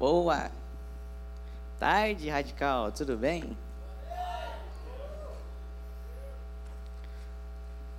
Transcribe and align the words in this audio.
Boa 0.00 0.50
tarde, 1.78 2.30
radical, 2.30 2.90
tudo 2.90 3.18
bem? 3.18 3.54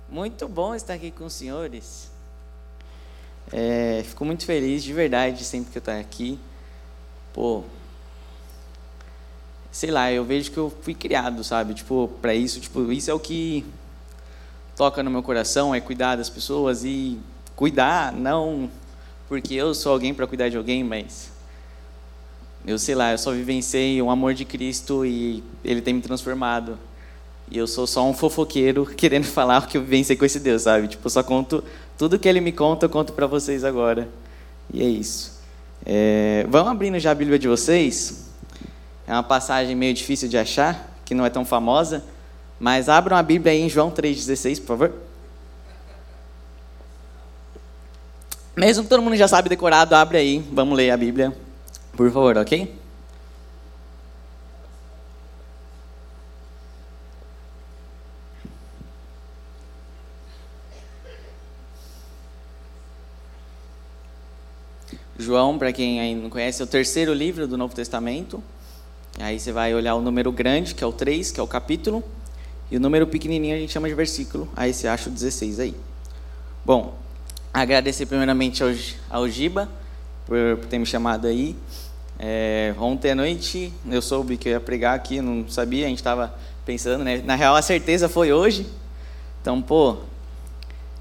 Muito 0.08 0.48
bom 0.48 0.74
estar 0.74 0.94
aqui 0.94 1.12
com 1.12 1.26
os 1.26 1.32
senhores. 1.32 2.10
É, 3.52 4.02
fico 4.04 4.24
muito 4.24 4.44
feliz, 4.44 4.82
de 4.82 4.92
verdade, 4.92 5.44
sempre 5.44 5.70
que 5.70 5.78
eu 5.78 5.80
estou 5.80 5.94
aqui. 5.94 6.40
Pô, 7.32 7.62
sei 9.70 9.92
lá, 9.92 10.10
eu 10.10 10.24
vejo 10.24 10.50
que 10.50 10.58
eu 10.58 10.72
fui 10.82 10.94
criado, 10.94 11.44
sabe? 11.44 11.72
Tipo, 11.72 12.08
para 12.20 12.34
isso, 12.34 12.58
tipo, 12.58 12.90
isso 12.90 13.12
é 13.12 13.14
o 13.14 13.20
que 13.20 13.64
toca 14.76 15.04
no 15.04 15.10
meu 15.10 15.22
coração, 15.22 15.72
é 15.72 15.80
cuidar 15.80 16.16
das 16.16 16.28
pessoas 16.28 16.82
e 16.82 17.16
cuidar, 17.54 18.12
não 18.12 18.68
porque 19.28 19.54
eu 19.54 19.72
sou 19.72 19.92
alguém 19.92 20.12
para 20.12 20.26
cuidar 20.26 20.48
de 20.48 20.56
alguém, 20.56 20.82
mas 20.82 21.30
eu 22.66 22.78
sei 22.78 22.94
lá, 22.94 23.12
eu 23.12 23.18
só 23.18 23.32
vivenciei 23.32 24.00
o 24.00 24.10
amor 24.10 24.34
de 24.34 24.44
Cristo 24.44 25.04
e 25.04 25.42
Ele 25.64 25.80
tem 25.80 25.94
me 25.94 26.00
transformado. 26.00 26.78
E 27.50 27.58
eu 27.58 27.66
sou 27.66 27.86
só 27.86 28.08
um 28.08 28.14
fofoqueiro 28.14 28.86
querendo 28.96 29.24
falar 29.24 29.62
o 29.62 29.66
que 29.66 29.76
eu 29.76 29.82
vivenciei 29.82 30.16
com 30.16 30.24
esse 30.24 30.38
Deus, 30.38 30.62
sabe? 30.62 30.88
Tipo, 30.88 31.06
eu 31.06 31.10
só 31.10 31.22
conto 31.22 31.62
tudo 31.98 32.18
que 32.18 32.28
Ele 32.28 32.40
me 32.40 32.52
conta, 32.52 32.86
eu 32.86 32.90
conto 32.90 33.12
para 33.12 33.26
vocês 33.26 33.64
agora. 33.64 34.08
E 34.72 34.80
é 34.80 34.86
isso. 34.86 35.40
É, 35.84 36.46
vamos 36.48 36.70
abrindo 36.70 36.98
já 36.98 37.10
a 37.10 37.14
Bíblia 37.14 37.38
de 37.38 37.48
vocês. 37.48 38.30
É 39.06 39.12
uma 39.12 39.22
passagem 39.22 39.74
meio 39.74 39.92
difícil 39.92 40.28
de 40.28 40.38
achar, 40.38 40.96
que 41.04 41.14
não 41.14 41.26
é 41.26 41.30
tão 41.30 41.44
famosa. 41.44 42.04
Mas 42.60 42.88
abram 42.88 43.16
a 43.16 43.22
Bíblia 43.22 43.52
aí 43.52 43.60
em 43.60 43.68
João 43.68 43.90
3,16, 43.90 44.60
por 44.60 44.66
favor. 44.66 44.92
Mesmo 48.56 48.84
que 48.84 48.88
todo 48.88 49.02
mundo 49.02 49.16
já 49.16 49.26
sabe 49.26 49.48
decorado, 49.48 49.94
abre 49.94 50.18
aí, 50.18 50.44
vamos 50.52 50.76
ler 50.76 50.90
a 50.90 50.96
Bíblia. 50.96 51.36
Por 52.02 52.10
favor, 52.10 52.36
ok? 52.36 52.74
João, 65.16 65.56
para 65.56 65.72
quem 65.72 66.00
ainda 66.00 66.22
não 66.22 66.28
conhece, 66.28 66.60
é 66.60 66.64
o 66.64 66.66
terceiro 66.66 67.14
livro 67.14 67.46
do 67.46 67.56
Novo 67.56 67.72
Testamento. 67.72 68.42
Aí 69.20 69.38
você 69.38 69.52
vai 69.52 69.72
olhar 69.72 69.94
o 69.94 70.00
número 70.00 70.32
grande, 70.32 70.74
que 70.74 70.82
é 70.82 70.86
o 70.86 70.92
3, 70.92 71.30
que 71.30 71.38
é 71.38 71.42
o 71.42 71.46
capítulo, 71.46 72.02
e 72.68 72.76
o 72.76 72.80
número 72.80 73.06
pequenininho 73.06 73.54
a 73.54 73.58
gente 73.60 73.72
chama 73.72 73.88
de 73.88 73.94
versículo. 73.94 74.48
Aí 74.56 74.74
você 74.74 74.88
acha 74.88 75.08
o 75.08 75.12
16 75.12 75.60
aí. 75.60 75.76
Bom, 76.64 76.98
agradecer 77.54 78.06
primeiramente 78.06 78.60
ao, 78.60 78.70
ao 79.08 79.28
Giba 79.28 79.68
por, 80.26 80.56
por 80.56 80.66
ter 80.66 80.80
me 80.80 80.86
chamado 80.86 81.28
aí. 81.28 81.56
É, 82.24 82.72
ontem 82.78 83.10
à 83.10 83.14
noite 83.16 83.72
eu 83.90 84.00
soube 84.00 84.36
que 84.36 84.48
eu 84.48 84.52
ia 84.52 84.60
pregar 84.60 84.94
aqui, 84.94 85.20
não 85.20 85.48
sabia, 85.48 85.86
a 85.86 85.88
gente 85.88 85.98
estava 85.98 86.32
pensando, 86.64 87.02
né? 87.02 87.20
Na 87.24 87.34
real, 87.34 87.56
a 87.56 87.62
certeza 87.62 88.08
foi 88.08 88.32
hoje. 88.32 88.64
Então, 89.40 89.60
pô, 89.60 89.96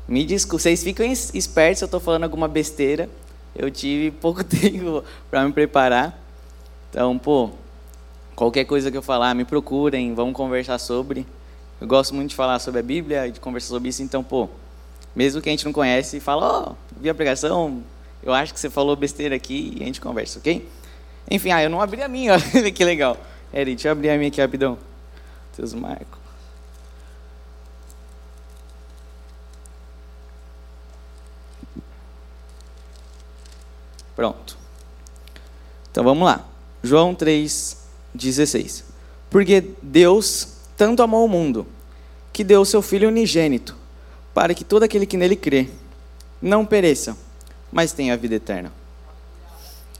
me 0.07 0.25
desculpe, 0.25 0.63
vocês 0.63 0.83
ficam 0.83 1.05
espertos 1.05 1.77
se 1.77 1.83
eu 1.83 1.85
estou 1.85 1.99
falando 1.99 2.23
alguma 2.23 2.47
besteira. 2.47 3.07
Eu 3.55 3.69
tive 3.69 4.09
pouco 4.19 4.43
tempo 4.43 5.03
para 5.29 5.45
me 5.45 5.53
preparar. 5.53 6.19
Então, 6.89 7.19
pô, 7.19 7.51
qualquer 8.35 8.65
coisa 8.65 8.89
que 8.89 8.97
eu 8.97 9.03
falar, 9.03 9.35
me 9.35 9.45
procurem, 9.45 10.15
vamos 10.15 10.33
conversar 10.33 10.79
sobre. 10.79 11.27
Eu 11.79 11.85
gosto 11.85 12.15
muito 12.15 12.29
de 12.29 12.35
falar 12.35 12.57
sobre 12.57 12.79
a 12.79 12.83
Bíblia 12.83 13.27
e 13.27 13.31
de 13.31 13.39
conversar 13.39 13.67
sobre 13.67 13.89
isso, 13.89 14.01
então, 14.01 14.23
pô, 14.23 14.49
mesmo 15.15 15.39
que 15.39 15.49
a 15.49 15.51
gente 15.51 15.65
não 15.65 15.71
conhece, 15.71 16.19
fala, 16.19 16.47
ó, 16.47 16.71
oh, 16.71 16.75
vi 16.99 17.09
a 17.11 17.13
pregação, 17.13 17.83
eu 18.23 18.33
acho 18.33 18.53
que 18.55 18.59
você 18.59 18.71
falou 18.71 18.95
besteira 18.95 19.35
aqui 19.35 19.75
e 19.77 19.83
a 19.83 19.85
gente 19.85 20.01
conversa, 20.01 20.39
ok? 20.39 20.67
Enfim, 21.29 21.51
ah, 21.51 21.63
eu 21.63 21.69
não 21.69 21.81
abri 21.81 22.01
a 22.01 22.07
minha, 22.07 22.33
olha 22.55 22.71
que 22.71 22.83
legal. 22.83 23.17
Eri, 23.53 23.75
deixa 23.75 23.89
eu 23.89 23.91
abrir 23.91 24.09
a 24.09 24.17
minha 24.17 24.29
aqui 24.29 24.41
rapidão. 24.41 24.77
Deus 25.57 25.73
Marco. 25.73 26.17
Pronto. 34.15 34.57
Então 35.91 36.03
vamos 36.03 36.25
lá. 36.25 36.45
João 36.83 37.13
3,16. 37.13 38.83
Porque 39.29 39.63
Deus 39.81 40.57
tanto 40.75 41.03
amou 41.03 41.25
o 41.25 41.29
mundo, 41.29 41.67
que 42.33 42.43
deu 42.43 42.61
o 42.61 42.65
seu 42.65 42.81
Filho 42.81 43.07
unigênito, 43.07 43.75
para 44.33 44.53
que 44.53 44.63
todo 44.63 44.83
aquele 44.83 45.05
que 45.05 45.17
nele 45.17 45.35
crê 45.35 45.69
não 46.41 46.65
pereça, 46.65 47.15
mas 47.71 47.93
tenha 47.93 48.13
a 48.13 48.17
vida 48.17 48.35
eterna. 48.35 48.73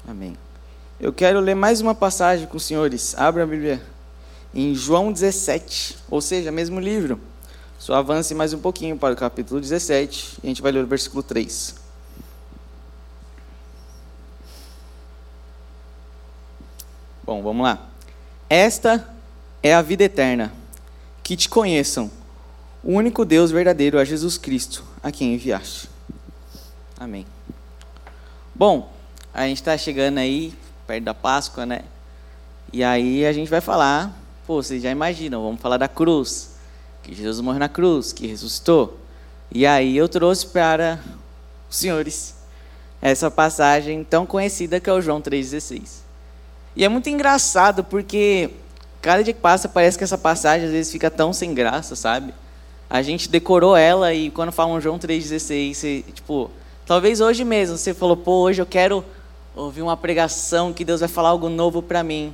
Amém. 0.08 0.36
Eu 1.02 1.12
quero 1.12 1.40
ler 1.40 1.56
mais 1.56 1.82
uma 1.82 1.96
passagem 1.96 2.46
com 2.46 2.58
os 2.58 2.64
senhores. 2.64 3.18
Abra 3.18 3.42
a 3.42 3.48
Bíblia 3.48 3.82
em 4.54 4.76
João 4.76 5.12
17, 5.12 5.98
ou 6.08 6.22
seja, 6.22 6.52
mesmo 6.52 6.80
livro. 6.80 7.20
Só 7.80 7.96
avance 7.96 8.36
mais 8.36 8.54
um 8.54 8.60
pouquinho 8.60 8.96
para 8.96 9.16
o 9.16 9.18
capítulo 9.18 9.60
17 9.60 10.38
e 10.44 10.46
a 10.46 10.50
gente 10.50 10.62
vai 10.62 10.72
ler 10.72 10.84
o 10.84 10.86
versículo 10.86 11.24
3. 11.24 11.74
Bom, 17.24 17.42
vamos 17.42 17.64
lá. 17.64 17.90
Esta 18.48 19.12
é 19.64 19.74
a 19.74 19.82
vida 19.82 20.04
eterna, 20.04 20.54
que 21.24 21.36
te 21.36 21.50
conheçam, 21.50 22.12
o 22.84 22.94
único 22.94 23.26
Deus 23.26 23.50
verdadeiro 23.50 23.98
a 23.98 24.06
Jesus 24.06 24.38
Cristo, 24.38 24.86
a 25.02 25.12
quem 25.12 25.34
enviaste. 25.34 25.90
Amém. 27.00 27.26
Bom, 28.54 28.94
a 29.34 29.48
gente 29.48 29.58
está 29.58 29.76
chegando 29.76 30.20
aí 30.20 30.54
perto 30.92 31.06
da 31.06 31.14
Páscoa, 31.14 31.66
né? 31.66 31.84
E 32.74 32.84
aí 32.84 33.26
a 33.26 33.32
gente 33.32 33.50
vai 33.50 33.62
falar, 33.62 34.14
pô, 34.46 34.62
vocês 34.62 34.84
já 34.84 34.92
imaginam, 34.92 35.42
vamos 35.42 35.62
falar 35.62 35.78
da 35.78 35.88
cruz, 35.88 36.56
que 37.02 37.16
Jesus 37.16 37.40
morreu 37.40 37.60
na 37.60 37.70
cruz, 37.70 38.12
que 38.12 38.28
ressuscitou. 38.28 39.00
E 39.50 39.66
aí 39.66 39.96
eu 39.96 40.10
trouxe 40.10 40.48
para 40.48 41.00
os 41.70 41.78
senhores 41.78 42.36
essa 43.02 43.32
passagem 43.32 44.04
tão 44.04 44.26
conhecida 44.26 44.82
que 44.82 44.90
é 44.90 44.94
o 44.94 45.00
João 45.00 45.22
3,16. 45.22 46.02
E 46.76 46.84
é 46.84 46.90
muito 46.90 47.10
engraçado 47.10 47.86
porque 47.86 48.50
cada 49.02 49.24
dia 49.24 49.34
que 49.34 49.40
passa 49.40 49.70
parece 49.70 49.98
que 49.98 50.04
essa 50.04 50.18
passagem 50.18 50.68
às 50.68 50.74
vezes 50.74 50.92
fica 50.92 51.10
tão 51.10 51.32
sem 51.32 51.54
graça, 51.54 51.96
sabe? 51.96 52.34
A 52.90 53.02
gente 53.02 53.30
decorou 53.30 53.78
ela 53.78 54.14
e 54.14 54.30
quando 54.30 54.52
falam 54.52 54.82
João 54.82 55.00
3,16, 55.00 56.04
tipo, 56.14 56.52
talvez 56.86 57.22
hoje 57.22 57.46
mesmo 57.46 57.78
você 57.78 57.94
falou, 57.94 58.18
pô, 58.18 58.42
hoje 58.42 58.62
eu 58.62 58.66
quero 58.66 59.06
ouvi 59.56 59.82
uma 59.82 59.98
pregação 59.98 60.74
que 60.74 60.86
Deus 60.86 61.00
vai 61.00 61.10
falar 61.10 61.30
algo 61.30 61.50
novo 61.50 61.82
para 61.82 62.04
mim. 62.04 62.34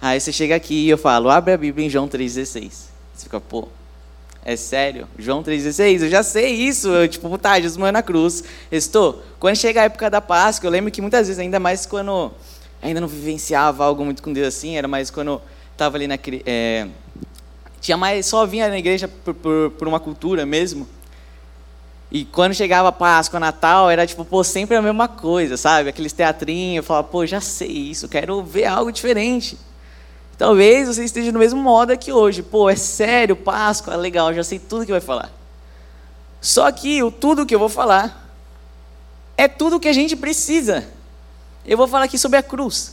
Aí 0.00 0.20
você 0.20 0.32
chega 0.32 0.54
aqui 0.54 0.86
e 0.86 0.90
eu 0.90 0.98
falo, 0.98 1.30
abre 1.30 1.52
a 1.52 1.56
Bíblia 1.56 1.86
em 1.86 1.90
João 1.90 2.08
3,16. 2.08 2.70
Você 3.14 3.24
fica, 3.24 3.40
pô, 3.40 3.68
é 4.44 4.56
sério? 4.56 5.08
João 5.18 5.42
3,16? 5.42 6.02
Eu 6.02 6.10
já 6.10 6.22
sei 6.22 6.52
isso. 6.52 6.88
Eu, 6.88 7.08
tipo, 7.08 7.38
tá, 7.38 7.58
Jesus 7.58 7.76
morreu 7.76 7.92
na 7.92 8.02
cruz. 8.02 8.44
Estou. 8.70 9.22
Quando 9.38 9.56
chega 9.56 9.80
a 9.80 9.84
época 9.84 10.10
da 10.10 10.20
Páscoa, 10.20 10.66
eu 10.66 10.70
lembro 10.72 10.90
que 10.90 11.00
muitas 11.00 11.26
vezes, 11.28 11.40
ainda 11.40 11.58
mais 11.58 11.86
quando 11.86 12.32
ainda 12.82 13.00
não 13.00 13.08
vivenciava 13.08 13.82
algo 13.82 14.04
muito 14.04 14.22
com 14.22 14.32
Deus 14.32 14.48
assim, 14.48 14.76
era 14.76 14.86
mais 14.86 15.10
quando 15.10 15.40
estava 15.72 15.96
ali 15.96 16.06
na. 16.06 16.18
É, 16.44 16.86
tinha 17.80 17.96
mais, 17.96 18.26
só 18.26 18.44
vinha 18.44 18.68
na 18.68 18.78
igreja 18.78 19.08
por, 19.08 19.34
por, 19.34 19.70
por 19.70 19.88
uma 19.88 19.98
cultura 19.98 20.44
mesmo. 20.44 20.86
E 22.14 22.24
quando 22.24 22.54
chegava 22.54 22.92
Páscoa, 22.92 23.40
Natal, 23.40 23.90
era 23.90 24.06
tipo, 24.06 24.24
pô, 24.24 24.44
sempre 24.44 24.76
a 24.76 24.80
mesma 24.80 25.08
coisa, 25.08 25.56
sabe? 25.56 25.88
Aqueles 25.88 26.12
teatrinhos, 26.12 26.76
eu 26.76 26.82
falava, 26.84 27.08
pô, 27.08 27.26
já 27.26 27.40
sei 27.40 27.66
isso, 27.66 28.08
quero 28.08 28.40
ver 28.40 28.66
algo 28.66 28.92
diferente. 28.92 29.58
Talvez 30.38 30.86
você 30.86 31.04
esteja 31.04 31.32
no 31.32 31.40
mesmo 31.40 31.60
modo 31.60 31.90
aqui 31.90 32.12
hoje. 32.12 32.40
Pô, 32.40 32.70
é 32.70 32.76
sério, 32.76 33.34
Páscoa, 33.34 33.96
legal, 33.96 34.32
já 34.32 34.44
sei 34.44 34.60
tudo 34.60 34.86
que 34.86 34.92
vai 34.92 35.00
falar. 35.00 35.28
Só 36.40 36.70
que 36.70 37.02
o 37.02 37.10
tudo 37.10 37.44
que 37.44 37.52
eu 37.52 37.58
vou 37.58 37.68
falar 37.68 38.32
é 39.36 39.48
tudo 39.48 39.80
que 39.80 39.88
a 39.88 39.92
gente 39.92 40.14
precisa. 40.14 40.86
Eu 41.66 41.76
vou 41.76 41.88
falar 41.88 42.04
aqui 42.04 42.16
sobre 42.16 42.38
a 42.38 42.44
cruz. 42.44 42.92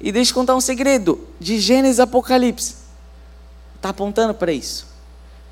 E 0.00 0.10
deixa 0.10 0.30
eu 0.30 0.34
contar 0.34 0.56
um 0.56 0.60
segredo. 0.62 1.28
De 1.38 1.60
Gênesis 1.60 2.00
Apocalipse. 2.00 2.76
Está 3.76 3.90
apontando 3.90 4.32
para 4.32 4.52
isso. 4.52 4.86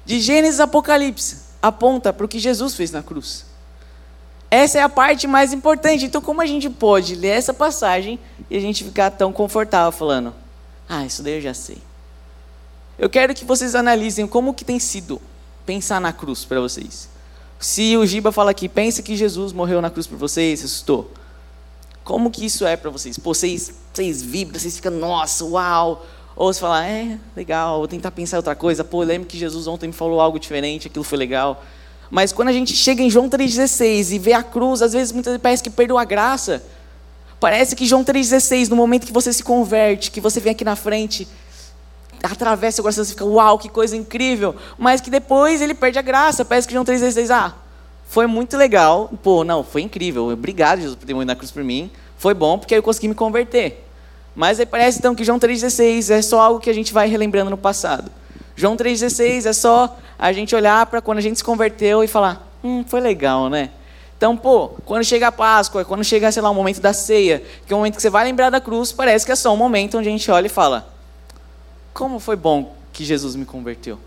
De 0.02 0.18
Gênesis 0.18 0.60
Apocalipse 0.60 1.51
aponta 1.62 2.12
para 2.12 2.26
o 2.26 2.28
que 2.28 2.40
Jesus 2.40 2.74
fez 2.74 2.90
na 2.90 3.02
cruz. 3.02 3.46
Essa 4.50 4.78
é 4.78 4.82
a 4.82 4.88
parte 4.88 5.26
mais 5.26 5.52
importante. 5.52 6.04
Então, 6.04 6.20
como 6.20 6.42
a 6.42 6.46
gente 6.46 6.68
pode 6.68 7.14
ler 7.14 7.28
essa 7.28 7.54
passagem 7.54 8.18
e 8.50 8.56
a 8.56 8.60
gente 8.60 8.84
ficar 8.84 9.10
tão 9.12 9.32
confortável 9.32 9.92
falando: 9.92 10.34
"Ah, 10.88 11.06
isso 11.06 11.22
daí 11.22 11.36
eu 11.36 11.40
já 11.40 11.54
sei". 11.54 11.78
Eu 12.98 13.08
quero 13.08 13.34
que 13.34 13.44
vocês 13.44 13.74
analisem 13.74 14.26
como 14.26 14.52
que 14.52 14.64
tem 14.64 14.78
sido 14.78 15.22
pensar 15.64 16.00
na 16.00 16.12
cruz 16.12 16.44
para 16.44 16.60
vocês. 16.60 17.08
Se 17.58 17.96
o 17.96 18.04
Giba 18.04 18.32
fala 18.32 18.50
aqui, 18.50 18.68
pensa 18.68 19.02
que 19.02 19.16
Jesus 19.16 19.52
morreu 19.52 19.80
na 19.80 19.88
cruz 19.88 20.06
por 20.06 20.18
vocês, 20.18 20.60
ressuscitou. 20.60 21.10
Como 22.04 22.30
que 22.30 22.44
isso 22.44 22.66
é 22.66 22.76
para 22.76 22.90
vocês? 22.90 23.16
Pô, 23.16 23.32
vocês, 23.32 23.72
vocês 23.94 24.20
vibram, 24.20 24.58
vocês 24.58 24.76
ficam, 24.76 24.92
nossa, 24.92 25.44
uau, 25.44 26.04
ou 26.34 26.52
você 26.52 26.60
fala, 26.60 26.86
é, 26.86 27.18
legal, 27.36 27.78
vou 27.78 27.88
tentar 27.88 28.10
pensar 28.10 28.38
outra 28.38 28.54
coisa. 28.54 28.82
Pô, 28.82 29.02
lembro 29.02 29.28
que 29.28 29.38
Jesus 29.38 29.66
ontem 29.66 29.88
me 29.88 29.92
falou 29.92 30.20
algo 30.20 30.38
diferente, 30.38 30.88
aquilo 30.88 31.04
foi 31.04 31.18
legal. 31.18 31.62
Mas 32.10 32.32
quando 32.32 32.48
a 32.48 32.52
gente 32.52 32.74
chega 32.74 33.02
em 33.02 33.08
João 33.08 33.28
3,16 33.28 34.12
e 34.12 34.18
vê 34.18 34.32
a 34.32 34.42
cruz, 34.42 34.82
às 34.82 34.92
vezes 34.92 35.12
muitas 35.12 35.32
vezes 35.32 35.42
parece 35.42 35.62
que 35.62 35.70
perdeu 35.70 35.96
a 35.96 36.04
graça. 36.04 36.62
Parece 37.40 37.74
que 37.74 37.86
João 37.86 38.04
3,16, 38.04 38.68
no 38.68 38.76
momento 38.76 39.06
que 39.06 39.12
você 39.12 39.32
se 39.32 39.42
converte, 39.42 40.10
que 40.10 40.20
você 40.20 40.38
vem 40.38 40.52
aqui 40.52 40.64
na 40.64 40.76
frente, 40.76 41.26
atravessa 42.22 42.80
o 42.80 42.84
coração, 42.84 43.04
você 43.04 43.10
fica, 43.10 43.24
uau, 43.24 43.58
que 43.58 43.68
coisa 43.68 43.96
incrível. 43.96 44.54
Mas 44.78 45.00
que 45.00 45.10
depois 45.10 45.60
ele 45.60 45.74
perde 45.74 45.98
a 45.98 46.02
graça. 46.02 46.44
Parece 46.44 46.68
que 46.68 46.74
João 46.74 46.84
3,16, 46.84 47.30
ah, 47.30 47.54
foi 48.06 48.26
muito 48.26 48.56
legal. 48.56 49.10
Pô, 49.22 49.42
não, 49.42 49.64
foi 49.64 49.82
incrível. 49.82 50.28
Obrigado, 50.28 50.80
Jesus, 50.80 50.96
por 50.96 51.06
ter 51.06 51.14
morrido 51.14 51.28
na 51.28 51.34
cruz 51.34 51.50
por 51.50 51.64
mim. 51.64 51.90
Foi 52.16 52.34
bom, 52.34 52.58
porque 52.58 52.74
eu 52.74 52.82
consegui 52.82 53.08
me 53.08 53.14
converter. 53.14 53.84
Mas 54.34 54.58
aí 54.58 54.66
parece 54.66 54.98
então 54.98 55.14
que 55.14 55.24
João 55.24 55.38
3,16 55.38 56.10
é 56.10 56.22
só 56.22 56.40
algo 56.40 56.60
que 56.60 56.70
a 56.70 56.72
gente 56.72 56.92
vai 56.92 57.08
relembrando 57.08 57.50
no 57.50 57.56
passado. 57.56 58.10
João 58.56 58.76
3,16 58.76 59.46
é 59.46 59.52
só 59.52 59.98
a 60.18 60.32
gente 60.32 60.54
olhar 60.54 60.86
para 60.86 61.00
quando 61.00 61.18
a 61.18 61.20
gente 61.20 61.36
se 61.36 61.44
converteu 61.44 62.02
e 62.02 62.08
falar: 62.08 62.48
hum, 62.62 62.84
foi 62.86 63.00
legal, 63.00 63.48
né? 63.50 63.70
Então, 64.16 64.36
pô, 64.36 64.68
quando 64.84 65.04
chega 65.04 65.28
a 65.28 65.32
Páscoa, 65.32 65.84
quando 65.84 66.04
chega, 66.04 66.30
sei 66.30 66.40
lá, 66.40 66.48
o 66.48 66.54
momento 66.54 66.80
da 66.80 66.92
ceia, 66.92 67.42
que 67.66 67.72
é 67.72 67.76
o 67.76 67.78
momento 67.80 67.96
que 67.96 68.02
você 68.02 68.10
vai 68.10 68.24
lembrar 68.24 68.50
da 68.50 68.60
cruz, 68.60 68.92
parece 68.92 69.26
que 69.26 69.32
é 69.32 69.34
só 69.36 69.52
um 69.52 69.56
momento 69.56 69.98
onde 69.98 70.08
a 70.08 70.12
gente 70.12 70.30
olha 70.30 70.46
e 70.46 70.50
fala: 70.50 70.88
como 71.92 72.18
foi 72.18 72.36
bom 72.36 72.74
que 72.92 73.04
Jesus 73.04 73.34
me 73.34 73.44
converteu. 73.44 73.98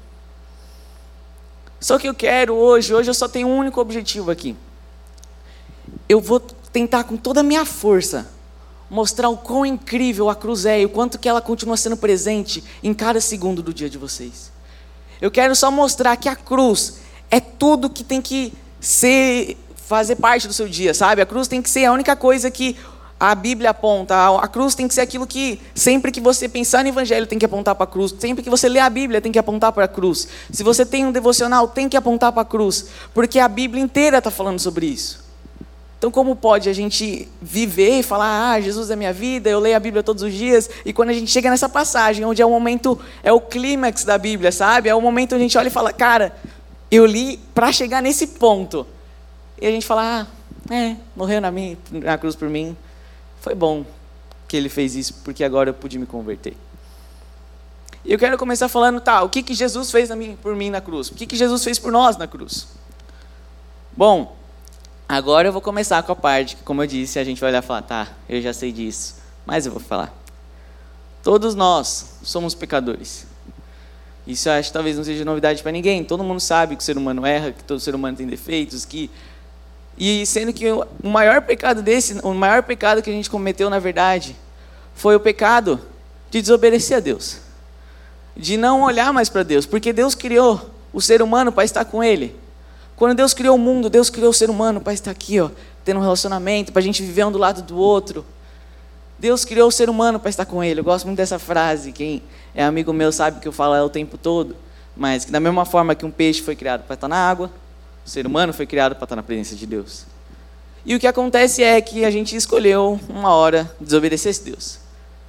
Só 1.80 2.00
que 2.00 2.07
eu 2.07 2.13
quero 2.13 2.54
hoje, 2.56 2.94
hoje 2.94 3.10
eu 3.10 3.13
só 3.13 3.28
tenho 3.28 3.48
um 3.48 3.57
único 3.57 3.80
objetivo 3.81 4.31
aqui. 4.31 4.56
Eu 6.07 6.21
vou 6.21 6.39
tentar 6.39 7.04
com 7.04 7.18
toda 7.18 7.42
a 7.42 7.44
minha 7.44 7.66
força 7.66 8.35
mostrar 8.95 9.27
o 9.27 9.36
quão 9.36 9.65
incrível 9.65 10.30
a 10.30 10.36
cruz 10.36 10.65
é 10.65 10.80
e 10.80 10.86
o 10.86 10.89
quanto 10.89 11.19
que 11.19 11.27
ela 11.27 11.42
continua 11.42 11.75
sendo 11.75 11.97
presente 11.97 12.63
em 12.81 12.94
cada 12.94 13.19
segundo 13.19 13.62
do 13.62 13.74
dia 13.74 13.89
de 13.89 13.97
vocês. 13.97 14.53
Eu 15.21 15.30
quero 15.30 15.53
só 15.53 15.69
mostrar 15.69 16.15
que 16.15 16.30
a 16.30 16.36
cruz 16.36 17.00
é 17.30 17.42
tudo 17.42 17.89
que 17.89 18.06
tem 18.06 18.21
que 18.21 18.53
ser 18.80 19.57
fazer 19.75 20.15
parte 20.15 20.47
do 20.47 20.53
seu 20.53 20.69
dia, 20.69 20.94
sabe? 20.94 21.21
A 21.21 21.25
cruz 21.25 21.45
tem 21.50 21.62
que 21.62 21.69
ser 21.69 21.83
a 21.83 21.92
única 21.92 22.15
coisa 22.15 22.50
que 22.50 22.77
a 23.19 23.36
Bíblia 23.36 23.71
aponta. 23.71 24.15
A 24.38 24.47
cruz 24.47 24.74
tem 24.74 24.88
que 24.88 24.94
ser 24.94 25.01
aquilo 25.01 25.27
que 25.27 25.59
sempre 25.74 26.09
que 26.09 26.21
você 26.21 26.47
pensar 26.47 26.81
no 26.81 26.88
Evangelho 26.88 27.27
tem 27.27 27.38
que 27.38 27.45
apontar 27.45 27.75
para 27.75 27.83
a 27.83 27.88
cruz. 27.88 28.15
Sempre 28.18 28.45
que 28.45 28.50
você 28.50 28.69
lê 28.69 28.80
a 28.80 28.89
Bíblia 28.89 29.19
tem 29.19 29.31
que 29.31 29.39
apontar 29.39 29.74
para 29.74 29.83
a 29.83 29.89
cruz. 29.89 30.25
Se 30.50 30.63
você 30.63 30.86
tem 30.86 31.06
um 31.06 31.12
devocional 31.12 31.68
tem 31.68 31.89
que 31.89 31.97
apontar 31.97 32.31
para 32.31 32.44
a 32.44 32.45
cruz, 32.45 32.86
porque 33.13 33.39
a 33.39 33.47
Bíblia 33.50 33.83
inteira 33.83 34.19
está 34.19 34.31
falando 34.31 34.59
sobre 34.59 34.86
isso. 34.86 35.25
Então, 36.06 36.12
como 36.12 36.36
pode 36.36 36.69
a 36.69 36.74
gente 36.74 37.28
viver 37.42 37.98
e 37.98 38.04
falar, 38.04 38.52
ah, 38.52 38.62
Jesus 38.62 38.92
é 38.92 38.96
minha 38.96 39.12
vida, 39.12 39.50
eu 39.50 39.60
leio 39.60 39.75
a 39.75 39.80
Bíblia 39.80 40.04
todos 40.04 40.22
os 40.22 40.31
dias, 40.31 40.69
e 40.86 40.94
quando 40.94 41.10
a 41.10 41.13
gente 41.13 41.31
chega 41.31 41.50
nessa 41.50 41.68
passagem, 41.68 42.24
onde 42.24 42.44
é 42.44 42.46
o 42.46 42.50
momento, 42.52 43.00
é 43.24 43.34
o 43.34 43.42
clímax 43.42 44.04
da 44.04 44.16
Bíblia, 44.16 44.52
sabe? 44.52 44.88
É 44.88 44.94
o 44.94 45.02
momento 45.02 45.34
onde 45.34 45.42
a 45.42 45.48
gente 45.48 45.57
olha 45.57 45.68
e 45.68 45.72
fala, 45.72 45.92
cara, 45.92 46.36
eu 46.92 47.07
li 47.07 47.40
para 47.56 47.72
chegar 47.72 48.04
nesse 48.04 48.28
ponto. 48.28 48.86
E 49.60 49.66
a 49.66 49.72
gente 49.72 49.84
fala, 49.84 50.28
ah, 50.69 50.72
é, 50.72 50.96
morreu 51.16 51.42
na, 51.42 51.52
na 51.90 52.18
cruz 52.19 52.36
por 52.36 52.52
mim, 52.52 52.78
foi 53.42 53.56
bom 53.56 53.84
que 54.48 54.56
ele 54.56 54.69
fez 54.69 54.96
isso, 54.96 55.16
porque 55.24 55.44
agora 55.44 55.72
eu 55.72 55.74
pude 55.74 55.98
me 55.98 56.06
converter. 56.06 56.56
E 58.06 58.13
eu 58.13 58.19
quero 58.19 58.38
começar 58.38 58.69
falando, 58.69 59.02
tá, 59.02 59.24
o 59.24 59.30
que, 59.30 59.42
que 59.42 59.56
Jesus 59.56 59.90
fez 59.90 60.12
por 60.40 60.56
mim 60.56 60.69
na 60.69 60.81
cruz? 60.81 61.10
O 61.10 61.16
que, 61.16 61.25
que 61.25 61.36
Jesus 61.36 61.63
fez 61.63 61.80
por 61.80 61.92
nós 61.92 62.16
na 62.16 62.28
cruz? 62.28 62.68
Bom, 63.98 64.36
Agora 65.07 65.48
eu 65.48 65.54
vou 65.54 65.62
começar 65.62 66.02
com 66.04 66.12
a 66.12 66.16
parte 66.16 66.56
que, 66.56 66.63
como 66.63 66.81
eu 66.81 66.88
disse, 66.88 67.19
a 67.19 67.24
gente 67.24 67.40
vai 67.40 67.52
olhar 67.52 67.63
e 67.63 67.66
falar, 67.66 67.84
tá, 67.84 68.07
eu 68.28 68.42
já 68.42 68.54
sei 68.54 68.72
disso, 68.72 69.16
mas 69.46 69.66
eu 69.66 69.72
vou 69.72 69.81
falar. 69.81 70.12
Todos 71.22 71.54
nós 71.54 72.18
somos 72.24 72.56
pecadores. 72.56 73.28
Isso 74.25 74.50
acho 74.50 74.69
que 74.69 74.74
talvez 74.74 74.98
não 74.98 75.04
seja 75.04 75.24
novidade 75.24 75.62
para 75.62 75.72
ninguém. 75.72 76.04
Todo 76.04 76.24
mundo 76.24 76.40
sabe 76.40 76.75
que 76.75 76.81
o 76.81 76.86
ser 76.86 76.98
humano 76.98 77.25
erra, 77.25 77.52
que 77.52 77.63
todo 77.63 77.80
ser 77.80 77.94
humano 77.94 78.18
tem 78.18 78.25
defeitos, 78.25 78.84
que 78.84 79.10
e 79.98 80.25
sendo 80.25 80.52
que 80.52 80.69
o 80.69 80.86
maior 81.04 81.42
pecado 81.42 81.81
desse, 81.81 82.19
o 82.22 82.34
maior 82.34 82.63
pecado 82.63 83.02
que 83.02 83.10
a 83.10 83.13
gente 83.13 83.30
cometeu 83.30 83.69
na 83.69 83.80
verdade, 83.80 84.36
foi 84.94 85.16
o 85.16 85.19
pecado 85.19 85.80
de 86.30 86.42
desobedecer 86.42 86.98
a 86.98 87.00
Deus. 87.00 87.38
De 88.36 88.57
não 88.57 88.81
olhar 88.81 89.13
mais 89.13 89.30
para 89.30 89.44
Deus, 89.44 89.66
porque 89.66 89.94
Deus 89.94 90.13
criou 90.13 90.69
o 90.92 91.02
ser 91.02 91.22
humano 91.22 91.52
para 91.52 91.63
estar 91.63 91.86
com 91.86 92.04
ele. 92.04 92.36
Quando 92.95 93.15
Deus 93.15 93.33
criou 93.33 93.56
o 93.56 93.59
mundo, 93.59 93.89
Deus 93.89 94.09
criou 94.09 94.30
o 94.30 94.33
ser 94.33 94.50
humano 94.50 94.80
para 94.80 94.94
estar 94.94 95.12
aqui, 95.12 95.39
ó, 95.39 95.50
tendo 95.83 96.00
um 96.00 96.03
relacionamento, 96.03 96.71
para 96.71 96.80
a 96.80 96.83
gente 96.83 97.03
viver 97.03 97.25
um 97.25 97.31
do 97.31 97.38
lado 97.38 97.62
do 97.62 97.77
outro. 97.77 98.25
Deus 99.19 99.44
criou 99.44 99.68
o 99.68 99.71
ser 99.71 99.89
humano 99.89 100.19
para 100.19 100.30
estar 100.30 100.45
com 100.45 100.63
Ele. 100.63 100.80
Eu 100.80 100.83
gosto 100.83 101.06
muito 101.06 101.18
dessa 101.18 101.39
frase. 101.39 101.92
Quem 101.92 102.21
é 102.53 102.63
amigo 102.63 102.94
meu 102.94 103.12
sabe 103.12 103.39
que 103.39 103.47
eu 103.47 103.51
falo 103.51 103.75
ela 103.75 103.86
o 103.86 103.89
tempo 103.89 104.18
todo. 104.18 104.56
Mas 104.95 105.25
que 105.25 105.31
da 105.31 105.39
mesma 105.39 105.65
forma 105.65 105.94
que 105.95 106.06
um 106.06 106.12
peixe 106.12 106.42
foi 106.42 106.56
criado 106.56 106.83
para 106.83 106.94
estar 106.94 107.07
na 107.07 107.18
água, 107.18 107.51
o 108.06 108.09
ser 108.09 108.25
humano 108.25 108.53
foi 108.53 108.65
criado 108.65 108.95
para 108.95 109.06
estar 109.06 109.15
na 109.15 109.24
presença 109.24 109.56
de 109.56 109.65
Deus. 109.65 110.06
E 110.86 110.95
o 110.95 111.00
que 111.00 111.07
acontece 111.07 111.63
é 111.63 111.81
que 111.81 112.06
a 112.06 112.12
gente 112.12 112.36
escolheu 112.36 113.00
uma 113.09 113.33
hora 113.33 113.69
desobedecer 113.80 114.30
esse 114.30 114.44
Deus. 114.44 114.80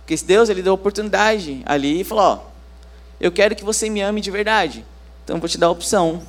Porque 0.02 0.14
esse 0.14 0.24
Deus 0.24 0.48
ele 0.48 0.62
deu 0.62 0.74
oportunidade 0.74 1.62
ali 1.64 2.00
e 2.00 2.04
falou: 2.04 2.24
ó, 2.24 2.38
eu 3.20 3.32
quero 3.32 3.56
que 3.56 3.64
você 3.64 3.88
me 3.88 4.02
ame 4.02 4.20
de 4.20 4.30
verdade. 4.30 4.84
Então 5.24 5.36
eu 5.36 5.40
vou 5.40 5.48
te 5.48 5.58
dar 5.58 5.66
a 5.66 5.70
opção 5.70 6.22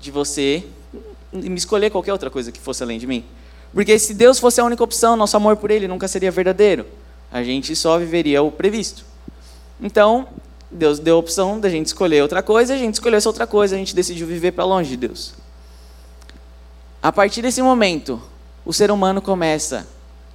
de 0.00 0.10
você 0.10 0.64
me 1.32 1.54
escolher 1.54 1.90
qualquer 1.90 2.12
outra 2.12 2.30
coisa 2.30 2.50
que 2.50 2.58
fosse 2.58 2.82
além 2.82 2.98
de 2.98 3.06
mim. 3.06 3.24
Porque 3.72 3.98
se 3.98 4.14
Deus 4.14 4.38
fosse 4.38 4.60
a 4.60 4.64
única 4.64 4.82
opção, 4.82 5.16
nosso 5.16 5.36
amor 5.36 5.56
por 5.56 5.70
Ele 5.70 5.86
nunca 5.86 6.08
seria 6.08 6.30
verdadeiro. 6.30 6.86
A 7.30 7.42
gente 7.42 7.76
só 7.76 7.98
viveria 7.98 8.42
o 8.42 8.50
previsto. 8.50 9.04
Então, 9.80 10.26
Deus 10.70 10.98
deu 10.98 11.16
a 11.16 11.18
opção 11.18 11.60
da 11.60 11.68
gente 11.68 11.86
escolher 11.86 12.22
outra 12.22 12.42
coisa, 12.42 12.74
a 12.74 12.76
gente 12.76 12.94
escolheu 12.94 13.18
essa 13.18 13.28
outra 13.28 13.46
coisa, 13.46 13.76
a 13.76 13.78
gente 13.78 13.94
decidiu 13.94 14.26
viver 14.26 14.52
para 14.52 14.64
longe 14.64 14.90
de 14.90 14.96
Deus. 14.96 15.34
A 17.02 17.12
partir 17.12 17.42
desse 17.42 17.62
momento, 17.62 18.20
o 18.64 18.72
ser 18.72 18.90
humano 18.90 19.22
começa 19.22 19.86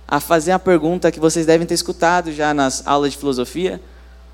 a 0.07 0.19
fazer 0.19 0.51
a 0.51 0.59
pergunta 0.59 1.11
que 1.11 1.19
vocês 1.19 1.45
devem 1.45 1.67
ter 1.67 1.73
escutado 1.73 2.31
já 2.31 2.53
nas 2.53 2.85
aulas 2.87 3.11
de 3.11 3.17
filosofia, 3.17 3.81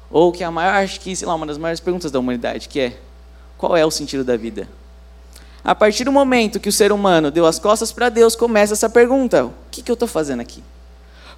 ou 0.10 0.31
que 0.31 0.44
é 0.44 0.45
a 0.45 0.51
maior, 0.51 0.75
acho 0.75 1.00
que, 1.00 1.16
sei 1.16 1.28
lá, 1.28 1.36
uma 1.36 1.45
das 1.45 1.57
maiores 1.57 1.80
perguntas 1.80 2.12
da 2.12 2.19
humanidade, 2.19 2.68
que 2.68 2.80
é: 2.80 2.98
qual 3.57 3.75
é 3.75 3.86
o 3.86 3.92
sentido 3.92 4.24
da 4.24 4.36
vida? 4.36 4.68
A 5.63 5.75
partir 5.75 6.03
do 6.03 6.11
momento 6.11 6.59
que 6.59 6.69
o 6.69 6.71
ser 6.71 6.91
humano 6.91 7.29
deu 7.29 7.45
as 7.45 7.59
costas 7.59 7.91
para 7.91 8.09
Deus, 8.09 8.35
começa 8.35 8.73
essa 8.73 8.89
pergunta: 8.89 9.45
o 9.45 9.53
que, 9.69 9.81
que 9.81 9.91
eu 9.91 9.93
estou 9.93 10.07
fazendo 10.07 10.39
aqui? 10.39 10.63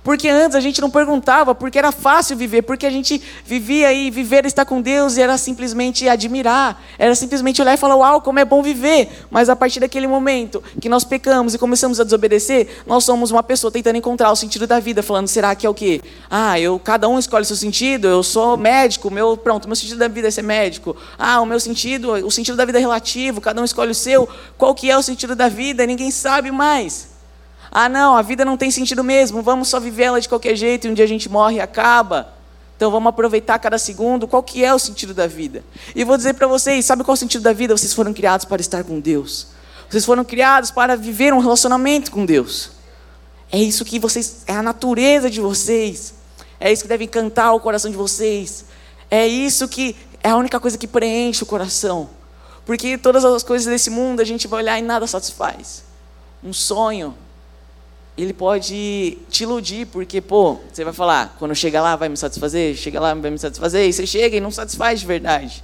Porque 0.04 0.28
antes 0.28 0.56
a 0.56 0.60
gente 0.60 0.82
não 0.82 0.90
perguntava, 0.90 1.56
porque 1.56 1.80
era 1.80 1.92
fácil 1.92 2.36
viver, 2.36 2.64
porque 2.64 2.86
a 2.86 2.90
gente 2.90 3.22
vivia 3.46 3.94
e 3.94 4.12
viver 4.12 4.46
estar 4.46 4.66
com 4.66 4.82
Deus 4.82 5.16
e 5.16 5.22
era 5.22 5.38
simplesmente 5.38 6.10
admirar, 6.10 6.82
era 7.00 7.16
simplesmente 7.16 7.62
olhar 7.62 7.74
e 7.74 7.78
falar, 7.78 7.96
uau, 7.96 8.22
como 8.22 8.38
é 8.40 8.46
bom 8.46 8.62
viver. 8.62 9.10
Mas 9.32 9.48
a 9.48 9.56
partir 9.56 9.80
daquele 9.80 10.06
momento 10.06 10.62
que 10.82 10.90
nós 10.90 11.06
pecamos 11.06 11.54
e 11.54 11.58
começamos 11.58 12.00
a 12.00 12.04
desobedecer, 12.04 12.68
nós 12.86 13.06
somos 13.06 13.32
uma 13.32 13.42
pessoa 13.42 13.72
tentando 13.72 13.96
encontrar 13.96 14.30
o 14.32 14.36
sentido 14.36 14.68
da 14.68 14.80
vida, 14.80 15.02
falando, 15.02 15.28
será 15.28 15.56
que 15.56 15.66
é 15.66 15.70
o 15.70 15.74
quê? 15.74 16.02
Ah, 16.30 16.60
eu, 16.60 16.78
cada 16.80 17.08
um 17.08 17.18
escolhe 17.18 17.46
seu 17.46 17.56
sentido, 17.56 18.08
eu 18.08 18.24
sou 18.24 18.58
médico, 18.58 19.10
meu, 19.10 19.38
pronto, 19.38 19.68
meu 19.68 19.76
sentido 19.76 20.00
da 20.00 20.10
vida 20.10 20.28
é 20.28 20.32
ser 20.32 20.42
médico. 20.42 20.98
Ah, 21.18 21.40
o 21.40 21.46
meu 21.46 21.60
sentido, 21.60 22.12
o 22.12 22.32
sentido 22.32 22.58
da 22.58 22.66
vida 22.66 22.78
é 22.78 22.82
relativo, 22.82 23.40
cada 23.40 23.62
um 23.62 23.66
escolhe 23.66 23.92
o 23.92 23.96
seu. 23.96 24.28
Qual 24.58 24.76
que 24.76 24.92
é 24.92 24.98
o 24.98 25.02
sentido 25.02 25.34
da 25.34 25.48
vida? 25.48 25.86
Ninguém 25.86 26.12
sabe 26.12 26.52
mais. 26.52 27.13
Ah, 27.76 27.90
não, 27.90 28.16
a 28.16 28.22
vida 28.22 28.46
não 28.46 28.56
tem 28.56 28.70
sentido 28.70 29.04
mesmo, 29.04 29.42
vamos 29.42 29.68
só 29.68 29.80
viver 29.80 30.04
ela 30.04 30.22
de 30.22 30.30
qualquer 30.30 30.56
jeito 30.56 30.86
e 30.86 30.92
um 30.92 30.94
dia 30.94 31.06
a 31.06 31.08
gente 31.08 31.28
morre 31.28 31.56
e 31.56 31.60
acaba. 31.60 32.32
Então 32.78 32.92
vamos 32.92 33.10
aproveitar 33.10 33.58
cada 33.58 33.80
segundo. 33.80 34.28
Qual 34.28 34.44
que 34.44 34.64
é 34.64 34.72
o 34.72 34.78
sentido 34.78 35.12
da 35.12 35.26
vida? 35.26 35.64
E 35.96 36.04
vou 36.04 36.16
dizer 36.16 36.36
para 36.36 36.46
vocês, 36.46 36.86
sabe 36.86 37.04
qual 37.04 37.14
é 37.14 37.18
o 37.18 37.20
sentido 37.20 37.42
da 37.42 37.52
vida? 37.52 37.76
Vocês 37.76 37.92
foram 37.92 38.14
criados 38.14 38.46
para 38.46 38.62
estar 38.62 38.84
com 38.84 39.00
Deus. 39.00 39.48
Vocês 39.90 40.06
foram 40.06 40.24
criados 40.24 40.70
para 40.70 40.96
viver 40.96 41.34
um 41.34 41.40
relacionamento 41.40 42.12
com 42.12 42.28
Deus. 42.28 42.70
É 43.52 43.58
isso 43.58 43.84
que 43.84 43.98
vocês, 43.98 44.44
é 44.46 44.54
a 44.54 44.62
natureza 44.62 45.28
de 45.28 45.42
vocês. 45.42 46.14
É 46.60 46.72
isso 46.72 46.84
que 46.84 46.88
deve 46.88 47.06
encantar 47.06 47.56
o 47.56 47.60
coração 47.60 47.90
de 47.90 47.98
vocês. 47.98 48.66
É 49.10 49.28
isso 49.28 49.68
que 49.68 49.96
é 50.22 50.30
a 50.30 50.38
única 50.38 50.60
coisa 50.60 50.78
que 50.78 50.86
preenche 50.86 51.42
o 51.42 51.48
coração. 51.48 52.08
Porque 52.68 53.00
todas 53.00 53.26
as 53.26 53.42
coisas 53.42 53.66
desse 53.66 53.90
mundo 53.90 54.20
a 54.20 54.24
gente 54.24 54.48
vai 54.48 54.62
olhar 54.62 54.78
e 54.78 54.84
nada 54.84 55.08
satisfaz. 55.08 55.84
Um 56.44 56.54
sonho, 56.54 57.16
ele 58.18 58.34
pode 58.34 59.18
te 59.30 59.44
iludir, 59.44 59.88
porque, 59.88 60.22
pô, 60.22 60.60
você 60.72 60.84
vai 60.84 60.94
falar, 60.94 61.36
quando 61.40 61.56
chega 61.56 61.82
lá 61.82 61.96
vai 61.96 62.10
me 62.10 62.18
satisfazer, 62.18 62.76
chega 62.76 63.00
lá 63.00 63.14
vai 63.14 63.32
me 63.32 63.40
satisfazer, 63.40 63.88
e 63.88 63.94
você 63.94 64.06
chega 64.06 64.38
e 64.38 64.40
não 64.40 64.52
satisfaz 64.52 65.00
de 65.00 65.06
verdade. 65.06 65.64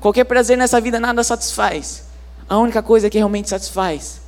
Qualquer 0.00 0.24
prazer 0.24 0.56
nessa 0.56 0.80
vida 0.80 0.98
nada 0.98 1.22
satisfaz. 1.22 2.04
A 2.48 2.56
única 2.56 2.82
coisa 2.82 3.10
que 3.10 3.18
realmente 3.18 3.50
satisfaz 3.50 4.22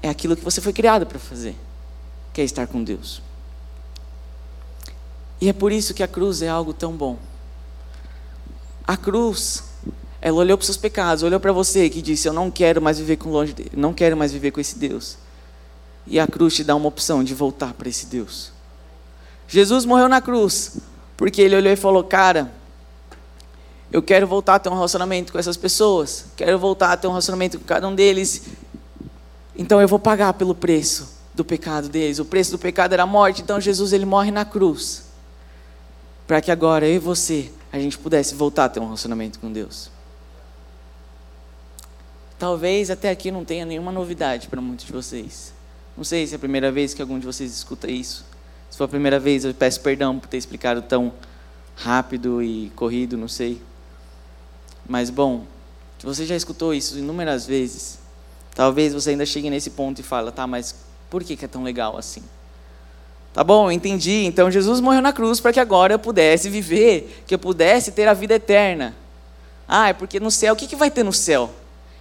é 0.00 0.08
aquilo 0.08 0.36
que 0.36 0.44
você 0.44 0.60
foi 0.60 0.72
criado 0.72 1.06
para 1.06 1.18
fazer, 1.18 1.56
que 2.32 2.40
é 2.40 2.44
estar 2.44 2.66
com 2.66 2.84
Deus. 2.84 3.20
E 5.40 5.48
é 5.48 5.52
por 5.52 5.72
isso 5.72 5.92
que 5.92 6.02
a 6.02 6.08
cruz 6.08 6.42
é 6.42 6.48
algo 6.48 6.72
tão 6.72 6.92
bom. 6.92 7.18
A 8.86 8.96
cruz, 8.96 9.64
ela 10.20 10.36
olhou 10.36 10.56
para 10.56 10.62
os 10.62 10.66
seus 10.66 10.76
pecados, 10.76 11.24
olhou 11.24 11.40
para 11.40 11.52
você 11.52 11.90
que 11.90 12.00
disse: 12.00 12.28
Eu 12.28 12.32
não 12.32 12.50
quero 12.50 12.80
mais 12.80 12.98
viver 12.98 13.16
com 13.16 13.30
longe 13.30 13.54
não 13.74 13.92
quero 13.92 14.16
mais 14.16 14.30
viver 14.30 14.52
com 14.52 14.60
esse 14.60 14.78
Deus. 14.78 15.16
E 16.06 16.20
a 16.20 16.26
cruz 16.26 16.54
te 16.54 16.64
dá 16.64 16.74
uma 16.74 16.88
opção 16.88 17.24
de 17.24 17.34
voltar 17.34 17.72
para 17.74 17.88
esse 17.88 18.06
Deus. 18.06 18.52
Jesus 19.48 19.84
morreu 19.84 20.08
na 20.08 20.20
cruz 20.20 20.78
porque 21.16 21.40
ele 21.40 21.56
olhou 21.56 21.72
e 21.72 21.76
falou: 21.76 22.04
Cara, 22.04 22.52
eu 23.90 24.02
quero 24.02 24.26
voltar 24.26 24.56
a 24.56 24.58
ter 24.58 24.68
um 24.68 24.74
relacionamento 24.74 25.32
com 25.32 25.38
essas 25.38 25.56
pessoas, 25.56 26.26
quero 26.36 26.58
voltar 26.58 26.92
a 26.92 26.96
ter 26.96 27.06
um 27.06 27.10
relacionamento 27.10 27.58
com 27.58 27.64
cada 27.64 27.86
um 27.86 27.94
deles. 27.94 28.42
Então 29.56 29.80
eu 29.80 29.86
vou 29.86 29.98
pagar 29.98 30.32
pelo 30.34 30.54
preço 30.54 31.14
do 31.34 31.44
pecado 31.44 31.88
deles. 31.88 32.18
O 32.18 32.24
preço 32.24 32.50
do 32.50 32.58
pecado 32.58 32.92
era 32.92 33.04
a 33.04 33.06
morte, 33.06 33.42
então 33.42 33.60
Jesus 33.60 33.92
ele 33.92 34.04
morre 34.04 34.30
na 34.30 34.44
cruz. 34.44 35.04
Para 36.26 36.40
que 36.40 36.50
agora 36.50 36.86
eu 36.86 36.94
e 36.94 36.98
você, 36.98 37.52
a 37.72 37.78
gente 37.78 37.98
pudesse 37.98 38.34
voltar 38.34 38.64
a 38.64 38.68
ter 38.68 38.80
um 38.80 38.86
relacionamento 38.86 39.38
com 39.38 39.52
Deus. 39.52 39.90
Talvez 42.38 42.90
até 42.90 43.10
aqui 43.10 43.30
não 43.30 43.44
tenha 43.44 43.64
nenhuma 43.64 43.92
novidade 43.92 44.48
para 44.48 44.60
muitos 44.60 44.86
de 44.86 44.92
vocês. 44.92 45.52
Não 45.96 46.04
sei 46.04 46.26
se 46.26 46.34
é 46.34 46.36
a 46.36 46.38
primeira 46.38 46.72
vez 46.72 46.92
que 46.92 47.00
algum 47.00 47.18
de 47.18 47.26
vocês 47.26 47.52
escuta 47.52 47.90
isso. 47.90 48.24
Se 48.70 48.76
for 48.76 48.84
a 48.84 48.88
primeira 48.88 49.20
vez, 49.20 49.44
eu 49.44 49.54
peço 49.54 49.80
perdão 49.80 50.18
por 50.18 50.26
ter 50.26 50.36
explicado 50.36 50.82
tão 50.82 51.12
rápido 51.76 52.42
e 52.42 52.72
corrido, 52.74 53.16
não 53.16 53.28
sei. 53.28 53.60
Mas 54.88 55.10
bom, 55.10 55.44
se 55.98 56.04
você 56.04 56.26
já 56.26 56.34
escutou 56.34 56.74
isso 56.74 56.98
inúmeras 56.98 57.46
vezes, 57.46 57.98
talvez 58.54 58.92
você 58.92 59.10
ainda 59.10 59.24
chegue 59.24 59.48
nesse 59.48 59.70
ponto 59.70 60.00
e 60.00 60.02
fale, 60.02 60.30
tá, 60.32 60.46
mas 60.46 60.74
por 61.08 61.22
que, 61.22 61.38
é 61.44 61.48
tão 61.48 61.62
legal 61.62 61.96
assim? 61.96 62.22
Tá 63.32 63.42
bom, 63.42 63.70
entendi. 63.70 64.24
Então 64.24 64.50
Jesus 64.50 64.80
morreu 64.80 65.00
na 65.00 65.12
cruz 65.12 65.40
para 65.40 65.52
que 65.52 65.60
agora 65.60 65.94
eu 65.94 65.98
pudesse 65.98 66.50
viver, 66.50 67.22
que 67.26 67.34
eu 67.34 67.38
pudesse 67.38 67.92
ter 67.92 68.08
a 68.08 68.14
vida 68.14 68.34
eterna. 68.34 68.94
Ah, 69.66 69.88
é 69.88 69.92
porque 69.92 70.20
no 70.20 70.30
céu, 70.30 70.54
o 70.54 70.56
que 70.56 70.76
vai 70.76 70.90
ter 70.90 71.04
no 71.04 71.12
céu? 71.12 71.50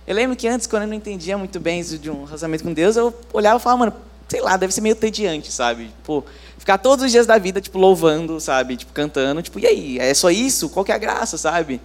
Eu 0.05 0.15
lembro 0.15 0.35
que 0.35 0.47
antes, 0.47 0.67
quando 0.67 0.83
eu 0.83 0.87
não 0.89 0.95
entendia 0.95 1.37
muito 1.37 1.59
bem 1.59 1.79
isso 1.79 1.97
de 1.97 2.09
um 2.09 2.25
relacionamento 2.25 2.63
com 2.63 2.73
Deus, 2.73 2.95
eu 2.97 3.13
olhava 3.31 3.57
e 3.57 3.61
falava, 3.61 3.79
mano, 3.79 3.93
sei 4.27 4.41
lá, 4.41 4.57
deve 4.57 4.73
ser 4.73 4.81
meio 4.81 4.95
tediante, 4.95 5.51
sabe? 5.51 5.85
Tipo, 5.85 6.25
ficar 6.57 6.77
todos 6.77 7.05
os 7.05 7.11
dias 7.11 7.25
da 7.25 7.37
vida, 7.37 7.61
tipo, 7.61 7.77
louvando, 7.77 8.39
sabe? 8.39 8.75
Tipo, 8.75 8.91
cantando, 8.91 9.41
tipo, 9.41 9.59
e 9.59 9.67
aí? 9.67 9.99
É 9.99 10.13
só 10.13 10.29
isso? 10.29 10.69
Qual 10.69 10.83
que 10.83 10.91
é 10.91 10.95
a 10.95 10.97
graça, 10.97 11.37
sabe? 11.37 11.79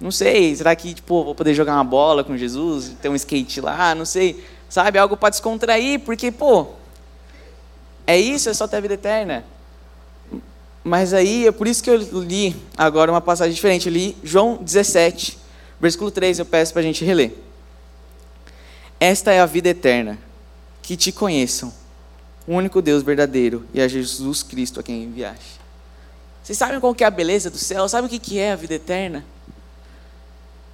Não 0.00 0.10
sei, 0.10 0.56
será 0.56 0.74
que, 0.74 0.94
tipo, 0.94 1.22
vou 1.22 1.34
poder 1.34 1.54
jogar 1.54 1.74
uma 1.74 1.84
bola 1.84 2.24
com 2.24 2.36
Jesus, 2.36 2.92
ter 3.00 3.08
um 3.08 3.14
skate 3.14 3.60
lá, 3.60 3.94
não 3.94 4.04
sei, 4.04 4.44
sabe? 4.68 4.98
Algo 4.98 5.16
para 5.16 5.30
descontrair, 5.30 6.00
porque, 6.00 6.32
pô, 6.32 6.66
é 8.06 8.18
isso, 8.18 8.48
é 8.48 8.54
só 8.54 8.66
ter 8.66 8.78
a 8.78 8.80
vida 8.80 8.94
eterna. 8.94 9.44
Mas 10.82 11.14
aí, 11.14 11.46
é 11.46 11.52
por 11.52 11.68
isso 11.68 11.82
que 11.82 11.88
eu 11.88 11.96
li 11.96 12.56
agora 12.76 13.10
uma 13.10 13.20
passagem 13.20 13.54
diferente, 13.54 13.86
eu 13.86 13.92
li 13.92 14.16
João 14.24 14.56
17, 14.56 15.38
versículo 15.80 16.10
3, 16.10 16.40
eu 16.40 16.44
peço 16.44 16.72
para 16.72 16.80
a 16.80 16.84
gente 16.84 17.04
reler. 17.04 17.43
Esta 18.98 19.32
é 19.32 19.40
a 19.40 19.46
vida 19.46 19.68
eterna, 19.68 20.18
que 20.82 20.96
te 20.96 21.12
conheçam, 21.12 21.72
o 22.46 22.54
único 22.54 22.80
Deus 22.82 23.02
verdadeiro 23.02 23.66
e 23.72 23.80
a 23.80 23.88
Jesus 23.88 24.42
Cristo 24.42 24.80
a 24.80 24.82
quem 24.82 25.04
enviaste. 25.04 25.60
Vocês 26.42 26.58
sabem 26.58 26.78
qual 26.78 26.94
que 26.94 27.02
é 27.02 27.06
a 27.06 27.10
beleza 27.10 27.50
do 27.50 27.56
céu? 27.56 27.88
Sabe 27.88 28.06
o 28.06 28.20
que 28.20 28.38
é 28.38 28.52
a 28.52 28.56
vida 28.56 28.74
eterna? 28.74 29.24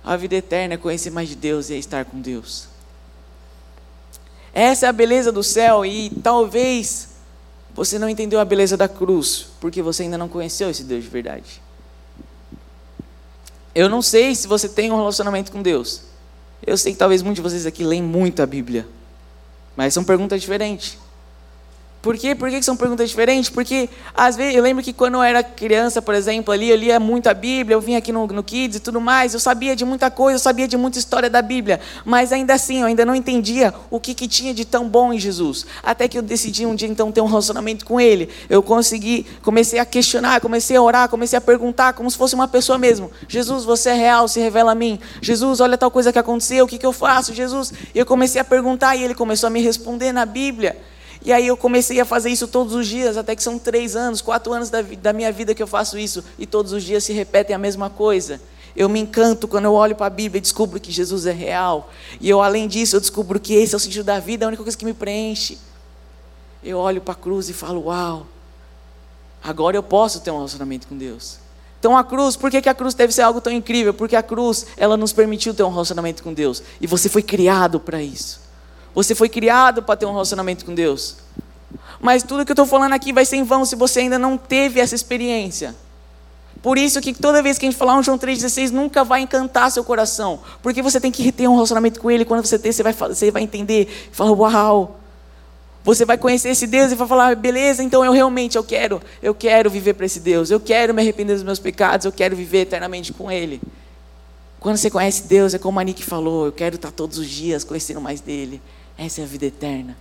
A 0.03 0.17
vida 0.17 0.35
eterna 0.35 0.75
é 0.75 0.77
conhecer 0.77 1.11
mais 1.11 1.29
de 1.29 1.37
Deus 1.37 1.71
e 1.71 1.75
é 1.75 1.77
estar 1.77 2.05
com 2.05 2.21
Deus. 2.21 2.67
Essa 4.53 4.87
é 4.87 4.89
a 4.89 4.93
beleza 4.93 5.31
do 5.31 5.45
céu 5.45 5.87
e 5.87 6.11
talvez 6.23 7.11
você 7.73 7.99
não 7.99 8.09
entendeu 8.09 8.41
a 8.41 8.45
beleza 8.45 8.77
da 8.77 8.89
cruz, 8.89 9.47
porque 9.61 9.81
você 9.81 10.03
ainda 10.03 10.19
não 10.19 10.29
conheceu 10.29 10.69
esse 10.71 10.83
Deus 10.83 11.05
de 11.05 11.09
verdade. 11.09 11.62
Eu 13.73 13.89
não 13.89 14.03
sei 14.03 14.35
se 14.35 14.49
você 14.49 14.69
tem 14.69 14.91
um 14.91 14.97
relacionamento 14.97 15.53
com 15.53 15.62
Deus. 15.62 16.03
Eu 16.67 16.76
sei 16.76 16.93
que 16.93 16.99
talvez 16.99 17.23
muitos 17.23 17.43
de 17.43 17.49
vocês 17.49 17.67
aqui 17.67 17.83
leem 17.85 18.02
muito 18.02 18.43
a 18.43 18.47
Bíblia, 18.47 18.87
mas 19.76 19.95
são 19.95 20.05
perguntas 20.05 20.40
diferentes. 20.40 20.99
Por 22.02 22.16
quê? 22.16 22.35
Por 22.35 22.49
que 22.49 22.62
são 22.62 22.76
perguntas 22.76 23.11
diferentes? 23.11 23.50
Porque, 23.50 23.90
às 24.14 24.35
vezes, 24.35 24.54
eu 24.54 24.62
lembro 24.62 24.83
que 24.83 24.90
quando 24.90 25.14
eu 25.14 25.23
era 25.23 25.42
criança, 25.42 26.00
por 26.00 26.14
exemplo, 26.14 26.52
ali, 26.52 26.71
eu 26.71 26.76
lia 26.76 26.99
muito 26.99 27.28
a 27.28 27.35
Bíblia, 27.35 27.75
eu 27.75 27.80
vinha 27.80 27.99
aqui 27.99 28.11
no, 28.11 28.26
no 28.26 28.42
Kids 28.42 28.78
e 28.78 28.80
tudo 28.80 29.00
mais, 29.02 29.35
eu 29.35 29.40
sabia 29.40 29.76
de 29.76 29.85
muita 29.85 30.11
coisa, 30.11 30.37
eu 30.37 30.40
sabia 30.40 30.66
de 30.66 30.78
muita 30.78 30.99
história 30.99 31.28
da 31.28 31.42
Bíblia, 31.42 31.78
mas 32.02 32.33
ainda 32.33 32.54
assim, 32.54 32.80
eu 32.80 32.87
ainda 32.87 33.04
não 33.04 33.14
entendia 33.14 33.75
o 33.90 34.00
que, 34.00 34.14
que 34.14 34.26
tinha 34.26 34.54
de 34.54 34.64
tão 34.64 34.88
bom 34.88 35.12
em 35.12 35.19
Jesus. 35.19 35.66
Até 35.83 36.09
que 36.09 36.16
eu 36.16 36.23
decidi 36.23 36.64
um 36.64 36.75
dia, 36.75 36.88
então, 36.88 37.12
ter 37.12 37.21
um 37.21 37.26
relacionamento 37.26 37.85
com 37.85 38.00
Ele. 38.00 38.30
Eu 38.49 38.62
consegui, 38.62 39.26
comecei 39.42 39.78
a 39.78 39.85
questionar, 39.85 40.40
comecei 40.40 40.78
a 40.78 40.83
orar, 40.83 41.07
comecei 41.07 41.37
a 41.37 41.40
perguntar, 41.40 41.92
como 41.92 42.11
se 42.11 42.16
fosse 42.16 42.35
uma 42.35 42.49
pessoa 42.49 42.78
mesmo. 42.78 43.11
Jesus, 43.28 43.62
você 43.64 43.90
é 43.90 43.95
real, 43.95 44.26
se 44.26 44.40
revela 44.40 44.73
a 44.73 44.75
mim. 44.75 44.99
Jesus, 45.21 45.61
olha 45.61 45.76
tal 45.76 45.90
coisa 45.90 46.11
que 46.11 46.19
aconteceu, 46.19 46.64
o 46.64 46.69
que, 46.69 46.78
que 46.78 46.87
eu 46.87 46.92
faço? 46.92 47.35
Jesus, 47.35 47.75
e 47.95 47.99
eu 47.99 48.07
comecei 48.07 48.40
a 48.40 48.45
perguntar 48.45 48.97
e 48.97 49.04
Ele 49.04 49.14
começou 49.14 49.49
a 49.49 49.50
me 49.50 49.61
responder 49.61 50.12
na 50.12 50.25
Bíblia. 50.25 50.76
E 51.23 51.33
aí 51.33 51.47
eu 51.47 51.57
comecei 51.57 52.00
a 52.00 52.05
fazer 52.05 52.31
isso 52.31 52.49
todos 52.49 52.75
os 52.75 52.87
dias, 52.87 53.17
até 53.17 53.37
que 53.37 53.43
são 53.43 53.59
três 53.59 53.95
anos, 53.95 54.23
quatro 54.23 54.53
anos 54.53 54.71
da, 54.71 54.81
da 54.83 55.12
minha 55.12 55.31
vida 55.31 55.55
que 55.55 55.62
eu 55.62 55.67
faço 55.67 55.99
isso, 55.99 56.25
e 56.39 56.47
todos 56.47 56.73
os 56.73 56.83
dias 56.83 57.05
se 57.05 57.12
repetem 57.12 57.55
a 57.55 57.59
mesma 57.59 57.91
coisa. 57.91 58.41
Eu 58.75 58.89
me 58.89 59.00
encanto 59.00 59.49
quando 59.49 59.65
eu 59.67 59.75
olho 59.75 59.97
para 59.97 60.07
a 60.07 60.11
Bíblia 60.11 60.39
e 60.39 60.41
descubro 60.41 60.81
que 60.81 60.91
Jesus 60.93 61.27
é 61.27 61.33
real. 61.33 61.91
E 62.21 62.31
eu, 62.31 62.41
além 62.41 62.69
disso, 62.69 62.97
eu 62.97 63.00
descubro 63.00 63.39
que 63.39 63.53
esse 63.55 63.75
é 63.75 63.77
o 63.77 63.81
sentido 63.81 64.05
da 64.05 64.19
vida, 64.19 64.47
a 64.47 64.49
única 64.49 64.62
coisa 64.62 64.79
que 64.79 64.85
me 64.85 64.95
preenche. 64.95 65.59
Eu 66.62 66.79
olho 66.79 67.00
para 67.00 67.12
a 67.12 67.17
cruz 67.17 67.49
e 67.49 67.53
falo, 67.53 67.87
uau, 67.87 68.27
agora 69.43 69.77
eu 69.77 69.83
posso 69.83 70.21
ter 70.21 70.31
um 70.31 70.37
relacionamento 70.37 70.87
com 70.87 70.97
Deus. 70.97 71.39
Então 71.79 71.97
a 71.97 72.05
cruz, 72.05 72.37
por 72.37 72.50
que, 72.50 72.61
que 72.61 72.69
a 72.69 72.75
cruz 72.75 72.95
deve 72.95 73.12
ser 73.12 73.23
algo 73.23 73.41
tão 73.41 73.53
incrível? 73.53 73.93
Porque 73.93 74.15
a 74.15 74.23
cruz, 74.23 74.67
ela 74.77 74.97
nos 74.97 75.12
permitiu 75.12 75.53
ter 75.53 75.62
um 75.62 75.71
relacionamento 75.71 76.23
com 76.23 76.33
Deus. 76.33 76.62
E 76.81 76.87
você 76.87 77.09
foi 77.09 77.23
criado 77.23 77.81
para 77.81 78.03
isso. 78.03 78.41
Você 78.94 79.14
foi 79.14 79.28
criado 79.28 79.82
para 79.82 79.97
ter 79.97 80.06
um 80.06 80.12
relacionamento 80.12 80.64
com 80.64 80.75
Deus. 80.75 81.16
Mas 82.00 82.23
tudo 82.23 82.44
que 82.44 82.50
eu 82.50 82.54
estou 82.54 82.66
falando 82.66 82.92
aqui 82.92 83.12
vai 83.12 83.25
ser 83.25 83.37
em 83.37 83.44
vão 83.44 83.64
se 83.64 83.76
você 83.76 84.00
ainda 84.00 84.18
não 84.18 84.37
teve 84.37 84.80
essa 84.80 84.94
experiência. 84.94 85.75
Por 86.62 86.76
isso 86.76 87.00
que 87.00 87.14
toda 87.14 87.42
vez 87.42 87.59
que 87.59 87.66
a 87.66 87.70
gente 87.70 87.78
falar 87.78 87.97
um 87.97 88.02
João 88.02 88.18
3,16 88.18 88.70
nunca 88.70 89.02
vai 89.02 89.20
encantar 89.23 89.70
seu 89.70 89.82
coração. 89.82 90.40
Porque 90.62 90.82
você 90.82 91.00
tem 91.00 91.11
que 91.11 91.32
ter 91.32 91.49
um 91.49 91.54
relacionamento 91.54 92.00
com 92.00 92.11
Ele. 92.11 92.25
Quando 92.25 92.44
você 92.44 92.59
ter, 92.59 92.73
você 92.73 92.82
vai, 92.82 92.92
você 92.92 93.30
vai 93.30 93.42
entender. 93.42 94.11
Fala, 94.12 94.32
uau. 94.32 94.99
Você 95.82 96.04
vai 96.04 96.18
conhecer 96.18 96.50
esse 96.50 96.66
Deus 96.66 96.92
e 96.92 96.94
vai 96.94 97.09
falar, 97.09 97.35
beleza, 97.35 97.82
então 97.82 98.04
eu 98.04 98.12
realmente 98.12 98.59
eu 98.59 98.62
quero, 98.62 99.00
eu 99.23 99.35
quero 99.35 99.70
viver 99.70 99.94
para 99.94 100.04
esse 100.04 100.20
Deus. 100.20 100.50
Eu 100.50 100.61
quero 100.61 100.92
me 100.92 101.00
arrepender 101.00 101.32
dos 101.32 101.42
meus 101.42 101.59
pecados. 101.59 102.04
Eu 102.04 102.12
quero 102.12 102.37
viver 102.37 102.61
eternamente 102.61 103.14
com 103.14 103.32
Ele. 103.32 103.61
Quando 104.59 104.76
você 104.76 104.90
conhece 104.90 105.23
Deus, 105.26 105.54
é 105.54 105.59
como 105.59 105.80
a 105.80 105.82
Nick 105.82 106.04
falou, 106.04 106.44
eu 106.44 106.52
quero 106.52 106.76
estar 106.76 106.90
todos 106.90 107.16
os 107.16 107.26
dias 107.26 107.64
conhecendo 107.64 108.00
mais 108.00 108.20
dele. 108.20 108.61
Essa 109.00 109.23
é 109.23 109.25
a 109.25 109.26
vida 109.26 109.47
eterna. 109.47 109.97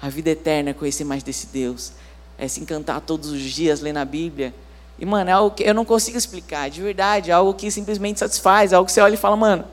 A 0.00 0.08
vida 0.08 0.30
eterna 0.30 0.70
é 0.70 0.72
conhecer 0.72 1.04
mais 1.04 1.22
desse 1.22 1.48
Deus. 1.48 1.92
É 2.38 2.48
se 2.48 2.60
encantar 2.60 3.02
todos 3.02 3.28
os 3.28 3.42
dias, 3.42 3.82
lendo 3.82 3.98
a 3.98 4.06
Bíblia. 4.06 4.54
E, 4.98 5.04
mano, 5.04 5.28
é 5.28 5.34
algo 5.34 5.54
que 5.54 5.62
eu 5.64 5.74
não 5.74 5.84
consigo 5.84 6.16
explicar, 6.16 6.70
de 6.70 6.80
verdade. 6.80 7.30
É 7.30 7.34
algo 7.34 7.52
que 7.52 7.70
simplesmente 7.70 8.18
satisfaz. 8.18 8.72
É 8.72 8.76
algo 8.76 8.86
que 8.86 8.92
você 8.92 9.02
olha 9.02 9.12
e 9.12 9.18
fala, 9.18 9.36
mano, 9.36 9.66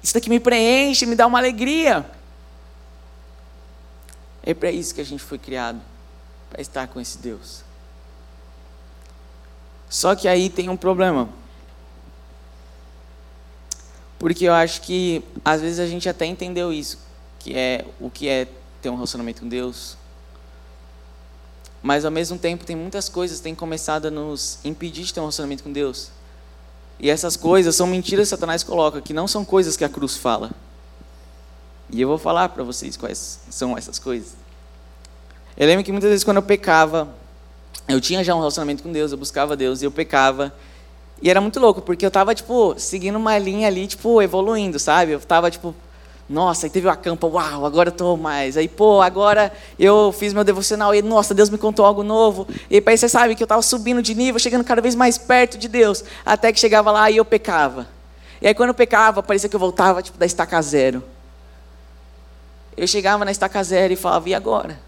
isso 0.00 0.14
daqui 0.14 0.30
me 0.30 0.38
preenche, 0.38 1.04
me 1.04 1.16
dá 1.16 1.26
uma 1.26 1.38
alegria. 1.38 2.08
É 4.44 4.54
para 4.54 4.70
isso 4.70 4.94
que 4.94 5.00
a 5.00 5.04
gente 5.04 5.24
foi 5.24 5.36
criado 5.36 5.80
para 6.48 6.62
estar 6.62 6.86
com 6.86 7.00
esse 7.00 7.18
Deus. 7.18 7.64
Só 9.88 10.14
que 10.14 10.28
aí 10.28 10.48
tem 10.48 10.68
um 10.68 10.76
problema. 10.76 11.28
Porque 14.16 14.44
eu 14.44 14.52
acho 14.52 14.80
que 14.82 15.24
às 15.44 15.60
vezes 15.60 15.80
a 15.80 15.88
gente 15.88 16.08
até 16.08 16.24
entendeu 16.24 16.72
isso 16.72 17.09
que 17.40 17.56
é 17.56 17.84
o 17.98 18.08
que 18.08 18.28
é 18.28 18.46
ter 18.80 18.88
um 18.90 18.94
relacionamento 18.94 19.42
com 19.42 19.48
Deus. 19.48 19.96
Mas 21.82 22.04
ao 22.04 22.10
mesmo 22.10 22.38
tempo 22.38 22.64
tem 22.64 22.76
muitas 22.76 23.08
coisas 23.08 23.38
que 23.38 23.42
têm 23.42 23.54
começado 23.54 24.06
a 24.06 24.10
nos 24.10 24.58
impedir 24.64 25.04
de 25.04 25.14
ter 25.14 25.20
um 25.20 25.24
relacionamento 25.24 25.64
com 25.64 25.72
Deus. 25.72 26.10
E 26.98 27.08
essas 27.08 27.36
coisas 27.36 27.74
são 27.74 27.86
mentiras 27.86 28.28
que 28.28 28.30
Satanás 28.30 28.62
coloca, 28.62 29.00
que 29.00 29.14
não 29.14 29.26
são 29.26 29.44
coisas 29.44 29.76
que 29.76 29.84
a 29.84 29.88
cruz 29.88 30.16
fala. 30.16 30.50
E 31.88 32.00
eu 32.00 32.06
vou 32.06 32.18
falar 32.18 32.50
para 32.50 32.62
vocês 32.62 32.96
quais 32.96 33.40
são 33.48 33.76
essas 33.76 33.98
coisas. 33.98 34.34
Eu 35.56 35.66
lembro 35.66 35.82
que 35.82 35.90
muitas 35.90 36.10
vezes 36.10 36.24
quando 36.24 36.36
eu 36.36 36.42
pecava, 36.42 37.08
eu 37.88 38.00
tinha 38.00 38.22
já 38.22 38.34
um 38.34 38.38
relacionamento 38.38 38.82
com 38.82 38.92
Deus, 38.92 39.10
eu 39.10 39.18
buscava 39.18 39.56
Deus 39.56 39.80
e 39.80 39.86
eu 39.86 39.90
pecava. 39.90 40.54
E 41.22 41.30
era 41.30 41.40
muito 41.40 41.58
louco, 41.58 41.80
porque 41.80 42.04
eu 42.04 42.08
estava 42.08 42.34
tipo 42.34 42.74
seguindo 42.78 43.16
uma 43.16 43.36
linha 43.38 43.66
ali, 43.66 43.86
tipo 43.86 44.20
evoluindo, 44.20 44.78
sabe? 44.78 45.12
Eu 45.12 45.18
estava 45.18 45.50
tipo 45.50 45.74
nossa, 46.30 46.66
aí 46.66 46.70
teve 46.70 46.86
uma 46.86 46.94
campa, 46.94 47.26
uau, 47.26 47.66
agora 47.66 47.88
eu 47.88 47.92
estou 47.92 48.16
mais. 48.16 48.56
Aí, 48.56 48.68
pô, 48.68 49.02
agora 49.02 49.52
eu 49.76 50.12
fiz 50.16 50.32
meu 50.32 50.44
devocional 50.44 50.94
e, 50.94 51.02
nossa, 51.02 51.34
Deus 51.34 51.50
me 51.50 51.58
contou 51.58 51.84
algo 51.84 52.04
novo. 52.04 52.46
E 52.70 52.76
aí 52.76 52.96
você 52.96 53.08
sabe 53.08 53.34
que 53.34 53.42
eu 53.42 53.46
estava 53.46 53.60
subindo 53.62 54.00
de 54.00 54.14
nível, 54.14 54.38
chegando 54.38 54.62
cada 54.62 54.80
vez 54.80 54.94
mais 54.94 55.18
perto 55.18 55.58
de 55.58 55.66
Deus, 55.66 56.04
até 56.24 56.52
que 56.52 56.60
chegava 56.60 56.92
lá 56.92 57.10
e 57.10 57.16
eu 57.16 57.24
pecava. 57.24 57.88
E 58.40 58.46
aí 58.46 58.54
quando 58.54 58.68
eu 58.68 58.74
pecava, 58.74 59.24
parecia 59.24 59.48
que 59.48 59.56
eu 59.56 59.60
voltava 59.60 60.00
tipo 60.02 60.16
da 60.16 60.24
estaca 60.24 60.62
zero. 60.62 61.02
Eu 62.76 62.86
chegava 62.86 63.24
na 63.24 63.32
estaca 63.32 63.60
zero 63.64 63.92
e 63.92 63.96
falava, 63.96 64.28
e 64.28 64.34
agora? 64.34 64.78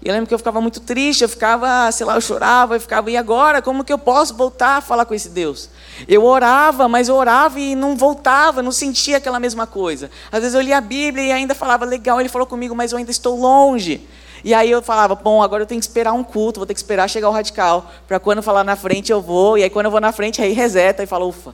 E 0.00 0.08
eu 0.08 0.14
lembro 0.14 0.28
que 0.28 0.34
eu 0.34 0.38
ficava 0.38 0.60
muito 0.60 0.80
triste, 0.80 1.22
eu 1.22 1.28
ficava, 1.28 1.90
sei 1.90 2.06
lá, 2.06 2.14
eu 2.14 2.20
chorava, 2.20 2.76
eu 2.76 2.80
ficava, 2.80 3.10
e 3.10 3.16
agora? 3.16 3.60
Como 3.60 3.82
que 3.82 3.92
eu 3.92 3.98
posso 3.98 4.32
voltar 4.34 4.76
a 4.76 4.80
falar 4.80 5.04
com 5.04 5.12
esse 5.12 5.28
Deus? 5.28 5.68
Eu 6.06 6.24
orava, 6.24 6.86
mas 6.86 7.08
eu 7.08 7.16
orava 7.16 7.58
e 7.58 7.74
não 7.74 7.96
voltava, 7.96 8.62
não 8.62 8.70
sentia 8.70 9.16
aquela 9.16 9.40
mesma 9.40 9.66
coisa. 9.66 10.08
Às 10.30 10.40
vezes 10.40 10.54
eu 10.54 10.60
lia 10.60 10.78
a 10.78 10.80
Bíblia 10.80 11.24
e 11.24 11.32
ainda 11.32 11.52
falava, 11.52 11.84
legal, 11.84 12.20
ele 12.20 12.28
falou 12.28 12.46
comigo, 12.46 12.76
mas 12.76 12.92
eu 12.92 12.98
ainda 12.98 13.10
estou 13.10 13.36
longe. 13.36 14.06
E 14.44 14.54
aí 14.54 14.70
eu 14.70 14.80
falava, 14.80 15.16
bom, 15.16 15.42
agora 15.42 15.64
eu 15.64 15.66
tenho 15.66 15.80
que 15.80 15.86
esperar 15.86 16.12
um 16.12 16.22
culto, 16.22 16.60
vou 16.60 16.66
ter 16.66 16.74
que 16.74 16.78
esperar 16.78 17.10
chegar 17.10 17.28
o 17.28 17.32
radical, 17.32 17.90
para 18.06 18.20
quando 18.20 18.40
falar 18.40 18.62
na 18.62 18.76
frente 18.76 19.10
eu 19.10 19.20
vou, 19.20 19.58
e 19.58 19.64
aí 19.64 19.70
quando 19.70 19.86
eu 19.86 19.90
vou 19.90 20.00
na 20.00 20.12
frente, 20.12 20.40
aí 20.40 20.52
reseta 20.52 21.02
e 21.02 21.06
fala, 21.06 21.24
ufa, 21.24 21.52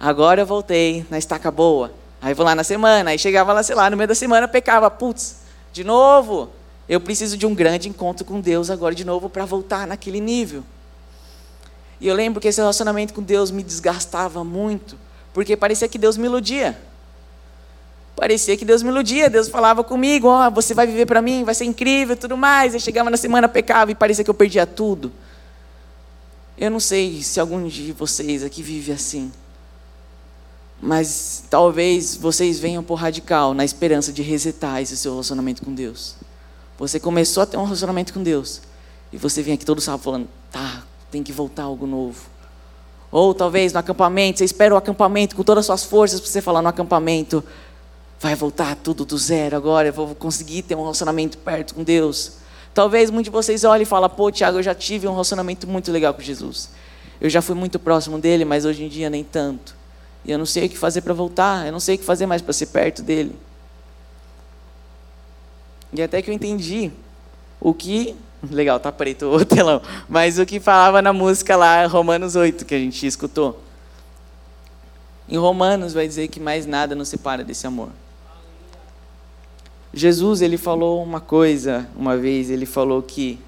agora 0.00 0.40
eu 0.40 0.46
voltei 0.46 1.04
na 1.10 1.18
estaca 1.18 1.50
boa. 1.50 1.92
Aí 2.22 2.32
vou 2.32 2.46
lá 2.46 2.54
na 2.54 2.64
semana, 2.64 3.10
aí 3.10 3.18
chegava 3.18 3.52
lá, 3.52 3.62
sei 3.62 3.76
lá, 3.76 3.90
no 3.90 3.98
meio 3.98 4.08
da 4.08 4.14
semana, 4.14 4.48
pecava, 4.48 4.90
putz, 4.90 5.40
de 5.74 5.84
novo. 5.84 6.48
Eu 6.88 7.00
preciso 7.00 7.36
de 7.36 7.46
um 7.46 7.54
grande 7.54 7.88
encontro 7.88 8.24
com 8.24 8.40
Deus 8.40 8.70
agora 8.70 8.94
de 8.94 9.04
novo 9.04 9.28
para 9.28 9.44
voltar 9.44 9.86
naquele 9.86 10.20
nível. 10.20 10.62
E 12.00 12.06
eu 12.06 12.14
lembro 12.14 12.40
que 12.40 12.48
esse 12.48 12.60
relacionamento 12.60 13.14
com 13.14 13.22
Deus 13.22 13.50
me 13.50 13.62
desgastava 13.62 14.44
muito, 14.44 14.98
porque 15.32 15.56
parecia 15.56 15.88
que 15.88 15.96
Deus 15.96 16.16
me 16.16 16.26
iludia. 16.26 16.78
Parecia 18.14 18.56
que 18.56 18.64
Deus 18.64 18.82
me 18.82 18.90
iludia, 18.90 19.28
Deus 19.28 19.48
falava 19.48 19.82
comigo, 19.82 20.28
ó, 20.28 20.46
oh, 20.46 20.50
você 20.50 20.72
vai 20.72 20.86
viver 20.86 21.06
para 21.06 21.20
mim, 21.20 21.42
vai 21.42 21.54
ser 21.54 21.64
incrível, 21.64 22.16
tudo 22.16 22.36
mais. 22.36 22.74
Eu 22.74 22.80
chegava 22.80 23.10
na 23.10 23.16
semana, 23.16 23.48
pecava 23.48 23.90
e 23.90 23.94
parecia 23.94 24.22
que 24.22 24.30
eu 24.30 24.34
perdia 24.34 24.66
tudo. 24.66 25.10
Eu 26.56 26.70
não 26.70 26.78
sei 26.78 27.22
se 27.22 27.40
algum 27.40 27.66
de 27.66 27.90
vocês 27.92 28.44
aqui 28.44 28.62
vive 28.62 28.92
assim. 28.92 29.32
Mas 30.80 31.42
talvez 31.50 32.14
vocês 32.14 32.60
venham 32.60 32.84
por 32.84 32.94
radical 32.94 33.54
na 33.54 33.64
esperança 33.64 34.12
de 34.12 34.22
resetar 34.22 34.80
esse 34.80 34.96
seu 34.96 35.12
relacionamento 35.12 35.64
com 35.64 35.74
Deus. 35.74 36.14
Você 36.88 37.00
começou 37.00 37.42
a 37.42 37.46
ter 37.46 37.56
um 37.56 37.64
relacionamento 37.64 38.12
com 38.12 38.22
Deus. 38.22 38.60
E 39.12 39.16
você 39.16 39.42
vem 39.42 39.54
aqui 39.54 39.64
todo 39.64 39.80
sábado 39.80 40.02
falando, 40.02 40.28
tá, 40.50 40.82
tem 41.10 41.22
que 41.22 41.32
voltar 41.32 41.64
algo 41.64 41.86
novo. 41.86 42.20
Ou 43.10 43.32
talvez 43.32 43.72
no 43.72 43.78
acampamento, 43.78 44.38
você 44.38 44.44
espera 44.44 44.74
o 44.74 44.76
acampamento 44.76 45.36
com 45.36 45.42
todas 45.42 45.62
as 45.62 45.66
suas 45.66 45.84
forças 45.84 46.20
para 46.20 46.28
você 46.28 46.42
falar 46.42 46.60
no 46.60 46.68
acampamento, 46.68 47.44
vai 48.18 48.34
voltar 48.34 48.74
tudo 48.74 49.04
do 49.04 49.16
zero 49.16 49.56
agora, 49.56 49.88
eu 49.88 49.92
vou 49.92 50.14
conseguir 50.14 50.62
ter 50.62 50.74
um 50.74 50.80
relacionamento 50.80 51.38
perto 51.38 51.74
com 51.74 51.84
Deus. 51.84 52.32
Talvez 52.74 53.10
muitos 53.10 53.26
de 53.26 53.30
vocês 53.30 53.62
olhem 53.62 53.84
e 53.84 53.86
falem, 53.86 54.10
pô, 54.10 54.32
Tiago, 54.32 54.58
eu 54.58 54.62
já 54.62 54.74
tive 54.74 55.06
um 55.06 55.12
relacionamento 55.12 55.66
muito 55.68 55.92
legal 55.92 56.12
com 56.12 56.20
Jesus. 56.20 56.70
Eu 57.20 57.30
já 57.30 57.40
fui 57.40 57.54
muito 57.54 57.78
próximo 57.78 58.18
dele, 58.18 58.44
mas 58.44 58.64
hoje 58.64 58.82
em 58.82 58.88
dia 58.88 59.08
nem 59.08 59.22
tanto. 59.22 59.76
E 60.24 60.32
eu 60.32 60.38
não 60.38 60.46
sei 60.46 60.66
o 60.66 60.68
que 60.68 60.76
fazer 60.76 61.02
para 61.02 61.14
voltar, 61.14 61.66
eu 61.66 61.72
não 61.72 61.78
sei 61.78 61.94
o 61.94 61.98
que 61.98 62.04
fazer 62.04 62.26
mais 62.26 62.42
para 62.42 62.52
ser 62.52 62.66
perto 62.66 63.00
dele. 63.00 63.36
E 65.94 66.02
até 66.02 66.20
que 66.20 66.30
eu 66.30 66.34
entendi 66.34 66.90
o 67.60 67.72
que. 67.72 68.16
Legal, 68.50 68.78
tá 68.78 68.92
preto 68.92 69.26
o 69.26 69.42
telão. 69.46 69.80
Mas 70.08 70.38
o 70.38 70.44
que 70.44 70.58
falava 70.60 71.00
na 71.00 71.12
música 71.12 71.56
lá, 71.56 71.86
Romanos 71.86 72.34
8, 72.36 72.66
que 72.66 72.74
a 72.74 72.78
gente 72.78 73.06
escutou. 73.06 73.62
Em 75.28 75.38
Romanos 75.38 75.94
vai 75.94 76.06
dizer 76.06 76.28
que 76.28 76.40
mais 76.40 76.66
nada 76.66 76.94
nos 76.94 77.08
separa 77.08 77.42
desse 77.42 77.66
amor. 77.66 77.88
Jesus, 79.94 80.42
ele 80.42 80.58
falou 80.58 81.02
uma 81.02 81.20
coisa 81.20 81.88
uma 81.96 82.16
vez, 82.16 82.50
ele 82.50 82.66
falou 82.66 83.00
que 83.00 83.38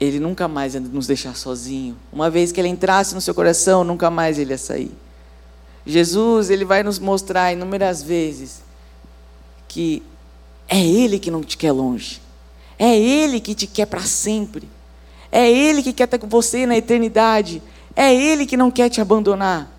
ele 0.00 0.18
nunca 0.18 0.48
mais 0.48 0.74
ia 0.74 0.80
nos 0.80 1.06
deixar 1.06 1.36
sozinho. 1.36 1.96
Uma 2.12 2.30
vez 2.30 2.50
que 2.50 2.60
ele 2.60 2.68
entrasse 2.68 3.14
no 3.14 3.20
seu 3.20 3.34
coração, 3.34 3.84
nunca 3.84 4.10
mais 4.10 4.38
ele 4.38 4.50
ia 4.50 4.58
sair. 4.58 4.90
Jesus, 5.86 6.48
ele 6.48 6.64
vai 6.64 6.82
nos 6.82 6.98
mostrar 6.98 7.52
inúmeras 7.52 8.02
vezes 8.02 8.62
que 9.68 10.02
é 10.68 10.80
ele 10.80 11.18
que 11.18 11.30
não 11.30 11.42
te 11.42 11.56
quer 11.56 11.72
longe. 11.72 12.20
É 12.78 12.98
ele 12.98 13.40
que 13.40 13.54
te 13.54 13.66
quer 13.66 13.86
para 13.86 14.02
sempre. 14.02 14.68
É 15.30 15.50
ele 15.50 15.82
que 15.82 15.92
quer 15.92 16.04
estar 16.04 16.18
com 16.18 16.28
você 16.28 16.66
na 16.66 16.76
eternidade. 16.76 17.62
É 17.94 18.14
ele 18.14 18.46
que 18.46 18.56
não 18.56 18.70
quer 18.70 18.88
te 18.88 19.00
abandonar. 19.00 19.70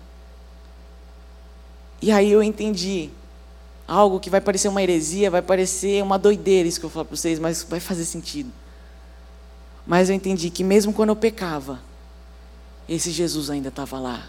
E 2.00 2.10
aí 2.10 2.30
eu 2.30 2.42
entendi 2.42 3.10
algo 3.86 4.20
que 4.20 4.28
vai 4.28 4.40
parecer 4.40 4.68
uma 4.68 4.82
heresia, 4.82 5.30
vai 5.30 5.42
parecer 5.42 6.02
uma 6.02 6.18
doideira 6.18 6.68
isso 6.68 6.80
que 6.80 6.86
eu 6.86 6.90
falo 6.90 7.06
para 7.06 7.16
vocês, 7.16 7.38
mas 7.38 7.62
vai 7.62 7.80
fazer 7.80 8.04
sentido. 8.04 8.50
Mas 9.86 10.08
eu 10.08 10.16
entendi 10.16 10.50
que 10.50 10.64
mesmo 10.64 10.92
quando 10.92 11.10
eu 11.10 11.16
pecava, 11.16 11.80
esse 12.88 13.10
Jesus 13.10 13.50
ainda 13.50 13.68
estava 13.68 13.98
lá. 13.98 14.26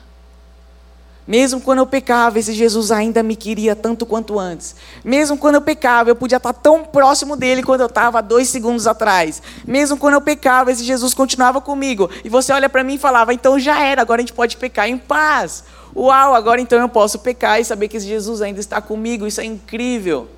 Mesmo 1.28 1.60
quando 1.60 1.80
eu 1.80 1.86
pecava, 1.86 2.40
esse 2.40 2.54
Jesus 2.54 2.90
ainda 2.90 3.22
me 3.22 3.36
queria 3.36 3.76
tanto 3.76 4.06
quanto 4.06 4.40
antes. 4.40 4.76
Mesmo 5.04 5.38
quando 5.38 5.56
eu 5.56 5.62
pecava, 5.62 6.10
eu 6.10 6.16
podia 6.16 6.38
estar 6.38 6.54
tão 6.54 6.86
próximo 6.86 7.36
dele 7.36 7.62
quando 7.62 7.82
eu 7.82 7.88
estava 7.88 8.22
dois 8.22 8.48
segundos 8.48 8.88
atrás. 8.88 9.42
Mesmo 9.66 9.98
quando 9.98 10.14
eu 10.14 10.22
pecava, 10.22 10.72
esse 10.72 10.86
Jesus 10.86 11.14
continuava 11.14 11.60
comigo. 11.60 12.10
E 12.24 12.30
você 12.30 12.54
olha 12.54 12.70
para 12.70 12.82
mim 12.82 12.94
e 12.94 12.98
falava: 12.98 13.34
então 13.34 13.60
já 13.60 13.84
era, 13.84 14.02
agora 14.02 14.22
a 14.22 14.24
gente 14.24 14.34
pode 14.34 14.56
pecar 14.56 14.88
em 14.88 14.98
paz. 14.98 15.66
Uau, 15.94 16.34
agora 16.34 16.62
então 16.62 16.80
eu 16.80 16.88
posso 16.88 17.20
pecar 17.20 17.60
e 17.60 17.66
saber 17.66 17.90
que 17.90 17.98
esse 17.98 18.08
Jesus 18.08 18.42
ainda 18.42 18.62
está 18.62 18.80
comigo. 18.80 19.28
Isso 19.28 19.42
é 19.42 19.46
incrível. 19.46 20.30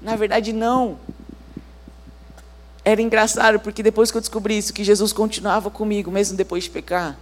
Na 0.00 0.16
verdade, 0.16 0.50
não. 0.50 0.96
Era 2.82 3.02
engraçado 3.02 3.58
porque 3.60 3.82
depois 3.82 4.10
que 4.10 4.16
eu 4.16 4.20
descobri 4.20 4.56
isso, 4.56 4.72
que 4.72 4.84
Jesus 4.84 5.12
continuava 5.12 5.70
comigo, 5.70 6.10
mesmo 6.10 6.36
depois 6.36 6.64
de 6.64 6.70
pecar. 6.70 7.18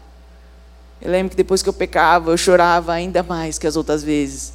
Eu 1.05 1.11
lembro 1.11 1.31
que 1.31 1.37
depois 1.37 1.63
que 1.63 1.69
eu 1.69 1.73
pecava, 1.75 2.31
eu 2.31 2.37
chorava 2.39 2.91
ainda 2.91 3.23
mais 3.23 3.59
que 3.59 3.67
as 3.67 3.77
outras 3.77 4.03
vezes, 4.03 4.55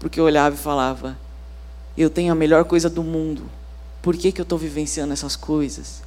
porque 0.00 0.18
eu 0.18 0.24
olhava 0.24 0.54
e 0.54 0.58
falava: 0.58 1.18
Eu 1.98 2.08
tenho 2.08 2.32
a 2.32 2.34
melhor 2.34 2.64
coisa 2.64 2.88
do 2.88 3.02
mundo, 3.02 3.42
por 4.00 4.16
que, 4.16 4.32
que 4.32 4.40
eu 4.40 4.44
estou 4.44 4.58
vivenciando 4.58 5.12
essas 5.12 5.36
coisas? 5.36 6.02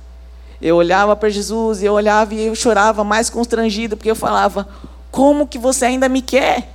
Eu 0.59 0.75
olhava 0.75 1.15
para 1.15 1.29
Jesus 1.29 1.83
e 1.83 1.85
eu 1.85 1.93
olhava 1.93 2.33
e 2.33 2.47
eu 2.47 2.55
chorava 2.55 3.03
mais 3.03 3.29
constrangido, 3.29 3.95
porque 3.95 4.09
eu 4.09 4.15
falava: 4.15 4.67
Como 5.11 5.45
que 5.45 5.59
você 5.59 5.85
ainda 5.85 6.09
me 6.09 6.23
quer? 6.23 6.73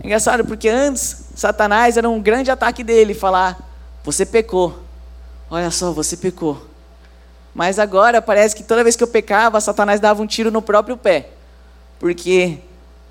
É 0.00 0.06
engraçado, 0.06 0.44
porque 0.44 0.68
antes, 0.68 1.24
Satanás 1.34 1.96
era 1.96 2.08
um 2.08 2.22
grande 2.22 2.52
ataque 2.52 2.84
dele 2.84 3.14
falar: 3.14 3.68
Você 4.04 4.24
pecou. 4.24 4.78
Olha 5.50 5.72
só, 5.72 5.90
você 5.90 6.16
pecou. 6.16 6.64
Mas 7.52 7.80
agora 7.80 8.22
parece 8.22 8.54
que 8.54 8.62
toda 8.62 8.84
vez 8.84 8.94
que 8.94 9.02
eu 9.02 9.08
pecava, 9.08 9.60
Satanás 9.60 9.98
dava 9.98 10.22
um 10.22 10.26
tiro 10.26 10.52
no 10.52 10.62
próprio 10.62 10.96
pé. 10.96 11.30
Porque 12.00 12.58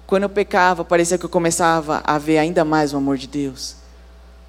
quando 0.07 0.23
eu 0.23 0.29
pecava, 0.29 0.83
parecia 0.83 1.19
que 1.19 1.23
eu 1.23 1.29
começava 1.29 2.01
a 2.03 2.17
ver 2.17 2.39
ainda 2.39 2.65
mais 2.65 2.91
o 2.91 2.97
amor 2.97 3.15
de 3.15 3.27
Deus. 3.27 3.75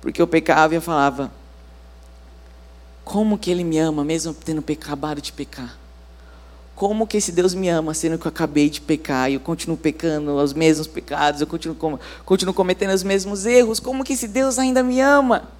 Porque 0.00 0.20
eu 0.20 0.26
pecava 0.26 0.72
e 0.72 0.78
eu 0.78 0.80
falava: 0.80 1.30
Como 3.04 3.36
que 3.36 3.50
Ele 3.50 3.62
me 3.62 3.78
ama, 3.78 4.02
mesmo 4.02 4.32
tendo 4.32 4.64
acabado 4.72 5.20
de 5.20 5.30
pecar? 5.30 5.78
Como 6.74 7.06
que 7.06 7.18
esse 7.18 7.30
Deus 7.30 7.52
me 7.52 7.68
ama, 7.68 7.92
sendo 7.92 8.18
que 8.18 8.26
eu 8.26 8.30
acabei 8.30 8.70
de 8.70 8.80
pecar 8.80 9.30
e 9.30 9.34
eu 9.34 9.40
continuo 9.40 9.76
pecando 9.76 10.34
os 10.36 10.54
mesmos 10.54 10.86
pecados, 10.86 11.42
eu 11.42 11.46
continuo, 11.46 12.00
continuo 12.24 12.54
cometendo 12.54 12.94
os 12.94 13.02
mesmos 13.02 13.44
erros? 13.44 13.78
Como 13.78 14.02
que 14.02 14.14
esse 14.14 14.26
Deus 14.26 14.58
ainda 14.58 14.82
me 14.82 14.98
ama? 14.98 15.50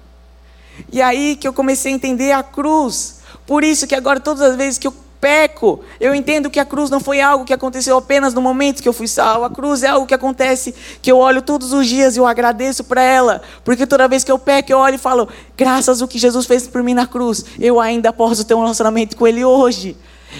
E 0.91 0.99
aí 0.99 1.35
que 1.35 1.47
eu 1.47 1.53
comecei 1.53 1.91
a 1.91 1.95
entender 1.95 2.31
a 2.31 2.41
cruz. 2.41 3.19
Por 3.45 3.63
isso 3.63 3.85
que 3.85 3.93
agora, 3.93 4.19
todas 4.19 4.41
as 4.41 4.55
vezes 4.55 4.79
que 4.79 4.87
eu 4.87 4.95
peco, 5.21 5.79
eu 5.99 6.15
entendo 6.15 6.49
que 6.49 6.59
a 6.59 6.65
cruz 6.65 6.89
não 6.89 6.99
foi 6.99 7.21
algo 7.21 7.45
que 7.45 7.53
aconteceu 7.53 7.95
apenas 7.95 8.33
no 8.33 8.41
momento 8.41 8.81
que 8.81 8.89
eu 8.89 8.93
fui 8.93 9.07
salvo. 9.07 9.45
A 9.45 9.49
cruz 9.51 9.83
é 9.83 9.87
algo 9.87 10.07
que 10.07 10.15
acontece 10.15 10.73
que 10.99 11.11
eu 11.11 11.19
olho 11.19 11.43
todos 11.43 11.71
os 11.71 11.87
dias 11.87 12.15
e 12.15 12.19
eu 12.19 12.25
agradeço 12.25 12.83
para 12.83 13.03
ela, 13.03 13.41
porque 13.63 13.85
toda 13.85 14.07
vez 14.07 14.23
que 14.23 14.31
eu 14.31 14.39
peco, 14.39 14.71
eu 14.71 14.79
olho 14.79 14.95
e 14.95 14.97
falo: 14.97 15.29
graças 15.55 16.01
ao 16.01 16.07
que 16.07 16.17
Jesus 16.17 16.47
fez 16.47 16.67
por 16.67 16.81
mim 16.81 16.95
na 16.95 17.05
cruz, 17.05 17.45
eu 17.59 17.79
ainda 17.79 18.11
posso 18.11 18.43
ter 18.43 18.55
um 18.55 18.61
relacionamento 18.61 19.15
com 19.15 19.27
Ele 19.27 19.45
hoje. 19.45 19.95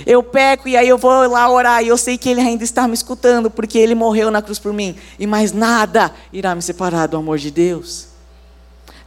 Eu 0.05 0.23
peco 0.23 0.67
e 0.67 0.75
aí 0.75 0.87
eu 0.87 0.97
vou 0.97 1.29
lá 1.29 1.49
orar 1.49 1.83
e 1.83 1.89
eu 1.89 1.97
sei 1.97 2.17
que 2.17 2.29
Ele 2.29 2.41
ainda 2.41 2.63
está 2.63 2.87
me 2.87 2.93
escutando, 2.93 3.51
porque 3.51 3.77
Ele 3.77 3.93
morreu 3.93 4.31
na 4.31 4.41
cruz 4.41 4.57
por 4.57 4.73
mim 4.73 4.95
e 5.19 5.27
mais 5.27 5.51
nada 5.51 6.11
irá 6.33 6.55
me 6.55 6.61
separar 6.61 7.07
do 7.07 7.17
amor 7.17 7.37
de 7.37 7.51
Deus. 7.51 8.07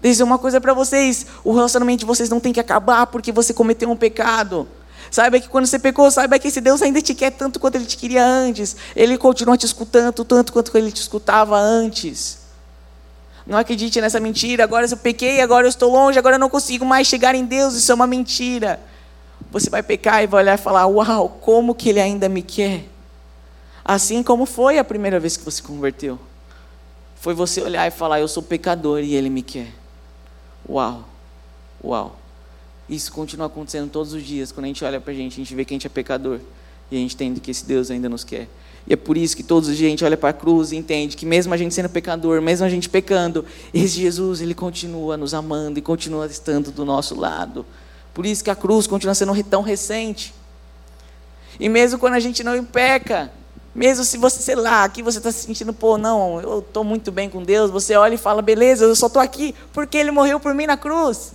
Dizer 0.01 0.23
uma 0.23 0.39
coisa 0.39 0.61
para 0.61 0.73
vocês: 0.73 1.27
o 1.43 1.53
relacionamento 1.53 2.01
de 2.01 2.07
vocês 2.07 2.29
não 2.29 2.39
tem 2.39 2.53
que 2.53 2.61
acabar 2.61 3.07
porque 3.09 3.33
você 3.33 3.53
cometeu 3.53 3.91
um 3.91 3.97
pecado. 3.97 4.69
Saiba 5.15 5.39
que 5.39 5.49
quando 5.49 5.65
você 5.65 5.79
pecou, 5.79 6.11
saiba 6.11 6.41
que 6.41 6.49
esse 6.49 6.61
Deus 6.61 6.83
ainda 6.83 7.01
te 7.01 7.15
quer 7.15 7.31
tanto 7.31 7.61
quanto 7.61 7.77
ele 7.77 7.87
te 7.87 7.97
queria 7.97 8.27
antes. 8.27 8.75
Ele 8.97 9.17
continua 9.17 9.57
te 9.57 9.65
escutando 9.65 10.25
tanto 10.25 10.53
quanto 10.53 10.77
ele 10.77 10.91
te 10.91 11.01
escutava 11.01 11.57
antes. 11.57 12.41
Não 13.47 13.57
acredite 13.57 14.01
nessa 14.01 14.19
mentira. 14.19 14.65
Agora 14.65 14.87
eu 14.87 14.97
pequei, 14.97 15.41
agora 15.41 15.67
eu 15.67 15.69
estou 15.69 15.93
longe, 15.93 16.19
agora 16.19 16.35
eu 16.35 16.41
não 16.41 16.51
consigo 16.51 16.85
mais 16.85 17.07
chegar 17.07 17.33
em 17.37 17.45
Deus. 17.45 17.75
Isso 17.75 17.93
é 17.93 17.95
uma 17.95 18.09
mentira. 18.09 18.81
Você 19.53 19.71
vai 19.71 19.85
pecar 19.85 20.21
e 20.25 20.27
vai 20.27 20.43
olhar 20.43 20.55
e 20.55 20.61
falar: 20.61 20.85
Uau, 20.89 21.29
como 21.41 21.77
que 21.77 21.91
ele 21.91 22.01
ainda 22.01 22.29
me 22.29 22.43
quer? 22.43 22.85
Assim 23.85 24.21
como 24.21 24.45
foi 24.45 24.79
a 24.79 24.85
primeira 24.85 25.21
vez 25.21 25.37
que 25.37 25.45
você 25.45 25.63
converteu. 25.63 26.19
Foi 27.21 27.35
você 27.35 27.63
olhar 27.63 27.87
e 27.87 27.93
falar: 27.93 28.19
Eu 28.19 28.27
sou 28.27 28.43
pecador 28.43 28.99
e 28.99 29.15
ele 29.15 29.31
me 29.31 29.43
quer. 29.43 29.69
Uau, 30.69 31.05
uau. 31.85 32.24
Isso 32.89 33.13
continua 33.13 33.47
acontecendo 33.47 33.91
todos 33.91 34.13
os 34.13 34.23
dias. 34.23 34.53
Quando 34.53 34.65
a 34.65 34.69
gente 34.69 34.85
olha 34.85 35.01
para 35.01 35.13
a 35.13 35.17
gente, 35.17 35.35
a 35.35 35.37
gente 35.37 35.55
vê 35.55 35.65
que 35.65 35.73
a 35.73 35.77
gente 35.77 35.87
é 35.87 35.91
pecador. 35.91 36.39
E 36.91 36.97
a 36.97 36.99
gente 36.99 37.15
entende 37.15 37.41
que 37.41 37.51
esse 37.51 37.65
Deus 37.65 37.91
ainda 37.91 38.09
nos 38.09 38.25
quer. 38.25 38.49
E 38.87 38.93
é 38.93 38.97
por 38.97 39.17
isso 39.17 39.35
que 39.35 39.43
todos 39.43 39.69
os 39.69 39.77
dias 39.77 39.89
a 39.89 39.91
gente 39.91 40.05
olha 40.05 40.17
para 40.17 40.29
a 40.29 40.33
cruz 40.33 40.73
e 40.73 40.77
entende 40.77 41.17
que 41.17 41.25
mesmo 41.25 41.55
a 41.55 41.57
gente 41.57 41.75
sendo 41.75 41.89
pecador, 41.89 42.43
mesmo 42.43 42.67
a 42.67 42.69
gente 42.69 42.89
pecando, 42.89 43.45
esse 43.73 44.01
Jesus, 44.01 44.43
ele 44.43 44.55
continua 44.55 45.17
nos 45.17 45.33
amando 45.33 45.79
e 45.79 45.83
continua 45.83 46.27
estando 46.27 46.71
do 46.71 46.85
nosso 46.85 47.19
lado. 47.19 47.65
Por 48.13 48.27
isso 48.27 48.45
que 48.45 48.51
a 48.51 48.55
cruz 48.55 48.87
continua 48.87 49.15
sendo 49.15 49.33
tão 49.45 49.63
recente. 49.63 50.35
E 51.59 51.69
mesmo 51.69 51.99
quando 51.99 52.15
a 52.15 52.21
gente 52.21 52.45
não 52.45 52.63
peca, 52.65 53.33
mesmo 53.75 54.05
se 54.05 54.19
você, 54.19 54.43
sei 54.43 54.55
lá, 54.55 54.85
aqui 54.85 55.03
você 55.03 55.19
está 55.19 55.33
se 55.33 55.47
sentindo, 55.47 55.73
pô, 55.73 55.97
não, 55.97 56.41
eu 56.41 56.59
estou 56.59 56.85
muito 56.85 57.11
bem 57.11 57.31
com 57.31 57.43
Deus, 57.43 57.71
você 57.71 57.97
olha 57.97 58.15
e 58.15 58.19
fala, 58.19 58.43
beleza, 58.43 58.85
eu 58.85 58.95
só 58.95 59.07
estou 59.07 59.23
aqui 59.23 59.55
porque 59.73 59.97
Ele 59.97 60.11
morreu 60.11 60.39
por 60.39 60.55
mim 60.55 60.67
na 60.67 60.77
cruz. 60.77 61.33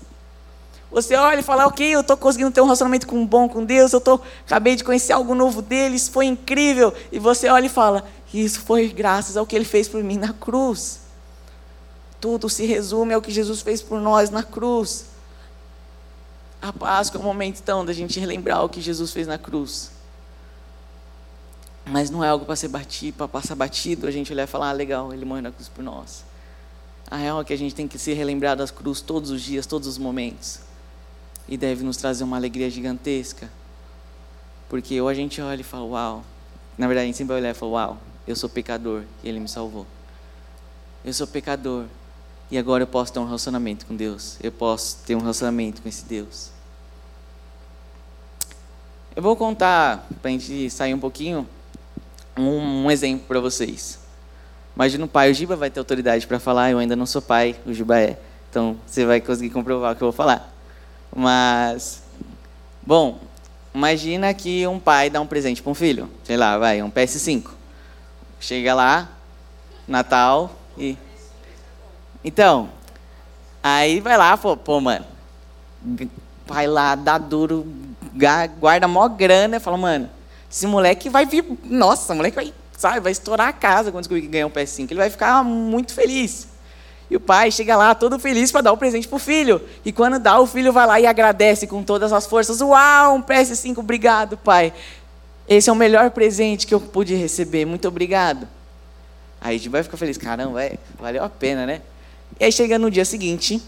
Você 0.91 1.15
olha 1.15 1.39
e 1.39 1.43
fala, 1.43 1.67
ok, 1.67 1.87
eu 1.87 2.01
estou 2.01 2.17
conseguindo 2.17 2.49
ter 2.49 2.61
um 2.61 2.65
relacionamento 2.65 3.05
com, 3.05 3.25
bom 3.25 3.47
com 3.47 3.63
Deus, 3.63 3.93
eu 3.93 4.01
tô, 4.01 4.19
acabei 4.45 4.75
de 4.75 4.83
conhecer 4.83 5.13
algo 5.13 5.35
novo 5.35 5.61
dele, 5.61 5.95
isso 5.95 6.11
foi 6.11 6.25
incrível. 6.25 6.91
E 7.11 7.19
você 7.19 7.47
olha 7.47 7.67
e 7.67 7.69
fala, 7.69 8.07
isso 8.33 8.61
foi 8.61 8.87
graças 8.87 9.37
ao 9.37 9.45
que 9.45 9.55
ele 9.55 9.65
fez 9.65 9.87
por 9.87 10.03
mim 10.03 10.17
na 10.17 10.33
cruz. 10.33 11.01
Tudo 12.19 12.49
se 12.49 12.65
resume 12.65 13.13
ao 13.13 13.21
que 13.21 13.31
Jesus 13.31 13.61
fez 13.61 13.81
por 13.81 13.99
nós 13.99 14.31
na 14.31 14.41
cruz. 14.41 15.05
A 16.61 16.73
Páscoa 16.73 17.19
é 17.19 17.21
um 17.21 17.25
momento 17.25 17.59
então 17.61 17.85
da 17.85 17.93
gente 17.93 18.19
relembrar 18.19 18.65
o 18.65 18.69
que 18.69 18.81
Jesus 18.81 19.13
fez 19.13 19.27
na 19.27 19.37
cruz. 19.37 19.91
Mas 21.85 22.09
não 22.09 22.23
é 22.23 22.29
algo 22.29 22.45
para 22.45 22.55
ser 22.55 22.67
batido, 22.67 23.17
para 23.17 23.27
passar 23.27 23.55
batido, 23.55 24.07
a 24.07 24.11
gente 24.11 24.33
olhar 24.33 24.43
e 24.43 24.47
falar, 24.47 24.69
ah, 24.69 24.73
legal, 24.73 25.13
ele 25.13 25.23
morreu 25.23 25.43
na 25.43 25.51
cruz 25.51 25.69
por 25.69 25.83
nós. 25.83 26.23
A 27.09 27.15
real 27.15 27.41
é 27.41 27.43
que 27.43 27.53
a 27.53 27.57
gente 27.57 27.73
tem 27.73 27.87
que 27.87 27.97
se 27.97 28.11
relembrar 28.13 28.55
das 28.55 28.69
cruzes 28.69 29.01
todos 29.01 29.31
os 29.31 29.41
dias, 29.41 29.65
todos 29.65 29.87
os 29.87 29.97
momentos. 29.97 30.68
E 31.49 31.57
deve 31.57 31.83
nos 31.83 31.97
trazer 31.97 32.23
uma 32.23 32.37
alegria 32.37 32.69
gigantesca. 32.69 33.49
Porque 34.69 35.01
ou 35.01 35.07
a 35.07 35.13
gente 35.15 35.41
olha 35.41 35.61
e 35.61 35.63
fala, 35.63 35.85
uau. 35.85 36.23
Na 36.77 36.85
verdade, 36.85 37.05
a 37.05 37.07
gente 37.07 37.17
sempre 37.17 37.33
vai 37.33 37.41
olhar 37.41 37.49
e 37.49 37.53
fala, 37.55 37.71
uau, 37.71 37.97
eu 38.27 38.35
sou 38.35 38.47
pecador 38.47 39.01
e 39.23 39.27
ele 39.27 39.39
me 39.39 39.49
salvou. 39.49 39.87
Eu 41.03 41.11
sou 41.11 41.25
pecador 41.25 41.85
e 42.51 42.57
agora 42.57 42.83
eu 42.83 42.87
posso 42.87 43.11
ter 43.11 43.17
um 43.17 43.25
relacionamento 43.25 43.87
com 43.87 43.95
Deus. 43.95 44.37
Eu 44.43 44.51
posso 44.51 44.97
ter 45.05 45.15
um 45.15 45.19
relacionamento 45.19 45.81
com 45.81 45.89
esse 45.89 46.05
Deus. 46.05 46.51
Eu 49.15 49.23
vou 49.23 49.35
contar, 49.35 50.07
para 50.21 50.29
a 50.29 50.31
gente 50.31 50.69
sair 50.69 50.93
um 50.93 50.99
pouquinho, 50.99 51.47
um, 52.37 52.85
um 52.85 52.91
exemplo 52.91 53.25
para 53.27 53.39
vocês. 53.39 53.97
Imagina 54.75 55.03
o 55.03 55.07
pai, 55.07 55.31
o 55.31 55.33
Giba 55.33 55.55
vai 55.55 55.71
ter 55.71 55.79
autoridade 55.79 56.27
para 56.27 56.39
falar, 56.39 56.69
eu 56.69 56.77
ainda 56.77 56.95
não 56.95 57.07
sou 57.07 57.21
pai, 57.21 57.55
o 57.65 57.73
Giba 57.73 57.99
é. 57.99 58.19
Então 58.49 58.77
você 58.85 59.03
vai 59.03 59.19
conseguir 59.19 59.49
comprovar 59.49 59.93
o 59.93 59.95
que 59.95 60.03
eu 60.03 60.07
vou 60.07 60.13
falar. 60.13 60.58
Mas, 61.15 62.03
bom, 62.81 63.19
imagina 63.73 64.33
que 64.33 64.65
um 64.67 64.79
pai 64.79 65.09
dá 65.09 65.19
um 65.21 65.27
presente 65.27 65.61
para 65.61 65.71
um 65.71 65.75
filho, 65.75 66.09
sei 66.23 66.37
lá, 66.37 66.57
vai, 66.57 66.81
um 66.81 66.91
PS5. 66.91 67.51
Chega 68.39 68.73
lá, 68.73 69.09
Natal 69.87 70.55
e. 70.77 70.97
Então, 72.23 72.69
aí 73.63 73.99
vai 73.99 74.17
lá, 74.17 74.37
pô, 74.37 74.55
pô 74.55 74.79
mano, 74.79 75.05
pai 76.45 76.67
lá, 76.67 76.95
dá 76.95 77.17
duro, 77.17 77.65
guarda 78.59 78.87
mó 78.87 79.07
grana 79.07 79.57
e 79.57 79.59
fala, 79.59 79.77
mano, 79.77 80.09
esse 80.51 80.65
moleque 80.67 81.09
vai 81.09 81.25
vir. 81.25 81.45
Nossa, 81.63 82.15
moleque 82.15 82.35
vai, 82.35 82.53
sabe, 82.77 82.99
vai 82.99 83.11
estourar 83.11 83.47
a 83.47 83.53
casa 83.53 83.91
quando 83.91 84.01
descobrir 84.01 84.23
que 84.23 84.27
ganhou 84.27 84.49
um 84.49 84.53
PS5. 84.53 84.91
Ele 84.91 84.99
vai 84.99 85.09
ficar 85.09 85.43
muito 85.43 85.93
feliz. 85.93 86.48
E 87.09 87.15
o 87.15 87.19
pai 87.19 87.51
chega 87.51 87.75
lá 87.75 87.95
todo 87.95 88.19
feliz 88.19 88.51
para 88.51 88.61
dar 88.61 88.71
o 88.71 88.77
presente 88.77 89.07
pro 89.07 89.17
filho. 89.17 89.61
E 89.83 89.91
quando 89.91 90.19
dá, 90.19 90.39
o 90.39 90.45
filho 90.45 90.71
vai 90.71 90.85
lá 90.85 90.99
e 90.99 91.07
agradece 91.07 91.65
com 91.65 91.83
todas 91.83 92.13
as 92.13 92.27
forças. 92.27 92.61
Uau, 92.61 93.15
um 93.15 93.21
PS5, 93.21 93.79
obrigado, 93.79 94.37
pai. 94.37 94.71
Esse 95.47 95.69
é 95.69 95.73
o 95.73 95.75
melhor 95.75 96.11
presente 96.11 96.67
que 96.67 96.73
eu 96.73 96.79
pude 96.79 97.15
receber. 97.15 97.65
Muito 97.65 97.87
obrigado. 97.87 98.47
Aí 99.41 99.55
a 99.55 99.57
gente 99.57 99.69
vai 99.69 99.81
ficar 99.81 99.97
feliz. 99.97 100.17
Caramba, 100.17 100.63
é, 100.63 100.77
valeu 100.99 101.23
a 101.23 101.29
pena, 101.29 101.65
né? 101.65 101.81
E 102.39 102.45
aí 102.45 102.51
chega 102.51 102.77
no 102.77 102.91
dia 102.91 103.05
seguinte. 103.05 103.59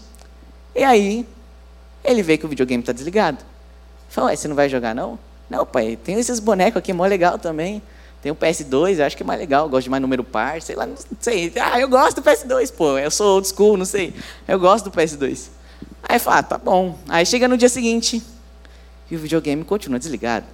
E 0.74 0.84
aí 0.84 1.26
ele 2.04 2.22
vê 2.22 2.38
que 2.38 2.46
o 2.46 2.48
videogame 2.48 2.82
está 2.82 2.92
desligado. 2.92 3.38
Fala, 4.08 4.28
ué, 4.28 4.36
você 4.36 4.46
não 4.46 4.54
vai 4.54 4.68
jogar 4.68 4.94
não? 4.94 5.18
Não, 5.50 5.66
pai, 5.66 5.98
tem 6.02 6.18
esses 6.18 6.38
bonecos 6.38 6.78
aqui, 6.78 6.92
mó 6.92 7.04
legal 7.04 7.38
também. 7.38 7.82
Tem 8.22 8.30
o 8.30 8.36
PS2, 8.36 8.98
eu 8.98 9.04
acho 9.04 9.16
que 9.16 9.24
é 9.24 9.26
mais 9.26 9.40
legal, 9.40 9.68
gosto 9.68 9.84
de 9.84 9.90
mais 9.90 10.00
número 10.00 10.22
par, 10.22 10.62
sei 10.62 10.76
lá, 10.76 10.86
não 10.86 10.96
sei. 11.20 11.52
Ah, 11.60 11.80
eu 11.80 11.88
gosto 11.88 12.20
do 12.20 12.22
PS2, 12.22 12.72
pô, 12.72 12.96
eu 12.96 13.10
sou 13.10 13.34
old 13.34 13.48
school, 13.48 13.76
não 13.76 13.84
sei. 13.84 14.14
Eu 14.46 14.60
gosto 14.60 14.88
do 14.88 14.96
PS2. 14.96 15.48
Aí 16.04 16.20
fala, 16.20 16.38
ah, 16.38 16.42
tá 16.42 16.56
bom. 16.56 16.96
Aí 17.08 17.26
chega 17.26 17.48
no 17.48 17.56
dia 17.56 17.68
seguinte 17.68 18.22
e 19.10 19.16
o 19.16 19.18
videogame 19.18 19.64
continua 19.64 19.98
desligado. 19.98 20.46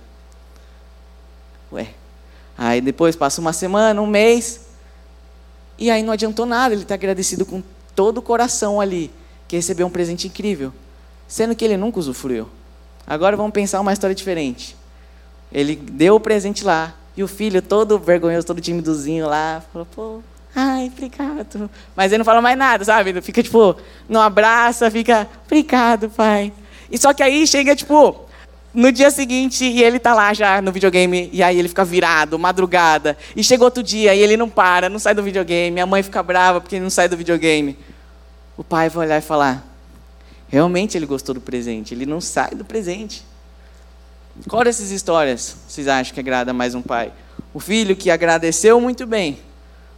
Ué. 1.70 1.88
Aí 2.56 2.80
depois 2.80 3.14
passa 3.14 3.40
uma 3.40 3.52
semana, 3.52 4.00
um 4.00 4.06
mês, 4.06 4.60
e 5.78 5.90
aí 5.90 6.02
não 6.02 6.12
adiantou 6.12 6.46
nada, 6.46 6.74
ele 6.74 6.82
está 6.82 6.94
agradecido 6.94 7.46
com 7.46 7.62
todo 7.94 8.18
o 8.18 8.22
coração 8.22 8.80
ali, 8.80 9.10
que 9.46 9.56
recebeu 9.56 9.86
um 9.86 9.90
presente 9.90 10.26
incrível, 10.26 10.72
sendo 11.28 11.54
que 11.54 11.64
ele 11.64 11.76
nunca 11.76 11.98
usufruiu. 11.98 12.48
Agora 13.06 13.36
vamos 13.36 13.52
pensar 13.52 13.80
uma 13.80 13.92
história 13.92 14.14
diferente. 14.14 14.76
Ele 15.52 15.76
deu 15.76 16.16
o 16.16 16.20
presente 16.20 16.64
lá. 16.64 16.94
E 17.18 17.22
o 17.24 17.26
filho, 17.26 17.60
todo 17.60 17.98
vergonhoso, 17.98 18.46
todo 18.46 18.60
timidozinho 18.60 19.26
lá, 19.26 19.60
falou, 19.72 19.88
pô, 19.92 20.20
ai, 20.54 20.86
obrigado. 20.86 21.68
Mas 21.96 22.12
ele 22.12 22.18
não 22.18 22.24
fala 22.24 22.40
mais 22.40 22.56
nada, 22.56 22.84
sabe? 22.84 23.10
Ele 23.10 23.20
fica, 23.20 23.42
tipo, 23.42 23.74
não 24.08 24.20
abraça, 24.20 24.88
fica, 24.88 25.28
obrigado, 25.44 26.08
pai. 26.10 26.52
E 26.88 26.96
só 26.96 27.12
que 27.12 27.20
aí 27.20 27.44
chega, 27.44 27.74
tipo, 27.74 28.24
no 28.72 28.92
dia 28.92 29.10
seguinte, 29.10 29.64
e 29.64 29.82
ele 29.82 29.98
tá 29.98 30.14
lá 30.14 30.32
já 30.32 30.62
no 30.62 30.70
videogame, 30.70 31.28
e 31.32 31.42
aí 31.42 31.58
ele 31.58 31.68
fica 31.68 31.84
virado, 31.84 32.38
madrugada. 32.38 33.18
E 33.34 33.42
chega 33.42 33.64
outro 33.64 33.82
dia, 33.82 34.14
e 34.14 34.20
ele 34.20 34.36
não 34.36 34.48
para, 34.48 34.88
não 34.88 35.00
sai 35.00 35.12
do 35.12 35.22
videogame. 35.24 35.80
A 35.80 35.86
mãe 35.86 36.04
fica 36.04 36.22
brava 36.22 36.60
porque 36.60 36.76
ele 36.76 36.84
não 36.84 36.90
sai 36.90 37.08
do 37.08 37.16
videogame. 37.16 37.76
O 38.56 38.62
pai 38.62 38.88
vai 38.88 39.06
olhar 39.06 39.18
e 39.18 39.22
falar: 39.22 39.66
realmente 40.46 40.96
ele 40.96 41.04
gostou 41.04 41.34
do 41.34 41.40
presente, 41.40 41.92
ele 41.92 42.06
não 42.06 42.20
sai 42.20 42.50
do 42.52 42.64
presente. 42.64 43.24
Qual 44.46 44.62
dessas 44.62 44.90
histórias 44.90 45.56
vocês 45.66 45.88
acham 45.88 46.14
que 46.14 46.20
agrada 46.20 46.52
mais 46.52 46.74
um 46.74 46.82
pai? 46.82 47.12
O 47.52 47.58
filho 47.58 47.96
que 47.96 48.10
agradeceu 48.10 48.80
muito 48.80 49.06
bem, 49.06 49.40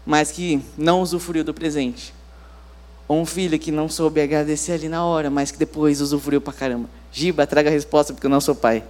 mas 0.07 0.31
que 0.31 0.63
não 0.79 1.03
usufruiu 1.03 1.45
do 1.45 1.53
presente. 1.53 2.15
Ou 3.07 3.21
um 3.21 3.27
filho 3.27 3.59
que 3.59 3.71
não 3.71 3.89
soube 3.89 4.21
agradecer 4.21 4.73
ali 4.73 4.89
na 4.89 5.05
hora, 5.05 5.29
mas 5.29 5.51
que 5.51 5.59
depois 5.59 6.01
usufruiu 6.01 6.41
pra 6.41 6.53
caramba. 6.53 6.89
Giba, 7.13 7.47
traga 7.47 7.69
a 7.69 7.73
resposta 7.73 8.15
porque 8.15 8.27
eu 8.27 8.31
não 8.31 8.41
sou 8.41 8.55
pai. 8.55 8.85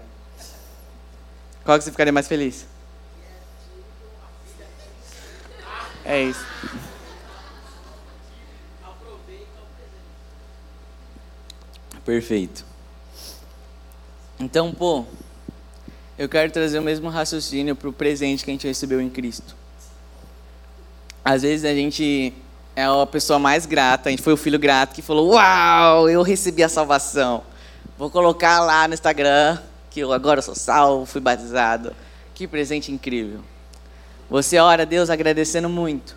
Qual 1.65 1.77
que 1.79 1.85
você 1.85 1.91
ficaria 1.91 2.13
mais 2.13 2.29
feliz? 2.29 2.67
É 6.05 6.23
isso. 6.23 6.45
Perfeito. 12.05 12.65
Então, 14.39 14.73
pô, 14.73 15.05
eu 16.21 16.29
quero 16.29 16.53
trazer 16.53 16.79
o 16.79 16.83
mesmo 16.83 17.09
raciocínio 17.09 17.75
para 17.75 17.89
o 17.89 17.93
presente 17.95 18.45
que 18.45 18.51
a 18.51 18.53
gente 18.53 18.67
recebeu 18.67 19.01
em 19.01 19.09
Cristo. 19.09 19.57
Às 21.25 21.41
vezes 21.41 21.65
a 21.65 21.73
gente 21.73 22.35
é 22.77 22.85
a 22.85 23.07
pessoa 23.07 23.39
mais 23.39 23.65
grata, 23.65 24.11
a 24.11 24.13
gente 24.13 24.21
foi 24.21 24.35
o 24.35 24.37
filho 24.37 24.59
grato 24.59 24.95
que 24.95 25.01
falou: 25.01 25.31
Uau, 25.31 26.11
eu 26.11 26.21
recebi 26.21 26.63
a 26.63 26.69
salvação. 26.69 27.43
Vou 27.97 28.11
colocar 28.11 28.61
lá 28.61 28.87
no 28.87 28.93
Instagram 28.93 29.61
que 29.89 30.01
eu 30.01 30.13
agora 30.13 30.43
sou 30.43 30.55
salvo, 30.55 31.07
fui 31.07 31.23
batizado. 31.23 31.97
Que 32.35 32.47
presente 32.47 32.93
incrível. 32.93 33.41
Você 34.29 34.59
ora 34.59 34.83
a 34.83 34.85
Deus 34.85 35.09
agradecendo 35.09 35.71
muito. 35.71 36.15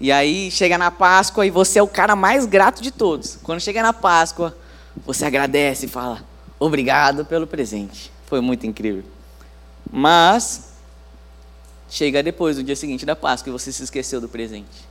E 0.00 0.10
aí 0.10 0.50
chega 0.50 0.78
na 0.78 0.90
Páscoa 0.90 1.44
e 1.44 1.50
você 1.50 1.78
é 1.78 1.82
o 1.82 1.86
cara 1.86 2.16
mais 2.16 2.46
grato 2.46 2.80
de 2.80 2.90
todos. 2.90 3.38
Quando 3.42 3.60
chega 3.60 3.82
na 3.82 3.92
Páscoa, 3.92 4.56
você 5.04 5.26
agradece 5.26 5.84
e 5.84 5.90
fala: 5.90 6.24
Obrigado 6.58 7.26
pelo 7.26 7.46
presente. 7.46 8.10
Foi 8.30 8.40
muito 8.40 8.64
incrível. 8.64 9.02
Mas 9.92 10.74
chega 11.90 12.22
depois, 12.22 12.56
no 12.56 12.62
dia 12.62 12.76
seguinte 12.76 13.04
da 13.04 13.16
Páscoa, 13.16 13.50
e 13.50 13.52
você 13.52 13.72
se 13.72 13.82
esqueceu 13.82 14.20
do 14.20 14.28
presente. 14.28 14.88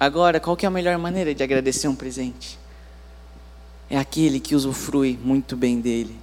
Agora, 0.00 0.40
qual 0.40 0.56
que 0.56 0.64
é 0.64 0.68
a 0.68 0.70
melhor 0.70 0.96
maneira 0.96 1.34
de 1.34 1.42
agradecer 1.42 1.88
um 1.88 1.94
presente? 1.94 2.58
É 3.90 3.98
aquele 3.98 4.40
que 4.40 4.54
usufrui 4.54 5.18
muito 5.22 5.58
bem 5.58 5.78
dele. 5.78 6.18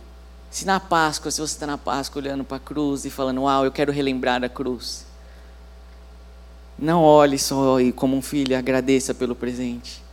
Se 0.49 0.65
na 0.65 0.79
Páscoa, 0.79 1.29
se 1.29 1.39
você 1.39 1.53
está 1.53 1.67
na 1.67 1.77
Páscoa 1.77 2.19
olhando 2.19 2.43
para 2.43 2.57
a 2.57 2.59
cruz 2.59 3.05
e 3.05 3.11
falando, 3.11 3.43
uau, 3.43 3.65
eu 3.65 3.71
quero 3.71 3.91
relembrar 3.91 4.43
a 4.43 4.49
cruz. 4.49 5.05
Não 6.77 7.03
olhe 7.03 7.37
só 7.37 7.77
como 7.95 8.17
um 8.17 8.21
filho, 8.21 8.57
agradeça 8.57 9.13
pelo 9.13 9.35
presente. 9.35 10.03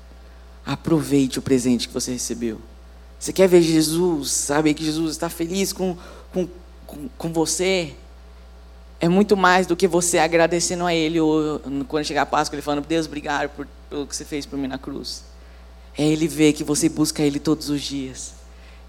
Aproveite 0.65 1.39
o 1.39 1.43
presente 1.43 1.89
que 1.89 1.95
você 1.95 2.13
recebeu. 2.13 2.61
Você 3.21 3.35
quer 3.35 3.47
ver 3.47 3.61
Jesus, 3.61 4.31
sabe 4.31 4.73
que 4.73 4.83
Jesus 4.83 5.11
está 5.11 5.29
feliz 5.29 5.75
com, 5.75 5.95
com, 6.33 6.49
com, 6.87 7.09
com 7.19 7.33
você? 7.35 7.93
É 8.99 9.11
muito 9.11 9.37
mais 9.37 9.67
do 9.67 9.77
que 9.77 9.87
você 9.87 10.17
agradecendo 10.17 10.87
a 10.87 10.95
Ele, 10.95 11.21
ou 11.21 11.61
quando 11.87 12.07
chegar 12.07 12.23
a 12.23 12.27
Páscoa, 12.27 12.57
Ele 12.57 12.63
falando, 12.63 12.87
Deus, 12.87 13.05
obrigado 13.05 13.51
por, 13.51 13.69
pelo 13.91 14.07
que 14.07 14.17
você 14.17 14.25
fez 14.25 14.47
por 14.47 14.59
mim 14.59 14.67
na 14.67 14.79
cruz. 14.79 15.23
É 15.99 16.03
Ele 16.03 16.27
ver 16.27 16.55
que 16.55 16.65
você 16.65 16.89
busca 16.89 17.23
Ele 17.23 17.39
todos 17.39 17.69
os 17.69 17.83
dias. 17.83 18.33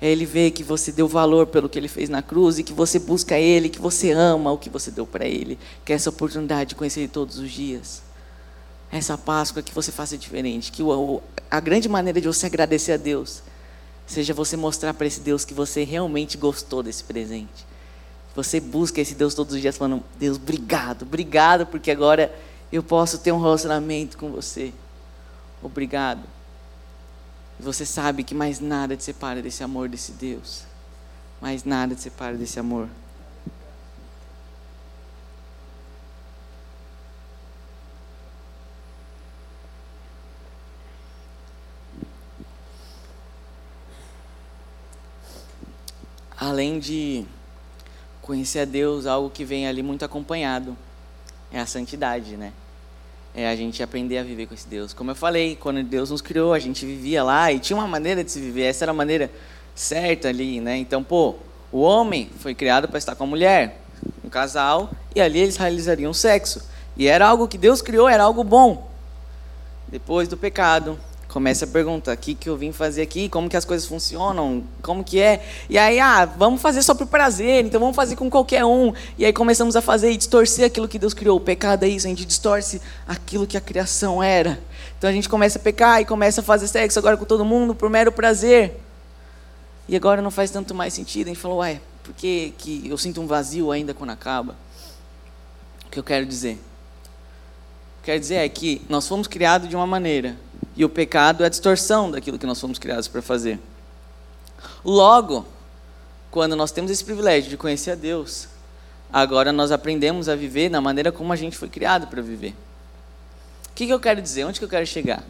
É 0.01 0.09
Ele 0.09 0.25
ver 0.25 0.51
que 0.51 0.63
você 0.63 0.93
deu 0.93 1.09
valor 1.09 1.47
pelo 1.47 1.67
que 1.67 1.77
Ele 1.77 1.89
fez 1.89 2.07
na 2.07 2.21
cruz 2.21 2.57
e 2.57 2.63
que 2.63 2.71
você 2.71 2.99
busca 2.99 3.37
Ele, 3.37 3.67
que 3.67 3.81
você 3.81 4.11
ama 4.11 4.49
o 4.49 4.57
que 4.57 4.69
você 4.69 4.91
deu 4.91 5.05
para 5.05 5.25
Ele. 5.25 5.59
Que 5.83 5.91
é 5.91 5.95
essa 5.97 6.09
oportunidade 6.09 6.69
de 6.69 6.75
conhecer 6.75 7.01
Ele 7.01 7.09
todos 7.09 7.37
os 7.37 7.51
dias. 7.51 8.01
Essa 8.89 9.17
Páscoa 9.17 9.61
que 9.61 9.73
você 9.73 9.91
faça 9.91 10.17
diferente. 10.17 10.71
Que 10.71 10.81
a 11.49 11.59
grande 11.59 11.89
maneira 11.89 12.21
de 12.21 12.27
você 12.27 12.45
agradecer 12.45 12.93
a 12.93 12.97
Deus 12.97 13.43
seja 14.11 14.33
você 14.33 14.55
mostrar 14.57 14.93
para 14.93 15.07
esse 15.07 15.19
Deus 15.19 15.45
que 15.45 15.53
você 15.53 15.83
realmente 15.83 16.37
gostou 16.37 16.83
desse 16.83 17.03
presente. 17.03 17.65
Você 18.35 18.59
busca 18.59 19.01
esse 19.01 19.15
Deus 19.15 19.33
todos 19.33 19.55
os 19.55 19.61
dias 19.61 19.77
falando: 19.77 20.03
Deus, 20.19 20.37
obrigado, 20.37 21.03
obrigado, 21.03 21.65
porque 21.65 21.91
agora 21.91 22.33
eu 22.71 22.81
posso 22.81 23.17
ter 23.17 23.31
um 23.31 23.41
relacionamento 23.41 24.17
com 24.17 24.31
você. 24.31 24.73
Obrigado. 25.61 26.21
E 27.59 27.63
você 27.63 27.85
sabe 27.85 28.23
que 28.23 28.33
mais 28.33 28.59
nada 28.59 28.95
te 28.95 29.03
separa 29.03 29.41
desse 29.41 29.63
amor 29.63 29.89
desse 29.89 30.13
Deus. 30.13 30.63
Mais 31.41 31.63
nada 31.63 31.93
te 31.93 32.01
separa 32.01 32.37
desse 32.37 32.59
amor. 32.59 32.87
Além 46.61 46.77
de 46.77 47.25
conhecer 48.21 48.59
a 48.59 48.65
Deus, 48.65 49.07
algo 49.07 49.31
que 49.31 49.43
vem 49.43 49.67
ali 49.67 49.81
muito 49.81 50.05
acompanhado 50.05 50.77
é 51.51 51.59
a 51.59 51.65
santidade, 51.65 52.37
né? 52.37 52.53
É 53.33 53.49
a 53.49 53.55
gente 53.55 53.81
aprender 53.81 54.19
a 54.19 54.23
viver 54.23 54.45
com 54.45 54.53
esse 54.53 54.67
Deus. 54.67 54.93
Como 54.93 55.09
eu 55.09 55.15
falei, 55.15 55.55
quando 55.55 55.81
Deus 55.81 56.11
nos 56.11 56.21
criou, 56.21 56.53
a 56.53 56.59
gente 56.59 56.85
vivia 56.85 57.23
lá 57.23 57.51
e 57.51 57.57
tinha 57.57 57.75
uma 57.75 57.87
maneira 57.87 58.23
de 58.23 58.31
se 58.31 58.39
viver. 58.39 58.65
Essa 58.65 58.85
era 58.85 58.91
a 58.91 58.93
maneira 58.93 59.31
certa 59.73 60.29
ali, 60.29 60.61
né? 60.61 60.77
Então, 60.77 61.03
pô, 61.03 61.35
o 61.71 61.81
homem 61.81 62.29
foi 62.39 62.53
criado 62.53 62.87
para 62.87 62.99
estar 62.99 63.15
com 63.15 63.23
a 63.23 63.27
mulher, 63.27 63.81
um 64.23 64.29
casal, 64.29 64.91
e 65.15 65.19
ali 65.21 65.39
eles 65.39 65.57
realizariam 65.57 66.13
sexo. 66.13 66.61
E 66.95 67.07
era 67.07 67.27
algo 67.27 67.47
que 67.47 67.57
Deus 67.57 67.81
criou, 67.81 68.07
era 68.07 68.21
algo 68.21 68.43
bom. 68.43 68.87
Depois 69.87 70.27
do 70.27 70.37
pecado, 70.37 70.99
começa 71.31 71.65
a 71.65 71.67
perguntar: 71.67 72.13
o 72.13 72.17
que, 72.17 72.35
que 72.35 72.49
eu 72.49 72.57
vim 72.57 72.71
fazer 72.71 73.01
aqui? 73.01 73.29
Como 73.29 73.49
que 73.49 73.55
as 73.55 73.65
coisas 73.65 73.87
funcionam? 73.87 74.63
Como 74.81 75.03
que 75.03 75.19
é? 75.19 75.43
E 75.69 75.77
aí, 75.77 75.99
ah, 75.99 76.25
vamos 76.25 76.61
fazer 76.61 76.83
só 76.83 76.93
por 76.93 77.07
prazer, 77.07 77.65
então 77.65 77.79
vamos 77.79 77.95
fazer 77.95 78.15
com 78.15 78.29
qualquer 78.29 78.65
um. 78.65 78.93
E 79.17 79.25
aí 79.25 79.33
começamos 79.33 79.75
a 79.75 79.81
fazer 79.81 80.11
e 80.11 80.17
distorcer 80.17 80.65
aquilo 80.65 80.87
que 80.87 80.99
Deus 80.99 81.13
criou. 81.13 81.37
O 81.37 81.41
pecado 81.41 81.83
é 81.83 81.87
isso, 81.87 82.05
a 82.05 82.09
gente 82.09 82.25
distorce 82.25 82.81
aquilo 83.07 83.47
que 83.47 83.57
a 83.57 83.61
criação 83.61 84.21
era. 84.21 84.59
Então 84.97 85.09
a 85.09 85.13
gente 85.13 85.29
começa 85.29 85.57
a 85.57 85.61
pecar 85.61 86.01
e 86.01 86.05
começa 86.05 86.41
a 86.41 86.43
fazer 86.43 86.67
sexo 86.67 86.99
agora 86.99 87.17
com 87.17 87.25
todo 87.25 87.43
mundo 87.45 87.73
por 87.73 87.89
mero 87.89 88.11
prazer. 88.11 88.79
E 89.87 89.95
agora 89.95 90.21
não 90.21 90.31
faz 90.31 90.51
tanto 90.51 90.75
mais 90.75 90.93
sentido. 90.93 91.27
A 91.27 91.29
gente 91.29 91.41
falou, 91.41 91.59
ué, 91.59 91.81
por 92.03 92.13
que, 92.13 92.53
que 92.57 92.87
eu 92.87 92.97
sinto 92.97 93.21
um 93.21 93.27
vazio 93.27 93.71
ainda 93.71 93.93
quando 93.93 94.11
acaba? 94.11 94.55
O 95.87 95.89
que 95.89 95.99
eu 95.99 96.03
quero 96.03 96.25
dizer? 96.25 96.53
O 96.53 98.03
que 98.03 98.11
eu 98.11 98.13
quero 98.13 98.19
dizer 98.19 98.35
é 98.35 98.49
que 98.49 98.81
nós 98.87 99.07
fomos 99.07 99.27
criados 99.27 99.67
de 99.67 99.75
uma 99.75 99.87
maneira 99.87 100.37
e 100.75 100.85
o 100.85 100.89
pecado 100.89 101.43
é 101.43 101.47
a 101.47 101.49
distorção 101.49 102.09
daquilo 102.09 102.39
que 102.39 102.45
nós 102.45 102.59
fomos 102.59 102.79
criados 102.79 103.07
para 103.07 103.21
fazer. 103.21 103.59
Logo, 104.83 105.45
quando 106.29 106.55
nós 106.55 106.71
temos 106.71 106.89
esse 106.89 107.03
privilégio 107.03 107.49
de 107.49 107.57
conhecer 107.57 107.91
a 107.91 107.95
Deus, 107.95 108.47
agora 109.11 109.51
nós 109.51 109.71
aprendemos 109.71 110.29
a 110.29 110.35
viver 110.35 110.69
da 110.69 110.79
maneira 110.81 111.11
como 111.11 111.33
a 111.33 111.35
gente 111.35 111.57
foi 111.57 111.69
criado 111.69 112.07
para 112.07 112.21
viver. 112.21 112.55
O 113.69 113.73
que, 113.75 113.85
que 113.85 113.93
eu 113.93 113.99
quero 113.99 114.21
dizer? 114.21 114.45
Onde 114.45 114.59
que 114.59 114.65
eu 114.65 114.69
quero 114.69 114.85
chegar? 114.85 115.23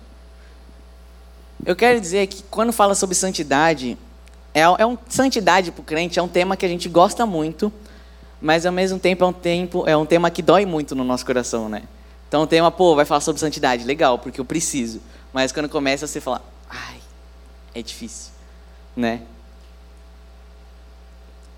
Eu 1.65 1.75
quero 1.75 1.99
dizer 1.99 2.27
que 2.27 2.43
quando 2.43 2.71
fala 2.71 2.95
sobre 2.95 3.15
santidade, 3.15 3.97
é, 4.53 4.61
é 4.61 4.85
um, 4.85 4.97
santidade 5.07 5.71
para 5.71 5.81
o 5.81 5.83
crente 5.83 6.19
é 6.19 6.21
um 6.21 6.27
tema 6.27 6.57
que 6.57 6.65
a 6.65 6.69
gente 6.69 6.89
gosta 6.89 7.25
muito, 7.25 7.71
mas 8.41 8.65
ao 8.65 8.71
mesmo 8.71 8.99
tempo 8.99 9.23
é 9.23 9.27
um, 9.27 9.33
tempo, 9.33 9.83
é 9.87 9.95
um 9.95 10.05
tema 10.05 10.31
que 10.31 10.41
dói 10.41 10.65
muito 10.65 10.95
no 10.95 11.03
nosso 11.03 11.25
coração, 11.25 11.69
né? 11.69 11.83
Então 12.27 12.43
o 12.43 12.47
tema, 12.47 12.71
pô, 12.71 12.95
vai 12.95 13.05
falar 13.05 13.21
sobre 13.21 13.39
santidade, 13.39 13.83
legal, 13.83 14.17
porque 14.17 14.41
eu 14.41 14.45
preciso. 14.45 15.01
Mas 15.33 15.51
quando 15.51 15.69
começa 15.69 16.07
você 16.07 16.19
fala, 16.19 16.41
ai, 16.69 16.99
é 17.73 17.81
difícil, 17.81 18.31
né? 18.95 19.21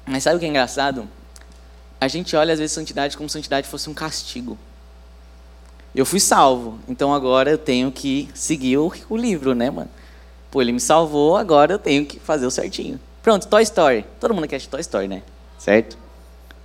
Mas 0.05 0.23
sabe 0.23 0.37
o 0.37 0.39
que 0.39 0.45
é 0.45 0.49
engraçado? 0.49 1.07
A 1.99 2.07
gente 2.07 2.35
olha 2.35 2.53
às 2.53 2.59
vezes 2.59 2.73
santidade 2.73 3.15
como 3.15 3.29
se 3.29 3.33
santidade 3.33 3.67
fosse 3.67 3.89
um 3.89 3.93
castigo. 3.93 4.57
Eu 5.95 6.05
fui 6.05 6.19
salvo, 6.19 6.79
então 6.87 7.13
agora 7.13 7.51
eu 7.51 7.57
tenho 7.57 7.91
que 7.91 8.29
seguir 8.33 8.77
o, 8.77 8.91
o 9.09 9.15
livro, 9.15 9.53
né, 9.53 9.69
mano? 9.69 9.89
Pô, 10.51 10.61
ele 10.61 10.71
me 10.71 10.79
salvou, 10.79 11.37
agora 11.37 11.73
eu 11.73 11.79
tenho 11.79 12.05
que 12.05 12.19
fazer 12.19 12.45
o 12.45 12.51
certinho. 12.51 12.99
Pronto, 13.21 13.47
Toy 13.47 13.63
Story. 13.63 14.05
Todo 14.19 14.33
mundo 14.33 14.47
quer 14.47 14.59
Toy 14.61 14.81
Story, 14.81 15.07
né? 15.07 15.23
Certo? 15.57 15.97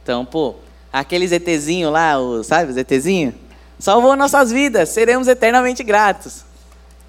Então, 0.02 0.24
pô, 0.24 0.56
aqueles 0.92 1.30
ETzinho 1.30 1.90
lá, 1.90 2.18
o, 2.18 2.42
sabe, 2.42 2.70
os 2.70 2.76
ETzinho? 2.76 3.34
Salvou 3.78 4.16
nossas 4.16 4.50
vidas, 4.50 4.88
seremos 4.88 5.28
eternamente 5.28 5.84
gratos. 5.84 6.44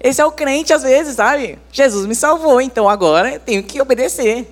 Esse 0.02 0.20
é 0.20 0.24
o 0.24 0.32
crente 0.32 0.72
às 0.72 0.82
vezes, 0.82 1.16
sabe? 1.16 1.58
Jesus 1.70 2.06
me 2.06 2.14
salvou, 2.14 2.60
então 2.60 2.88
agora 2.88 3.34
eu 3.34 3.40
tenho 3.40 3.62
que 3.62 3.80
obedecer. 3.80 4.50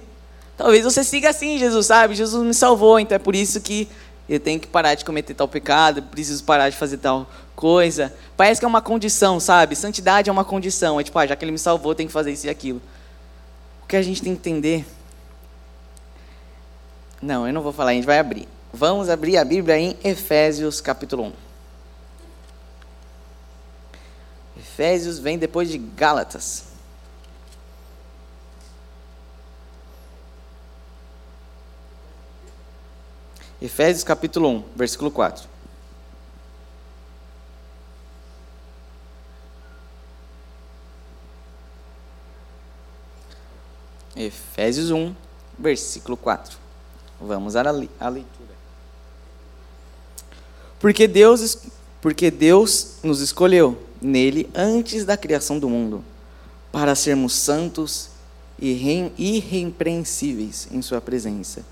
Talvez 0.59 0.85
você 0.85 1.03
siga 1.03 1.31
assim, 1.31 1.59
Jesus, 1.59 1.87
sabe? 1.87 2.15
Jesus 2.15 2.45
me 2.45 2.53
salvou, 2.53 3.01
então 3.01 3.17
é 3.17 3.19
por 3.19 3.35
isso 3.35 3.61
que 3.61 3.89
eu 4.29 4.39
tenho 4.39 4.61
que 4.61 4.67
parar 4.67 4.95
de 4.95 5.05
cometer 5.05 5.33
tal 5.33 5.49
pecado, 5.49 6.03
preciso 6.03 6.45
parar 6.45 6.69
de 6.69 6.77
fazer 6.77 6.99
tal 6.99 7.27
coisa. 7.57 8.13
Parece 8.37 8.61
que 8.61 8.65
é 8.65 8.69
uma 8.69 8.83
condição, 8.83 9.41
sabe? 9.41 9.75
Santidade 9.75 10.29
é 10.29 10.33
uma 10.33 10.45
condição. 10.45 11.01
É 11.01 11.05
tipo, 11.05 11.19
ah, 11.19 11.27
já 11.27 11.35
que 11.35 11.45
ele 11.45 11.53
me 11.53 11.59
salvou, 11.59 11.95
tenho 11.95 12.09
que 12.09 12.13
fazer 12.13 12.33
isso 12.33 12.47
e 12.47 12.51
aquilo. 12.51 12.83
O 13.83 13.87
que 13.87 13.97
a 13.97 14.03
gente 14.03 14.21
tem 14.21 14.35
que 14.35 14.41
entender. 14.41 14.85
Não, 17.23 17.47
eu 17.47 17.55
não 17.55 17.63
vou 17.63 17.73
falar, 17.73 17.93
a 17.93 17.95
gente 17.95 18.05
vai 18.05 18.19
abrir. 18.19 18.47
Vamos 18.73 19.09
abrir 19.09 19.39
a 19.39 19.45
Bíblia 19.45 19.79
em 19.79 19.97
Efésios 20.05 20.81
capítulo 20.81 21.25
1. 21.25 21.48
Efésios 24.79 25.19
vem 25.19 25.37
depois 25.37 25.69
de 25.69 25.77
Gálatas. 25.77 26.67
Efésios 33.61 34.05
capítulo 34.05 34.49
1, 34.51 34.65
versículo 34.77 35.11
4. 35.11 35.49
Efésios 44.15 44.93
1, 44.93 45.17
versículo 45.59 46.17
4. 46.17 46.57
Vamos 47.21 47.57
à 47.57 47.63
leitura. 47.73 48.29
Porque 50.79 51.09
Deus, 51.09 51.67
porque 52.01 52.31
Deus 52.31 52.97
nos 53.03 53.21
escolheu 53.21 53.77
nele 54.01 54.49
antes 54.55 55.05
da 55.05 55.17
criação 55.17 55.59
do 55.59 55.69
mundo, 55.69 56.05
para 56.71 56.95
sermos 56.95 57.35
santos 57.35 58.11
e 58.59 59.11
irrepreensíveis 59.19 60.69
em 60.71 60.83
Sua 60.83 61.01
presença. 61.01 61.63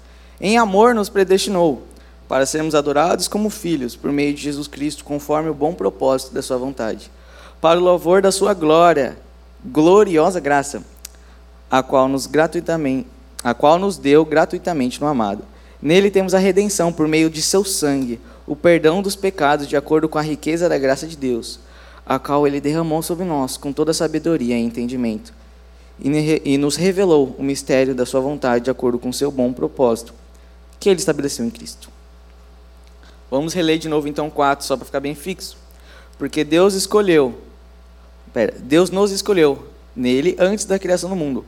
Em 0.40 0.58
amor 0.58 0.94
nos 0.94 1.08
predestinou, 1.08 1.82
para 2.28 2.46
sermos 2.46 2.74
adorados 2.74 3.28
como 3.28 3.48
filhos, 3.50 3.94
por 3.94 4.10
meio 4.10 4.34
de 4.34 4.42
Jesus 4.42 4.66
Cristo, 4.66 5.04
conforme 5.04 5.48
o 5.48 5.54
bom 5.54 5.72
propósito 5.72 6.34
da 6.34 6.42
Sua 6.42 6.56
vontade, 6.56 7.10
para 7.60 7.78
o 7.78 7.82
louvor 7.82 8.20
da 8.20 8.32
Sua 8.32 8.52
glória, 8.52 9.16
gloriosa 9.64 10.40
graça, 10.40 10.82
a 11.70 11.82
qual 11.82 12.08
nos 12.08 12.26
gratuitamente, 12.26 13.06
a 13.42 13.54
qual 13.54 13.78
nos 13.78 13.96
deu 13.96 14.24
gratuitamente 14.24 15.00
no 15.00 15.06
amado. 15.06 15.44
Nele 15.80 16.10
temos 16.10 16.34
a 16.34 16.38
redenção 16.38 16.92
por 16.92 17.06
meio 17.06 17.30
de 17.30 17.42
seu 17.42 17.64
sangue, 17.64 18.20
o 18.46 18.54
perdão 18.54 19.02
dos 19.02 19.16
pecados 19.16 19.66
de 19.66 19.76
acordo 19.76 20.08
com 20.08 20.18
a 20.18 20.22
riqueza 20.22 20.68
da 20.68 20.78
graça 20.78 21.06
de 21.06 21.16
Deus 21.16 21.60
a 22.06 22.20
qual 22.20 22.46
ele 22.46 22.60
derramou 22.60 23.02
sobre 23.02 23.24
nós 23.24 23.56
com 23.56 23.72
toda 23.72 23.92
sabedoria 23.92 24.56
e 24.56 24.62
entendimento, 24.62 25.34
e 25.98 26.56
nos 26.56 26.76
revelou 26.76 27.34
o 27.36 27.42
mistério 27.42 27.96
da 27.96 28.06
sua 28.06 28.20
vontade 28.20 28.66
de 28.66 28.70
acordo 28.70 28.96
com 28.96 29.12
seu 29.12 29.30
bom 29.32 29.52
propósito, 29.52 30.14
que 30.78 30.88
ele 30.88 31.00
estabeleceu 31.00 31.44
em 31.44 31.50
Cristo. 31.50 31.90
Vamos 33.28 33.52
reler 33.52 33.78
de 33.78 33.88
novo 33.88 34.06
então 34.06 34.30
4, 34.30 34.64
só 34.64 34.76
para 34.76 34.86
ficar 34.86 35.00
bem 35.00 35.16
fixo. 35.16 35.56
Porque 36.16 36.44
Deus 36.44 36.74
escolheu, 36.74 37.42
pera, 38.32 38.54
Deus 38.56 38.88
nos 38.90 39.10
escolheu 39.10 39.66
nele 39.96 40.36
antes 40.38 40.64
da 40.64 40.78
criação 40.78 41.10
do 41.10 41.16
mundo, 41.16 41.44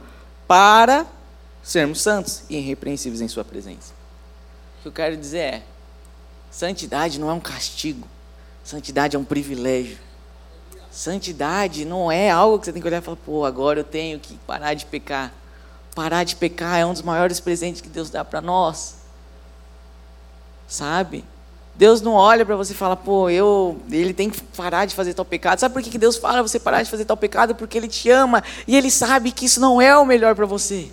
para 0.49 1.07
sermos 1.63 2.01
santos 2.01 2.43
e 2.51 2.57
irrepreensíveis 2.57 3.21
em 3.21 3.29
sua 3.29 3.45
presença. 3.45 3.93
O 4.79 4.83
que 4.83 4.89
eu 4.89 4.93
quero 4.93 5.17
dizer 5.17 5.39
é, 5.39 5.63
santidade 6.59 7.21
não 7.21 7.31
é 7.31 7.33
um 7.33 7.39
castigo, 7.39 8.09
santidade 8.65 9.15
é 9.15 9.19
um 9.19 9.25
privilégio. 9.25 9.97
Santidade 10.91 11.85
não 11.85 12.11
é 12.11 12.29
algo 12.31 12.59
que 12.59 12.65
você 12.65 12.73
tem 12.73 12.83
que 12.83 12.89
olhar 12.89 12.99
e 12.99 13.05
falar, 13.05 13.17
pô, 13.25 13.45
agora 13.45 13.79
eu 13.79 13.85
tenho 13.85 14.19
que 14.19 14.35
parar 14.45 14.75
de 14.75 14.85
pecar. 14.85 15.33
Parar 15.95 16.25
de 16.25 16.35
pecar 16.35 16.77
é 16.77 16.85
um 16.85 16.93
dos 16.93 17.03
maiores 17.03 17.39
presentes 17.39 17.81
que 17.81 17.89
Deus 17.89 18.11
dá 18.11 18.25
para 18.25 18.41
nós. 18.41 18.97
Sabe? 20.67 21.25
Deus 21.77 22.01
não 22.01 22.15
olha 22.15 22.45
para 22.45 22.57
você 22.57 22.73
e 22.73 22.77
fala, 22.77 22.97
pô, 22.97 23.31
eu, 23.31 23.81
ele 23.89 24.13
tem 24.13 24.29
que 24.29 24.43
parar 24.43 24.85
de 24.85 24.97
fazer 24.97 25.15
tal 25.15 25.25
pecado. 25.25 25.61
Sabe 25.61 25.73
por 25.73 25.81
que 25.81 25.97
Deus 25.97 26.17
fala 26.17 26.43
você 26.43 26.59
parar 26.59 26.83
de 26.83 26.91
fazer 26.91 27.05
tal 27.05 27.17
pecado? 27.17 27.55
Porque 27.55 27.79
Ele 27.79 27.87
te 27.87 28.11
ama 28.11 28.43
e 28.67 28.77
Ele 28.77 28.91
sabe 28.91 29.31
que 29.31 29.45
isso 29.45 29.61
não 29.61 29.81
é 29.81 29.97
o 29.97 30.05
melhor 30.05 30.35
para 30.35 30.47
você. 30.47 30.91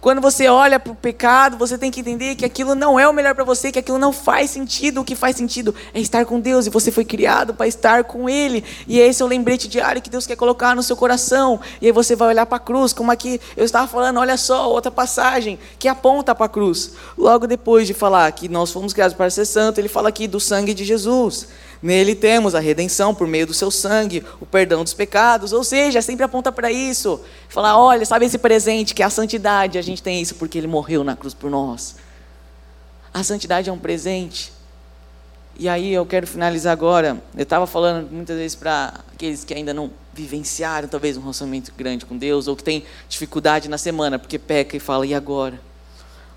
Quando 0.00 0.22
você 0.22 0.48
olha 0.48 0.80
para 0.80 0.92
o 0.92 0.96
pecado, 0.96 1.58
você 1.58 1.76
tem 1.76 1.90
que 1.90 2.00
entender 2.00 2.34
que 2.34 2.44
aquilo 2.44 2.74
não 2.74 2.98
é 2.98 3.06
o 3.06 3.12
melhor 3.12 3.34
para 3.34 3.44
você, 3.44 3.70
que 3.70 3.78
aquilo 3.78 3.98
não 3.98 4.14
faz 4.14 4.50
sentido. 4.50 5.02
O 5.02 5.04
que 5.04 5.14
faz 5.14 5.36
sentido 5.36 5.74
é 5.92 6.00
estar 6.00 6.24
com 6.24 6.40
Deus 6.40 6.66
e 6.66 6.70
você 6.70 6.90
foi 6.90 7.04
criado 7.04 7.52
para 7.52 7.68
estar 7.68 8.04
com 8.04 8.26
Ele. 8.26 8.64
E 8.88 8.98
esse 8.98 9.20
é 9.20 9.24
o 9.24 9.28
lembrete 9.28 9.68
diário 9.68 10.00
que 10.00 10.08
Deus 10.08 10.26
quer 10.26 10.36
colocar 10.36 10.74
no 10.74 10.82
seu 10.82 10.96
coração. 10.96 11.60
E 11.82 11.86
aí 11.86 11.92
você 11.92 12.16
vai 12.16 12.28
olhar 12.28 12.46
para 12.46 12.56
a 12.56 12.60
cruz, 12.60 12.94
como 12.94 13.12
aqui 13.12 13.38
eu 13.54 13.64
estava 13.64 13.86
falando, 13.86 14.18
olha 14.18 14.38
só, 14.38 14.70
outra 14.70 14.90
passagem 14.90 15.58
que 15.78 15.86
aponta 15.86 16.34
para 16.34 16.46
a 16.46 16.48
cruz. 16.48 16.92
Logo 17.18 17.46
depois 17.46 17.86
de 17.86 17.92
falar 17.92 18.32
que 18.32 18.48
nós 18.48 18.72
fomos 18.72 18.94
criados 18.94 19.14
para 19.14 19.28
ser 19.28 19.44
santo, 19.44 19.78
ele 19.78 19.88
fala 19.88 20.08
aqui 20.08 20.26
do 20.26 20.40
sangue 20.40 20.72
de 20.72 20.82
Jesus. 20.82 21.46
Nele 21.82 22.14
temos 22.14 22.54
a 22.54 22.60
redenção 22.60 23.14
por 23.14 23.26
meio 23.26 23.46
do 23.46 23.54
seu 23.54 23.70
sangue, 23.70 24.24
o 24.38 24.44
perdão 24.44 24.84
dos 24.84 24.92
pecados, 24.92 25.52
ou 25.52 25.64
seja, 25.64 26.02
sempre 26.02 26.24
aponta 26.24 26.52
para 26.52 26.70
isso. 26.70 27.20
Falar, 27.48 27.78
olha, 27.78 28.04
sabe 28.04 28.26
esse 28.26 28.36
presente 28.36 28.94
que 28.94 29.02
é 29.02 29.06
a 29.06 29.10
santidade, 29.10 29.78
a 29.78 29.82
gente 29.82 30.02
tem 30.02 30.20
isso 30.20 30.34
porque 30.34 30.58
ele 30.58 30.66
morreu 30.66 31.02
na 31.02 31.16
cruz 31.16 31.32
por 31.32 31.50
nós. 31.50 31.96
A 33.12 33.24
santidade 33.24 33.70
é 33.70 33.72
um 33.72 33.78
presente. 33.78 34.52
E 35.58 35.68
aí 35.68 35.92
eu 35.92 36.06
quero 36.06 36.26
finalizar 36.26 36.72
agora. 36.72 37.22
Eu 37.36 37.42
estava 37.42 37.66
falando 37.66 38.10
muitas 38.10 38.36
vezes 38.36 38.54
para 38.54 39.00
aqueles 39.12 39.44
que 39.44 39.52
ainda 39.52 39.74
não 39.74 39.90
vivenciaram 40.12 40.86
talvez 40.86 41.16
um 41.16 41.20
relacionamento 41.20 41.72
grande 41.76 42.04
com 42.04 42.16
Deus, 42.16 42.46
ou 42.46 42.56
que 42.56 42.64
tem 42.64 42.84
dificuldade 43.08 43.68
na 43.68 43.78
semana 43.78 44.18
porque 44.18 44.38
peca 44.38 44.76
e 44.76 44.80
fala, 44.80 45.06
e 45.06 45.14
agora? 45.14 45.60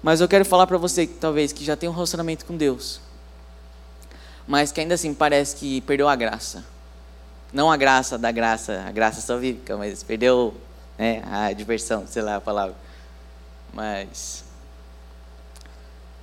Mas 0.02 0.20
eu 0.20 0.28
quero 0.28 0.46
falar 0.46 0.68
para 0.68 0.78
você 0.78 1.08
talvez 1.08 1.52
que 1.52 1.64
já 1.64 1.76
tem 1.76 1.88
um 1.88 1.94
relacionamento 1.94 2.46
com 2.46 2.56
Deus, 2.56 3.00
mas 4.48 4.72
que 4.72 4.82
ainda 4.82 4.96
assim 4.96 5.14
parece 5.14 5.56
que 5.56 5.82
perdeu 5.82 6.08
a 6.08 6.16
graça. 6.16 6.64
Não 7.52 7.72
a 7.72 7.78
graça 7.78 8.18
da 8.18 8.32
graça, 8.32 8.84
a 8.88 8.92
graça 8.92 9.22
salvífica, 9.22 9.78
mas 9.78 10.04
perdeu 10.04 10.56
né, 10.98 11.22
a 11.32 11.54
diversão, 11.54 12.06
sei 12.08 12.22
lá 12.22 12.38
a 12.38 12.42
palavra. 12.42 12.76
Mas 13.74 14.44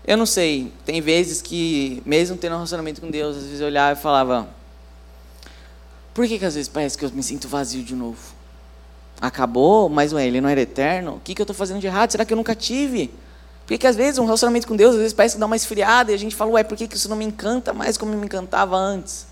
eu 0.06 0.16
não 0.16 0.26
sei, 0.26 0.72
tem 0.84 1.00
vezes 1.00 1.40
que, 1.40 2.02
mesmo 2.04 2.36
tendo 2.36 2.52
um 2.52 2.56
relacionamento 2.56 3.00
com 3.00 3.10
Deus, 3.10 3.36
às 3.36 3.44
vezes 3.44 3.60
eu 3.60 3.66
olhava 3.66 3.98
e 3.98 4.02
falava: 4.02 4.48
por 6.12 6.26
que, 6.26 6.38
que 6.38 6.44
às 6.44 6.54
vezes 6.54 6.68
parece 6.68 6.98
que 6.98 7.04
eu 7.04 7.10
me 7.10 7.22
sinto 7.22 7.48
vazio 7.48 7.82
de 7.82 7.94
novo? 7.94 8.18
Acabou, 9.20 9.88
mas 9.88 10.12
ué, 10.12 10.26
ele 10.26 10.40
não 10.40 10.48
era 10.48 10.60
eterno? 10.60 11.16
O 11.16 11.20
que, 11.20 11.34
que 11.34 11.40
eu 11.40 11.44
estou 11.44 11.54
fazendo 11.54 11.80
de 11.80 11.86
errado? 11.86 12.10
Será 12.10 12.24
que 12.24 12.32
eu 12.32 12.36
nunca 12.36 12.54
tive? 12.54 13.12
Por 13.70 13.78
que 13.78 13.86
às 13.86 13.94
vezes 13.94 14.18
um 14.18 14.24
relacionamento 14.24 14.66
com 14.66 14.74
Deus, 14.74 14.96
às 14.96 15.00
vezes 15.00 15.12
parece 15.12 15.36
que 15.36 15.38
dá 15.38 15.46
uma 15.46 15.54
esfriada 15.54 16.10
e 16.10 16.14
a 16.16 16.18
gente 16.18 16.34
fala, 16.34 16.50
ué, 16.50 16.64
por 16.64 16.76
que 16.76 16.92
isso 16.92 17.08
não 17.08 17.16
me 17.16 17.24
encanta 17.24 17.72
mais 17.72 17.96
como 17.96 18.12
me 18.16 18.26
encantava 18.26 18.74
antes? 18.76 19.28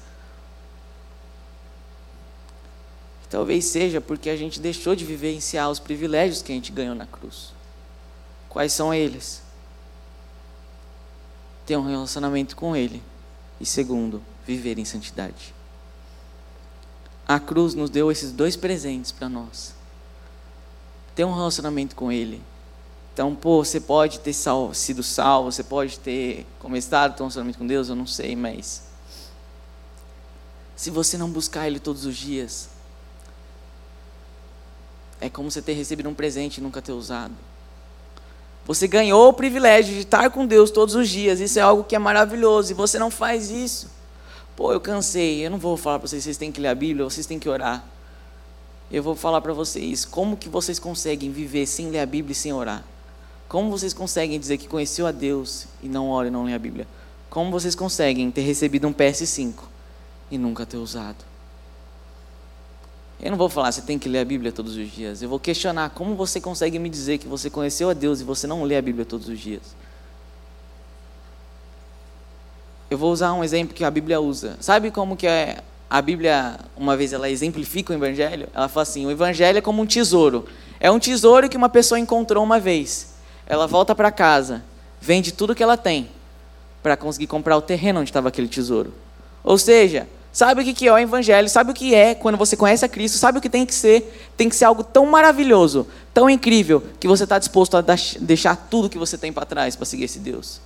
Talvez 3.29 3.65
seja 3.65 4.01
porque 4.01 4.31
a 4.31 4.37
gente 4.37 4.61
deixou 4.61 4.95
de 4.95 5.05
vivenciar 5.05 5.69
os 5.69 5.81
privilégios 5.81 6.41
que 6.41 6.53
a 6.53 6.55
gente 6.55 6.71
ganhou 6.71 6.95
na 6.95 7.05
cruz. 7.05 7.53
Quais 8.49 8.73
são 8.73 8.95
eles? 8.95 9.43
Ter 11.67 11.77
um 11.77 11.85
relacionamento 11.85 12.55
com 12.55 12.77
Ele. 12.77 13.03
E 13.61 13.67
segundo, 13.67 14.23
viver 14.47 14.79
em 14.79 14.85
santidade. 14.85 15.53
A 17.27 17.41
cruz 17.41 17.75
nos 17.75 17.91
deu 17.91 18.09
esses 18.09 18.31
dois 18.31 18.55
presentes 18.55 19.11
para 19.11 19.29
nós. 19.29 19.75
Ter 21.17 21.25
um 21.25 21.35
relacionamento 21.35 21.97
com 21.97 22.13
Ele. 22.13 22.41
Então, 23.19 23.35
pô, 23.35 23.65
você 23.65 23.81
pode 23.81 24.21
ter 24.21 24.33
sal, 24.33 24.73
sido 24.73 25.03
salvo, 25.03 25.51
você 25.51 25.65
pode 25.65 25.99
ter 25.99 26.47
começado 26.61 27.15
um 27.15 27.25
relacionamento 27.25 27.59
com 27.59 27.67
Deus, 27.67 27.89
eu 27.89 27.97
não 27.97 28.07
sei, 28.07 28.37
mas. 28.37 28.85
Se 30.77 30.89
você 30.89 31.19
não 31.19 31.29
buscar 31.29 31.67
Ele 31.67 31.81
todos 31.81 32.07
os 32.07 32.17
dias, 32.17 32.69
é 35.21 35.29
como 35.29 35.51
você 35.51 35.61
ter 35.61 35.73
recebido 35.73 36.09
um 36.09 36.15
presente 36.15 36.59
e 36.59 36.61
nunca 36.61 36.81
ter 36.81 36.93
usado. 36.93 37.35
Você 38.65 38.87
ganhou 38.87 39.31
o 39.31 39.33
privilégio 39.33 39.95
de 39.95 40.03
estar 40.03 40.31
com 40.31 40.47
Deus 40.47 40.71
todos 40.71 40.95
os 40.95 41.09
dias. 41.09 41.41
Isso 41.41 41.59
é 41.59 41.63
algo 41.63 41.83
que 41.83 41.97
é 41.97 41.99
maravilhoso. 41.99 42.71
E 42.71 42.75
você 42.75 43.01
não 43.01 43.11
faz 43.11 43.51
isso. 43.51 43.91
Pô, 44.55 44.73
eu 44.73 44.81
cansei. 44.81 45.45
Eu 45.45 45.51
não 45.51 45.59
vou 45.59 45.77
falar 45.77 45.99
para 45.99 46.07
vocês, 46.07 46.23
vocês 46.23 46.37
têm 46.37 46.53
que 46.53 46.61
ler 46.61 46.69
a 46.69 46.75
Bíblia, 46.77 47.05
vocês 47.05 47.27
têm 47.27 47.41
que 47.41 47.49
orar. 47.49 47.85
Eu 48.93 49.03
vou 49.03 49.17
falar 49.17 49.41
para 49.41 49.53
vocês 49.53 50.05
como 50.05 50.37
que 50.37 50.49
vocês 50.49 50.79
conseguem 50.79 51.33
viver 51.33 51.67
sem 51.67 51.91
ler 51.91 51.99
a 51.99 52.07
Bíblia 52.07 52.31
e 52.31 52.37
sem 52.37 52.53
orar. 52.53 52.85
Como 53.49 53.71
vocês 53.71 53.95
conseguem 53.95 54.39
dizer 54.39 54.59
que 54.59 54.69
conheceu 54.69 55.07
a 55.07 55.11
Deus 55.11 55.67
e 55.83 55.89
não 55.89 56.11
ora 56.11 56.29
e 56.29 56.31
não 56.31 56.45
lê 56.45 56.53
a 56.53 56.59
Bíblia? 56.59 56.87
Como 57.31 57.51
vocês 57.51 57.75
conseguem 57.75 58.31
ter 58.31 58.43
recebido 58.43 58.87
um 58.87 58.93
PS5 58.93 59.55
e 60.31 60.37
nunca 60.37 60.67
ter 60.67 60.77
usado? 60.77 61.25
Eu 63.21 63.31
não 63.31 63.39
vou 63.39 63.49
falar, 63.49 63.73
você 63.73 63.81
tem 63.81 63.99
que 63.99 64.09
ler 64.09 64.21
a 64.21 64.25
Bíblia 64.25 64.53
todos 64.53 64.77
os 64.77 64.93
dias. 64.93 65.23
Eu 65.23 65.29
vou 65.29 65.41
questionar 65.41 65.91
como 65.91 66.15
você 66.15 66.41
consegue 66.41 66.79
me 66.79 66.89
dizer 66.89 67.19
que 67.19 67.27
você 67.27 67.49
conheceu 67.49 67.91
a 67.91 67.95
Deus 67.95 68.21
e 68.21 68.25
você 68.25 68.47
não 68.47 68.63
lê 68.63 68.77
a 68.77 68.83
Bíblia 68.83 69.05
todos 69.05 69.29
os 69.29 69.41
dias. 69.41 69.63
Eu 72.91 72.97
vou 72.97 73.11
usar 73.13 73.33
um 73.33 73.43
exemplo 73.43 73.75
que 73.75 73.83
a 73.83 73.91
Bíblia 73.91 74.21
usa. 74.21 74.57
Sabe 74.61 74.91
como 74.91 75.17
que 75.17 75.27
é 75.27 75.63
a 75.91 76.01
Bíblia, 76.01 76.59
uma 76.77 76.97
vez 76.97 77.13
ela 77.13 77.29
exemplifica 77.29 77.93
o 77.93 77.97
Evangelho? 77.97 78.49
Ela 78.55 78.69
fala 78.69 78.83
assim: 78.83 79.05
o 79.05 79.11
Evangelho 79.11 79.59
é 79.59 79.61
como 79.61 79.83
um 79.83 79.87
tesouro. 79.87 80.47
É 80.79 80.91
um 80.91 80.99
tesouro 80.99 81.49
que 81.49 81.57
uma 81.57 81.69
pessoa 81.69 81.99
encontrou 81.99 82.43
uma 82.45 82.61
vez. 82.61 83.08
Ela 83.49 83.67
volta 83.67 83.95
para 83.95 84.13
casa, 84.13 84.63
vende 85.01 85.33
tudo 85.33 85.55
que 85.55 85.63
ela 85.63 85.77
tem 85.77 86.09
para 86.83 86.97
conseguir 86.97 87.27
comprar 87.27 87.57
o 87.57 87.63
terreno 87.63 88.01
onde 88.01 88.11
estava 88.11 88.29
aquele 88.29 88.47
tesouro. 88.47 88.95
Ou 89.43 89.59
seja, 89.59 90.07
Sabe 90.39 90.63
o 90.63 90.75
que 90.75 90.87
é 90.87 90.93
o 90.93 90.99
evangelho? 90.99 91.49
Sabe 91.49 91.73
o 91.73 91.75
que 91.75 91.95
é 91.95 92.15
quando 92.15 92.37
você 92.37 92.57
conhece 92.57 92.85
a 92.85 92.89
Cristo? 92.89 93.19
Sabe 93.19 93.39
o 93.39 93.41
que 93.41 93.49
tem 93.49 93.67
que 93.67 93.75
ser? 93.75 94.31
Tem 94.37 94.49
que 94.49 94.55
ser 94.55 94.67
algo 94.67 94.85
tão 94.85 95.07
maravilhoso, 95.07 95.87
tão 96.15 96.29
incrível, 96.31 96.81
que 97.01 97.09
você 97.09 97.25
está 97.25 97.41
disposto 97.41 97.77
a 97.77 97.85
deixar 98.21 98.55
tudo 98.55 98.89
que 98.89 98.99
você 98.99 99.19
tem 99.19 99.33
para 99.33 99.47
trás 99.47 99.75
para 99.75 99.87
seguir 99.87 100.05
esse 100.05 100.21
Deus. 100.21 100.61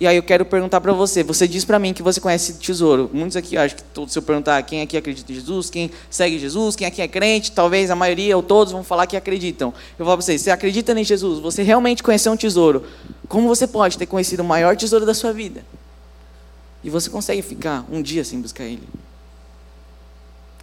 E 0.00 0.06
aí 0.06 0.16
eu 0.16 0.22
quero 0.22 0.44
perguntar 0.44 0.80
para 0.80 0.92
você. 0.92 1.24
Você 1.24 1.48
diz 1.48 1.64
para 1.64 1.78
mim 1.78 1.92
que 1.92 2.02
você 2.02 2.20
conhece 2.20 2.54
tesouro. 2.54 3.10
Muitos 3.12 3.36
aqui, 3.36 3.56
acho 3.56 3.74
que 3.74 3.82
se 4.06 4.18
eu 4.18 4.22
perguntar 4.22 4.62
quem 4.62 4.80
aqui 4.80 4.96
acredita 4.96 5.32
em 5.32 5.34
Jesus, 5.34 5.68
quem 5.68 5.90
segue 6.08 6.38
Jesus, 6.38 6.76
quem 6.76 6.86
aqui 6.86 7.02
é 7.02 7.08
crente, 7.08 7.50
talvez 7.50 7.90
a 7.90 7.96
maioria 7.96 8.36
ou 8.36 8.42
todos 8.42 8.72
vão 8.72 8.84
falar 8.84 9.08
que 9.08 9.16
acreditam. 9.16 9.74
Eu 9.98 10.04
vou 10.04 10.14
para 10.14 10.22
vocês, 10.22 10.40
você 10.40 10.52
acredita 10.52 10.92
em 10.92 11.02
Jesus? 11.02 11.40
Você 11.40 11.64
realmente 11.64 12.02
conheceu 12.02 12.30
um 12.30 12.36
tesouro? 12.36 12.84
Como 13.28 13.48
você 13.48 13.66
pode 13.66 13.98
ter 13.98 14.06
conhecido 14.06 14.40
o 14.40 14.44
maior 14.44 14.76
tesouro 14.76 15.04
da 15.04 15.14
sua 15.14 15.32
vida? 15.32 15.64
E 16.84 16.90
você 16.90 17.10
consegue 17.10 17.42
ficar 17.42 17.84
um 17.90 18.00
dia 18.00 18.22
sem 18.22 18.40
buscar 18.40 18.64
Ele. 18.64 18.88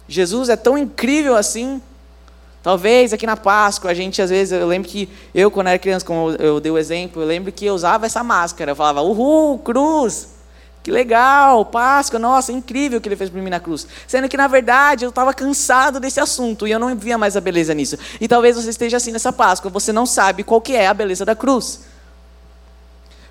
Jesus 0.08 0.48
é 0.48 0.56
tão 0.56 0.78
incrível 0.78 1.36
assim. 1.36 1.82
Talvez 2.66 3.12
aqui 3.12 3.24
na 3.28 3.36
Páscoa 3.36 3.92
a 3.92 3.94
gente 3.94 4.20
às 4.20 4.28
vezes, 4.28 4.50
eu 4.50 4.66
lembro 4.66 4.88
que 4.88 5.08
eu 5.32 5.52
quando 5.52 5.68
era 5.68 5.78
criança, 5.78 6.04
como 6.04 6.32
eu 6.32 6.58
dei 6.58 6.72
o 6.72 6.76
exemplo, 6.76 7.22
eu 7.22 7.26
lembro 7.28 7.52
que 7.52 7.64
eu 7.64 7.72
usava 7.72 8.06
essa 8.06 8.24
máscara. 8.24 8.72
Eu 8.72 8.74
falava, 8.74 9.02
uhul, 9.02 9.60
cruz, 9.60 10.30
que 10.82 10.90
legal, 10.90 11.64
Páscoa, 11.64 12.18
nossa, 12.18 12.50
incrível 12.50 12.98
o 12.98 13.00
que 13.00 13.08
ele 13.08 13.14
fez 13.14 13.30
por 13.30 13.40
mim 13.40 13.50
na 13.50 13.60
cruz. 13.60 13.86
Sendo 14.08 14.28
que 14.28 14.36
na 14.36 14.48
verdade 14.48 15.04
eu 15.04 15.10
estava 15.10 15.32
cansado 15.32 16.00
desse 16.00 16.18
assunto 16.18 16.66
e 16.66 16.72
eu 16.72 16.80
não 16.80 16.96
via 16.96 17.16
mais 17.16 17.36
a 17.36 17.40
beleza 17.40 17.72
nisso. 17.72 17.96
E 18.20 18.26
talvez 18.26 18.56
você 18.56 18.70
esteja 18.70 18.96
assim 18.96 19.12
nessa 19.12 19.32
Páscoa, 19.32 19.70
você 19.70 19.92
não 19.92 20.04
sabe 20.04 20.42
qual 20.42 20.60
que 20.60 20.74
é 20.74 20.88
a 20.88 20.94
beleza 20.94 21.24
da 21.24 21.36
cruz. 21.36 21.82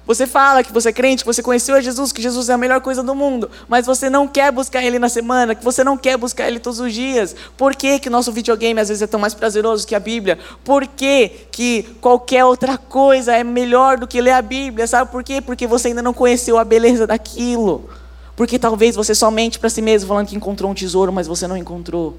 Você 0.08 0.28
fala 0.28 0.64
que 0.64 0.72
você 0.72 0.90
é 0.90 0.94
crente, 0.94 1.24
que 1.24 1.26
você 1.26 1.42
conheceu 1.42 1.74
a 1.76 1.82
Jesus, 1.82 2.12
que 2.12 2.22
Jesus 2.22 2.48
é 2.50 2.54
a 2.54 2.58
melhor 2.58 2.80
coisa 2.80 3.02
do 3.02 3.16
mundo, 3.16 3.50
mas 3.68 3.88
você 3.88 4.08
não 4.08 4.28
quer 4.28 4.52
buscar 4.52 4.84
Ele 4.84 5.00
na 5.00 5.10
semana, 5.10 5.56
que 5.56 5.64
você 5.64 5.84
não 5.84 5.98
quer 5.98 6.16
buscar 6.16 6.48
Ele 6.48 6.60
todos 6.60 6.80
os 6.80 6.94
dias. 6.94 7.36
Por 7.58 7.76
que, 7.76 7.98
que 7.98 8.08
nosso 8.08 8.32
videogame 8.32 8.80
às 8.80 8.90
vezes 8.90 9.02
é 9.02 9.08
tão 9.08 9.20
mais 9.20 9.34
prazeroso 9.34 9.88
que 9.88 9.96
a 9.96 10.00
Bíblia? 10.00 10.38
Por 10.64 10.86
que, 10.86 11.48
que 11.52 11.84
qualquer 12.00 12.46
outra 12.46 12.78
coisa 12.78 13.36
é 13.36 13.44
melhor 13.44 13.98
do 13.98 14.06
que 14.06 14.22
ler 14.22 14.34
a 14.34 14.42
Bíblia? 14.44 14.86
Sabe 14.86 15.12
por 15.12 15.24
quê? 15.24 15.42
Porque 15.42 15.66
você 15.66 15.88
ainda 15.88 16.04
não 16.04 16.14
conheceu 16.14 16.60
a 16.60 16.64
beleza 16.64 17.08
daquilo. 17.08 17.90
Porque 18.36 18.60
talvez 18.60 18.96
você 18.96 19.16
somente 19.16 19.58
para 19.58 19.70
si 19.72 19.82
mesmo 19.82 20.08
falando 20.08 20.28
que 20.28 20.36
encontrou 20.36 20.70
um 20.70 20.76
tesouro, 20.76 21.12
mas 21.12 21.26
você 21.26 21.48
não 21.48 21.58
encontrou. 21.58 22.16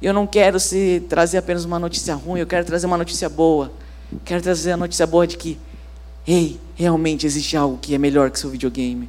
Eu 0.00 0.14
não 0.14 0.26
quero 0.26 0.58
se 0.58 1.04
trazer 1.06 1.36
apenas 1.36 1.66
uma 1.66 1.78
notícia 1.78 2.14
ruim, 2.14 2.40
eu 2.40 2.46
quero 2.46 2.64
trazer 2.64 2.86
uma 2.86 2.96
notícia 2.96 3.28
boa. 3.28 3.70
Quero 4.24 4.42
trazer 4.42 4.72
a 4.72 4.76
notícia 4.76 5.06
boa 5.06 5.26
de 5.26 5.36
que 5.36 5.58
Ei, 6.26 6.60
realmente 6.74 7.26
existe 7.26 7.56
algo 7.56 7.78
que 7.80 7.94
é 7.94 7.98
melhor 7.98 8.30
que 8.30 8.38
seu 8.38 8.50
videogame. 8.50 9.08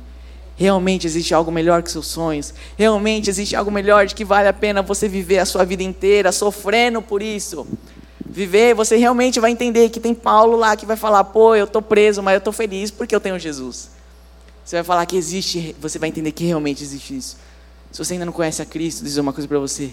Realmente 0.56 1.08
existe 1.08 1.34
algo 1.34 1.52
melhor 1.52 1.82
que 1.82 1.92
seus 1.92 2.08
sonhos. 2.08 2.54
Realmente 2.78 3.30
existe 3.30 3.56
algo 3.56 3.72
melhor 3.72 4.06
de 4.06 4.16
que 4.16 4.24
vale 4.24 4.48
a 4.48 4.54
pena 4.54 4.82
você 4.82 5.08
viver 5.08 5.40
a 5.40 5.46
sua 5.46 5.66
vida 5.66 5.84
inteira 5.84 6.32
sofrendo 6.32 7.02
por 7.02 7.22
isso. 7.22 7.68
Viver, 8.24 8.74
você 8.76 8.96
realmente 8.96 9.40
vai 9.40 9.52
entender 9.52 9.90
que 9.90 10.00
tem 10.00 10.14
Paulo 10.14 10.56
lá 10.56 10.76
que 10.76 10.86
vai 10.86 10.96
falar: 10.96 11.24
pô, 11.26 11.56
eu 11.56 11.66
estou 11.66 11.82
preso, 11.82 12.22
mas 12.22 12.36
eu 12.36 12.38
estou 12.38 12.54
feliz 12.54 12.92
porque 12.92 13.14
eu 13.14 13.20
tenho 13.20 13.38
Jesus. 13.40 13.90
Você 14.64 14.78
vai 14.78 14.84
falar 14.84 15.06
que 15.06 15.18
existe, 15.18 15.76
você 15.82 15.98
vai 15.98 16.10
entender 16.10 16.32
que 16.32 16.46
realmente 16.46 16.84
existe 16.84 17.18
isso. 17.18 17.38
Se 17.92 17.98
você 17.98 18.14
ainda 18.14 18.26
não 18.26 18.32
conhece 18.32 18.62
a 18.62 18.66
Cristo, 18.66 19.04
dizer 19.04 19.20
uma 19.20 19.34
coisa 19.34 19.48
para 19.48 19.60
você: 19.60 19.92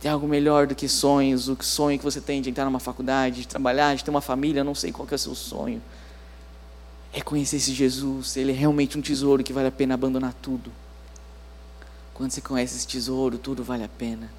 tem 0.00 0.10
algo 0.10 0.26
melhor 0.26 0.66
do 0.66 0.74
que 0.74 0.88
sonhos, 0.88 1.48
o 1.48 1.56
sonho 1.60 1.98
que 1.98 2.04
você 2.04 2.20
tem 2.20 2.40
de 2.40 2.48
entrar 2.48 2.64
numa 2.64 2.80
faculdade, 2.80 3.40
de 3.40 3.48
trabalhar, 3.48 3.96
de 3.96 4.04
ter 4.04 4.10
uma 4.10 4.22
família, 4.22 4.64
não 4.64 4.74
sei 4.74 4.92
qual 4.92 5.06
é 5.10 5.14
o 5.14 5.18
seu 5.18 5.34
sonho 5.34 5.82
é 7.12 7.20
conhecer 7.20 7.56
esse 7.56 7.72
Jesus. 7.72 8.36
Ele 8.36 8.52
é 8.52 8.54
realmente 8.54 8.96
um 8.98 9.02
tesouro 9.02 9.44
que 9.44 9.52
vale 9.52 9.68
a 9.68 9.72
pena 9.72 9.94
abandonar 9.94 10.32
tudo. 10.40 10.72
Quando 12.14 12.30
você 12.30 12.40
conhece 12.40 12.76
esse 12.76 12.86
tesouro, 12.86 13.38
tudo 13.38 13.62
vale 13.62 13.84
a 13.84 13.88
pena. 13.88 14.32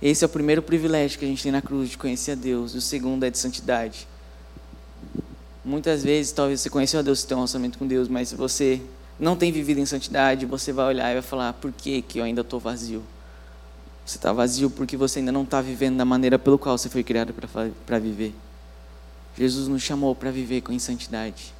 Esse 0.00 0.24
é 0.24 0.26
o 0.26 0.28
primeiro 0.28 0.62
privilégio 0.62 1.18
que 1.18 1.24
a 1.24 1.28
gente 1.28 1.42
tem 1.42 1.50
na 1.50 1.62
cruz, 1.62 1.88
de 1.88 1.96
conhecer 1.96 2.32
a 2.32 2.34
Deus. 2.34 2.74
E 2.74 2.78
o 2.78 2.80
segundo 2.80 3.24
é 3.24 3.30
de 3.30 3.38
santidade. 3.38 4.06
Muitas 5.64 6.04
vezes, 6.04 6.32
talvez 6.32 6.60
você 6.60 6.70
conheceu 6.70 7.00
a 7.00 7.02
Deus, 7.02 7.20
você 7.20 7.26
tem 7.26 7.34
um 7.34 7.40
relacionamento 7.40 7.78
com 7.78 7.86
Deus, 7.86 8.08
mas 8.08 8.28
se 8.28 8.36
você 8.36 8.80
não 9.18 9.34
tem 9.36 9.50
vivido 9.50 9.80
em 9.80 9.86
santidade, 9.86 10.44
você 10.44 10.72
vai 10.72 10.86
olhar 10.86 11.10
e 11.10 11.14
vai 11.14 11.22
falar: 11.22 11.54
por 11.54 11.72
que, 11.72 12.02
que 12.02 12.18
eu 12.18 12.24
ainda 12.24 12.42
estou 12.42 12.60
vazio? 12.60 13.02
Você 14.04 14.18
está 14.18 14.32
vazio 14.32 14.70
porque 14.70 14.96
você 14.96 15.18
ainda 15.18 15.32
não 15.32 15.42
está 15.42 15.60
vivendo 15.60 15.96
da 15.96 16.04
maneira 16.04 16.38
pelo 16.38 16.58
qual 16.58 16.78
você 16.78 16.88
foi 16.88 17.02
criado 17.02 17.34
para 17.84 17.98
viver. 17.98 18.34
Jesus 19.36 19.66
nos 19.66 19.82
chamou 19.82 20.14
para 20.14 20.30
viver 20.30 20.60
com 20.60 20.78
santidade 20.78 21.55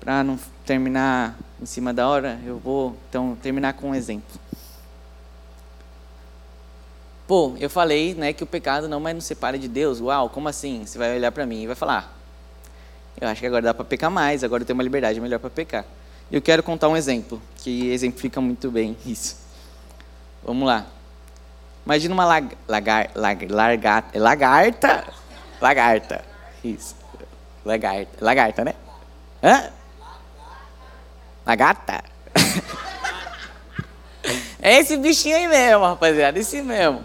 para 0.00 0.22
não 0.22 0.38
terminar 0.64 1.36
em 1.60 1.66
cima 1.66 1.92
da 1.92 2.08
hora, 2.08 2.38
eu 2.44 2.58
vou 2.58 2.96
então 3.08 3.36
terminar 3.42 3.74
com 3.74 3.90
um 3.90 3.94
exemplo. 3.94 4.38
Pô, 7.26 7.54
eu 7.60 7.68
falei, 7.68 8.14
né, 8.14 8.32
que 8.32 8.42
o 8.42 8.46
pecado 8.46 8.88
não 8.88 9.00
mais 9.00 9.14
nos 9.14 9.24
separa 9.24 9.58
de 9.58 9.68
Deus. 9.68 10.00
Uau, 10.00 10.30
como 10.30 10.48
assim? 10.48 10.86
Você 10.86 10.96
vai 10.96 11.14
olhar 11.14 11.30
para 11.30 11.44
mim 11.44 11.62
e 11.62 11.66
vai 11.66 11.76
falar: 11.76 12.16
"Eu 13.20 13.28
acho 13.28 13.40
que 13.40 13.46
agora 13.46 13.62
dá 13.62 13.74
para 13.74 13.84
pecar 13.84 14.10
mais, 14.10 14.42
agora 14.42 14.62
eu 14.62 14.66
tenho 14.66 14.76
uma 14.76 14.82
liberdade 14.82 15.20
melhor 15.20 15.38
para 15.38 15.50
pecar". 15.50 15.84
Eu 16.30 16.40
quero 16.40 16.62
contar 16.62 16.88
um 16.88 16.96
exemplo 16.96 17.40
que 17.56 17.90
exemplifica 17.90 18.40
muito 18.40 18.70
bem 18.70 18.96
isso. 19.04 19.36
Vamos 20.42 20.66
lá. 20.66 20.86
Imagina 21.84 22.14
uma 22.14 22.24
lagar, 22.24 22.56
lagar, 22.66 23.10
lag, 23.14 23.46
largata, 23.46 24.18
lagarta, 24.18 25.04
lagarta. 25.60 26.24
Isso. 26.62 26.94
Lagarta. 27.64 28.24
Lagarta, 28.24 28.64
né? 28.64 28.74
Hã? 29.42 29.70
Lagarta? 31.48 32.04
é 34.60 34.78
esse 34.78 34.98
bichinho 34.98 35.34
aí 35.34 35.48
mesmo, 35.48 35.82
rapaziada. 35.82 36.38
Esse 36.38 36.60
mesmo. 36.60 37.02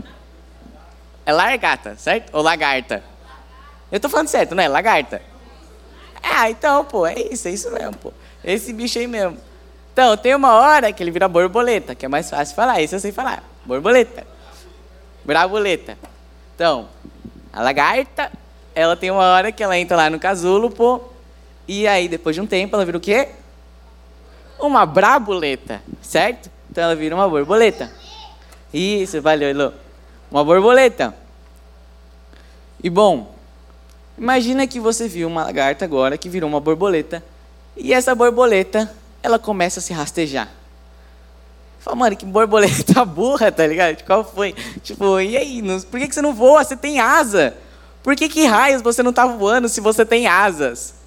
É 1.26 1.32
largata, 1.32 1.96
certo? 1.96 2.36
Ou 2.36 2.42
lagarta? 2.42 3.02
Eu 3.90 4.02
tô 4.02 4.10
falando 4.10 4.28
certo, 4.28 4.54
não 4.54 4.62
é? 4.62 4.68
Lagarta. 4.68 5.22
Ah, 6.22 6.50
então, 6.50 6.84
pô, 6.84 7.08
é 7.08 7.16
isso, 7.32 7.48
é 7.48 7.52
isso 7.52 7.72
mesmo, 7.72 7.94
pô. 7.94 8.12
Esse 8.44 8.74
bicho 8.74 9.00
aí 9.00 9.08
mesmo. 9.08 9.38
Então, 9.94 10.18
tem 10.18 10.36
uma 10.36 10.56
hora 10.56 10.92
que 10.92 11.02
ele 11.02 11.12
vira 11.12 11.30
borboleta, 11.30 11.96
que 11.96 12.06
é 12.06 12.10
mais 12.10 12.30
fácil 12.30 12.54
falar, 12.54 12.82
isso 12.82 12.96
eu 12.96 13.00
sei 13.00 13.14
falar. 13.14 13.44
Borboleta. 13.64 14.28
Braboleta. 15.24 15.98
Então, 16.54 16.90
a 17.54 17.62
lagarta, 17.62 18.30
ela 18.76 18.98
tem 18.98 19.10
uma 19.10 19.24
hora 19.24 19.54
que 19.54 19.64
ela 19.64 19.78
entra 19.78 19.96
lá 19.96 20.10
no 20.10 20.20
casulo, 20.20 20.70
pô, 20.70 21.02
e 21.66 21.88
aí 21.88 22.10
depois 22.10 22.36
de 22.36 22.42
um 22.42 22.48
tempo 22.48 22.76
ela 22.76 22.84
vira 22.84 22.98
o 22.98 23.02
quê? 23.02 23.30
Uma 24.66 24.86
braboleta, 24.86 25.82
certo? 26.02 26.50
Então 26.72 26.86
ela 26.86 26.96
vira 26.96 27.14
uma 27.14 27.28
borboleta. 27.28 27.92
Isso, 28.74 29.22
valeu, 29.22 29.50
Elô. 29.50 29.74
Uma 30.32 30.42
borboleta. 30.42 31.14
E 32.82 32.90
bom, 32.90 33.36
imagina 34.18 34.66
que 34.66 34.80
você 34.80 35.06
viu 35.06 35.28
uma 35.28 35.44
lagarta 35.44 35.84
agora 35.84 36.18
que 36.18 36.30
virou 36.30 36.50
uma 36.50 36.62
borboleta, 36.62 37.22
e 37.76 37.94
essa 37.94 38.16
borboleta, 38.16 38.90
ela 39.22 39.38
começa 39.38 39.82
a 39.82 39.84
se 39.84 39.92
rastejar. 39.92 40.50
Fala, 41.82 41.98
mano, 41.98 42.16
que 42.16 42.26
borboleta 42.26 43.04
burra, 43.06 43.52
tá 43.52 43.68
ligado? 43.68 44.02
Qual 44.06 44.24
foi? 44.24 44.54
Tipo, 44.82 45.20
e 45.20 45.36
aí? 45.36 45.62
Por 45.92 46.00
que, 46.00 46.08
que 46.08 46.16
você 46.16 46.22
não 46.22 46.34
voa? 46.34 46.64
Você 46.64 46.78
tem 46.78 47.02
asa. 47.02 47.54
Por 48.02 48.16
que, 48.16 48.30
que 48.30 48.46
raios 48.46 48.82
você 48.82 49.04
não 49.04 49.10
está 49.10 49.26
voando 49.26 49.68
se 49.68 49.82
você 49.82 50.06
tem 50.06 50.26
asas? 50.26 51.03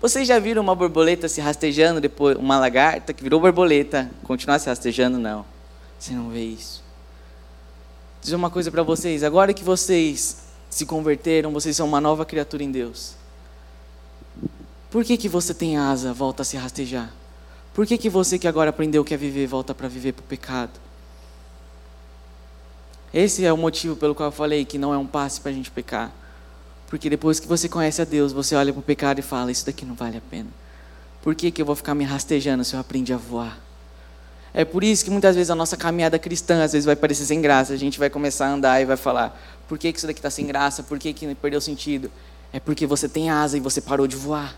Vocês 0.00 0.28
já 0.28 0.38
viram 0.38 0.62
uma 0.62 0.76
borboleta 0.76 1.28
se 1.28 1.40
rastejando 1.40 2.00
depois, 2.00 2.36
uma 2.36 2.56
lagarta 2.58 3.12
que 3.12 3.22
virou 3.22 3.40
borboleta, 3.40 4.08
continuar 4.22 4.60
se 4.60 4.68
rastejando? 4.68 5.18
Não. 5.18 5.44
Você 5.98 6.12
não 6.12 6.30
vê 6.30 6.44
isso. 6.44 6.84
Vou 8.14 8.22
dizer 8.22 8.36
uma 8.36 8.48
coisa 8.48 8.70
para 8.70 8.84
vocês. 8.84 9.24
Agora 9.24 9.52
que 9.52 9.64
vocês 9.64 10.44
se 10.70 10.86
converteram, 10.86 11.52
vocês 11.52 11.76
são 11.76 11.86
uma 11.86 12.00
nova 12.00 12.24
criatura 12.24 12.62
em 12.62 12.70
Deus. 12.70 13.14
Por 14.88 15.04
que, 15.04 15.16
que 15.16 15.28
você 15.28 15.52
tem 15.52 15.76
asa, 15.76 16.12
volta 16.12 16.42
a 16.42 16.44
se 16.44 16.56
rastejar? 16.56 17.12
Por 17.74 17.84
que, 17.84 17.98
que 17.98 18.08
você 18.08 18.38
que 18.38 18.46
agora 18.46 18.70
aprendeu 18.70 19.04
que 19.04 19.12
é 19.12 19.16
viver, 19.16 19.48
volta 19.48 19.74
para 19.74 19.88
viver 19.88 20.12
para 20.12 20.22
o 20.22 20.26
pecado? 20.26 20.78
Esse 23.12 23.44
é 23.44 23.52
o 23.52 23.56
motivo 23.56 23.96
pelo 23.96 24.14
qual 24.14 24.28
eu 24.28 24.32
falei 24.32 24.64
que 24.64 24.78
não 24.78 24.94
é 24.94 24.98
um 24.98 25.06
passe 25.06 25.40
para 25.40 25.50
a 25.50 25.54
gente 25.54 25.70
pecar. 25.70 26.12
Porque 26.88 27.10
depois 27.10 27.38
que 27.38 27.46
você 27.46 27.68
conhece 27.68 28.00
a 28.00 28.04
Deus, 28.04 28.32
você 28.32 28.54
olha 28.54 28.72
para 28.72 28.80
o 28.80 28.82
pecado 28.82 29.18
e 29.18 29.22
fala: 29.22 29.52
Isso 29.52 29.64
daqui 29.64 29.84
não 29.84 29.94
vale 29.94 30.16
a 30.16 30.22
pena. 30.30 30.48
Por 31.22 31.34
que, 31.34 31.50
que 31.50 31.60
eu 31.60 31.66
vou 31.66 31.76
ficar 31.76 31.94
me 31.94 32.04
rastejando 32.04 32.64
se 32.64 32.74
eu 32.74 32.80
aprendi 32.80 33.12
a 33.12 33.16
voar? 33.16 33.58
É 34.54 34.64
por 34.64 34.82
isso 34.82 35.04
que 35.04 35.10
muitas 35.10 35.36
vezes 35.36 35.50
a 35.50 35.54
nossa 35.54 35.76
caminhada 35.76 36.18
cristã 36.18 36.64
às 36.64 36.72
vezes 36.72 36.86
vai 36.86 36.96
parecer 36.96 37.26
sem 37.26 37.40
graça. 37.40 37.72
A 37.74 37.76
gente 37.76 37.98
vai 37.98 38.08
começar 38.08 38.46
a 38.46 38.52
andar 38.52 38.80
e 38.80 38.86
vai 38.86 38.96
falar: 38.96 39.38
Por 39.68 39.78
que, 39.78 39.92
que 39.92 39.98
isso 39.98 40.06
daqui 40.06 40.18
está 40.18 40.30
sem 40.30 40.46
graça? 40.46 40.82
Por 40.82 40.98
que, 40.98 41.12
que 41.12 41.34
perdeu 41.34 41.60
sentido? 41.60 42.10
É 42.52 42.58
porque 42.58 42.86
você 42.86 43.08
tem 43.08 43.28
asa 43.28 43.58
e 43.58 43.60
você 43.60 43.80
parou 43.80 44.06
de 44.06 44.16
voar. 44.16 44.56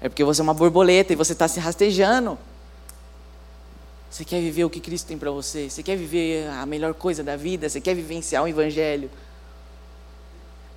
É 0.00 0.08
porque 0.08 0.24
você 0.24 0.40
é 0.40 0.44
uma 0.44 0.54
borboleta 0.54 1.12
e 1.12 1.16
você 1.16 1.32
está 1.32 1.46
se 1.46 1.60
rastejando. 1.60 2.38
Você 4.10 4.24
quer 4.24 4.40
viver 4.40 4.64
o 4.64 4.70
que 4.70 4.80
Cristo 4.80 5.06
tem 5.06 5.18
para 5.18 5.30
você? 5.30 5.68
Você 5.68 5.82
quer 5.82 5.96
viver 5.96 6.48
a 6.48 6.64
melhor 6.64 6.94
coisa 6.94 7.22
da 7.22 7.36
vida? 7.36 7.68
Você 7.68 7.80
quer 7.80 7.94
vivenciar 7.94 8.42
o 8.42 8.48
Evangelho? 8.48 9.10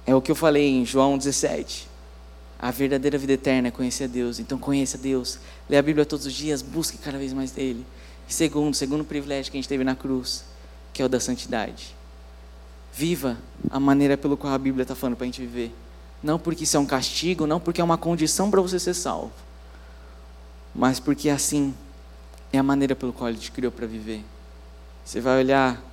É 0.05 0.13
o 0.13 0.21
que 0.21 0.31
eu 0.31 0.35
falei 0.35 0.69
em 0.69 0.85
João 0.85 1.17
17. 1.17 1.87
A 2.59 2.71
verdadeira 2.71 3.17
vida 3.17 3.33
eterna 3.33 3.67
é 3.67 3.71
conhecer 3.71 4.05
a 4.05 4.07
Deus. 4.07 4.39
Então 4.39 4.57
conheça 4.57 4.97
Deus. 4.97 5.39
Lê 5.69 5.77
a 5.77 5.81
Bíblia 5.81 6.05
todos 6.05 6.25
os 6.25 6.33
dias, 6.33 6.61
busque 6.61 6.97
cada 6.97 7.17
vez 7.17 7.33
mais 7.33 7.51
dele. 7.51 7.85
E 8.27 8.33
segundo, 8.33 8.73
segundo 8.73 9.03
privilégio 9.03 9.51
que 9.51 9.57
a 9.57 9.59
gente 9.61 9.67
teve 9.69 9.83
na 9.83 9.95
cruz, 9.95 10.45
que 10.93 11.01
é 11.01 11.05
o 11.05 11.09
da 11.09 11.19
santidade. 11.19 11.95
Viva 12.93 13.37
a 13.69 13.79
maneira 13.79 14.15
pelo 14.15 14.37
qual 14.37 14.53
a 14.53 14.57
Bíblia 14.57 14.83
está 14.83 14.95
falando 14.95 15.15
para 15.15 15.25
a 15.25 15.27
gente 15.27 15.41
viver. 15.41 15.73
Não 16.21 16.39
porque 16.39 16.63
isso 16.63 16.77
é 16.77 16.79
um 16.79 16.85
castigo, 16.85 17.45
não 17.45 17.59
porque 17.59 17.81
é 17.81 17.83
uma 17.83 17.97
condição 17.97 18.49
para 18.49 18.61
você 18.61 18.79
ser 18.79 18.93
salvo, 18.93 19.33
mas 20.73 20.99
porque 20.99 21.29
assim 21.29 21.73
é 22.51 22.57
a 22.57 22.63
maneira 22.63 22.95
pelo 22.95 23.11
qual 23.11 23.29
Ele 23.29 23.37
te 23.37 23.51
criou 23.51 23.71
para 23.71 23.85
viver. 23.85 24.23
Você 25.03 25.19
vai 25.19 25.39
olhar 25.39 25.83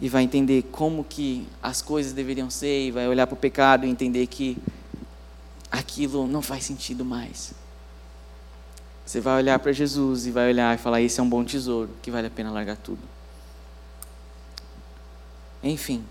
e 0.00 0.08
vai 0.08 0.22
entender 0.22 0.62
como 0.72 1.04
que 1.04 1.46
as 1.62 1.82
coisas 1.82 2.12
deveriam 2.12 2.48
ser, 2.48 2.86
e 2.86 2.90
vai 2.90 3.06
olhar 3.06 3.26
para 3.26 3.34
o 3.34 3.36
pecado 3.36 3.86
e 3.86 3.90
entender 3.90 4.26
que 4.26 4.56
aquilo 5.70 6.26
não 6.26 6.40
faz 6.40 6.64
sentido 6.64 7.04
mais. 7.04 7.52
Você 9.04 9.20
vai 9.20 9.38
olhar 9.38 9.58
para 9.58 9.72
Jesus 9.72 10.26
e 10.26 10.30
vai 10.30 10.48
olhar 10.48 10.74
e 10.74 10.78
falar: 10.78 11.00
esse 11.00 11.20
é 11.20 11.22
um 11.22 11.28
bom 11.28 11.44
tesouro, 11.44 11.90
que 12.00 12.10
vale 12.10 12.28
a 12.28 12.30
pena 12.30 12.50
largar 12.50 12.76
tudo. 12.76 13.00
Enfim, 15.62 16.04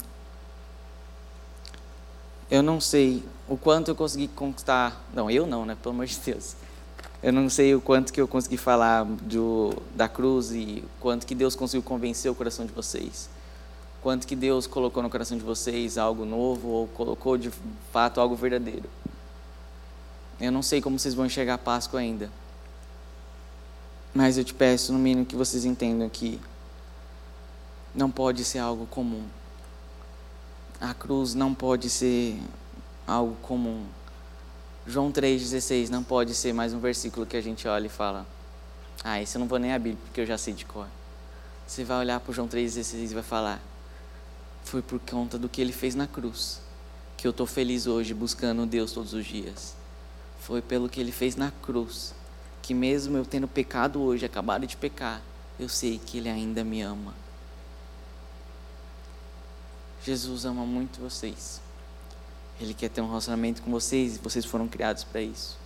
eu 2.52 2.62
não 2.62 2.80
sei 2.80 3.24
o 3.48 3.58
quanto 3.58 3.90
eu 3.90 3.96
consegui 3.96 4.28
conquistar. 4.28 5.04
Não, 5.14 5.32
eu 5.32 5.48
não, 5.48 5.66
né? 5.66 5.76
Pelo 5.82 5.96
amor 5.96 6.06
de 6.06 6.18
Deus. 6.20 6.56
Eu 7.22 7.34
não 7.34 7.50
sei 7.50 7.74
o 7.74 7.82
quanto 7.82 8.14
que 8.14 8.22
eu 8.22 8.28
consegui 8.28 8.58
falar 8.58 9.04
do, 9.04 9.74
da 9.96 10.08
cruz 10.08 10.52
e 10.52 10.84
quanto 11.00 11.26
que 11.26 11.36
Deus 11.36 11.56
conseguiu 11.56 11.84
convencer 11.84 12.32
o 12.32 12.36
coração 12.36 12.66
de 12.66 12.72
vocês. 12.72 13.30
Quanto 14.02 14.26
que 14.26 14.36
Deus 14.36 14.66
colocou 14.66 15.04
no 15.04 15.10
coração 15.10 15.38
de 15.38 15.44
vocês 15.44 15.98
algo 15.98 16.26
novo 16.26 16.68
ou 16.70 16.88
colocou 16.88 17.38
de 17.38 17.52
fato 17.92 18.22
algo 18.22 18.36
verdadeiro. 18.36 18.90
Eu 20.40 20.52
não 20.52 20.62
sei 20.62 20.82
como 20.82 20.98
vocês 20.98 21.14
vão 21.14 21.26
enxergar 21.26 21.56
a 21.56 21.58
Páscoa 21.58 22.00
ainda. 22.00 22.32
Mas 24.14 24.38
eu 24.38 24.44
te 24.44 24.54
peço, 24.54 24.94
no 24.94 25.00
mínimo, 25.00 25.26
que 25.26 25.36
vocês 25.36 25.66
entendam 25.66 26.08
que 26.10 26.40
não 27.94 28.10
pode 28.10 28.44
ser 28.44 28.60
algo 28.60 28.86
comum. 28.86 29.24
A 30.80 30.94
cruz 30.94 31.34
não 31.34 31.54
pode 31.54 31.90
ser 31.90 32.40
algo 33.06 33.36
comum. 33.42 33.86
João 34.88 35.12
3,16 35.12 35.90
não 35.90 36.04
pode 36.04 36.34
ser 36.34 36.54
mais 36.54 36.74
um 36.74 36.80
versículo 36.80 37.26
que 37.26 37.36
a 37.36 37.42
gente 37.42 37.68
olha 37.68 37.88
e 37.88 37.90
fala: 37.90 38.26
Ah, 39.04 39.22
esse 39.22 39.36
eu 39.36 39.40
não 39.40 39.48
vou 39.48 39.60
nem 39.60 39.74
abrir 39.74 39.96
porque 39.96 40.22
eu 40.22 40.26
já 40.26 40.38
sei 40.38 40.54
de 40.54 40.66
cor. 40.66 40.88
Você 41.68 41.84
vai 41.84 42.00
olhar 42.00 42.20
para 42.20 42.34
João 42.34 42.48
3,16 42.48 43.12
e 43.12 43.14
vai 43.14 43.24
falar: 43.24 43.62
Foi 44.70 44.84
por 44.84 45.00
conta 45.00 45.36
do 45.36 45.50
que 45.50 45.60
ele 45.60 45.74
fez 45.74 45.96
na 45.96 46.06
cruz 46.06 46.62
que 47.18 47.26
eu 47.26 47.32
estou 47.32 47.48
feliz 47.48 47.88
hoje 47.88 48.14
buscando 48.14 48.68
Deus 48.68 48.92
todos 48.92 49.14
os 49.14 49.26
dias. 49.26 49.74
Foi 50.40 50.62
pelo 50.62 50.88
que 50.88 51.00
ele 51.00 51.12
fez 51.12 51.36
na 51.36 51.50
cruz 51.50 52.14
que, 52.62 52.72
mesmo 52.76 53.18
eu 53.18 53.26
tendo 53.26 53.48
pecado 53.48 54.00
hoje, 54.00 54.28
acabado 54.28 54.68
de 54.68 54.78
pecar, 54.78 55.24
eu 55.60 55.68
sei 55.68 55.98
que 55.98 56.20
ele 56.20 56.30
ainda 56.30 56.64
me 56.64 56.84
ama. 56.84 57.16
Jesus 60.06 60.46
ama 60.46 60.68
muito 60.68 61.02
vocês. 61.02 61.60
Ele 62.62 62.76
quer 62.76 62.90
ter 62.90 63.02
um 63.02 63.08
relacionamento 63.08 63.64
com 63.64 63.72
vocês 63.72 64.18
e 64.18 64.20
vocês 64.20 64.46
foram 64.46 64.68
criados 64.68 65.04
para 65.04 65.20
isso. 65.20 65.58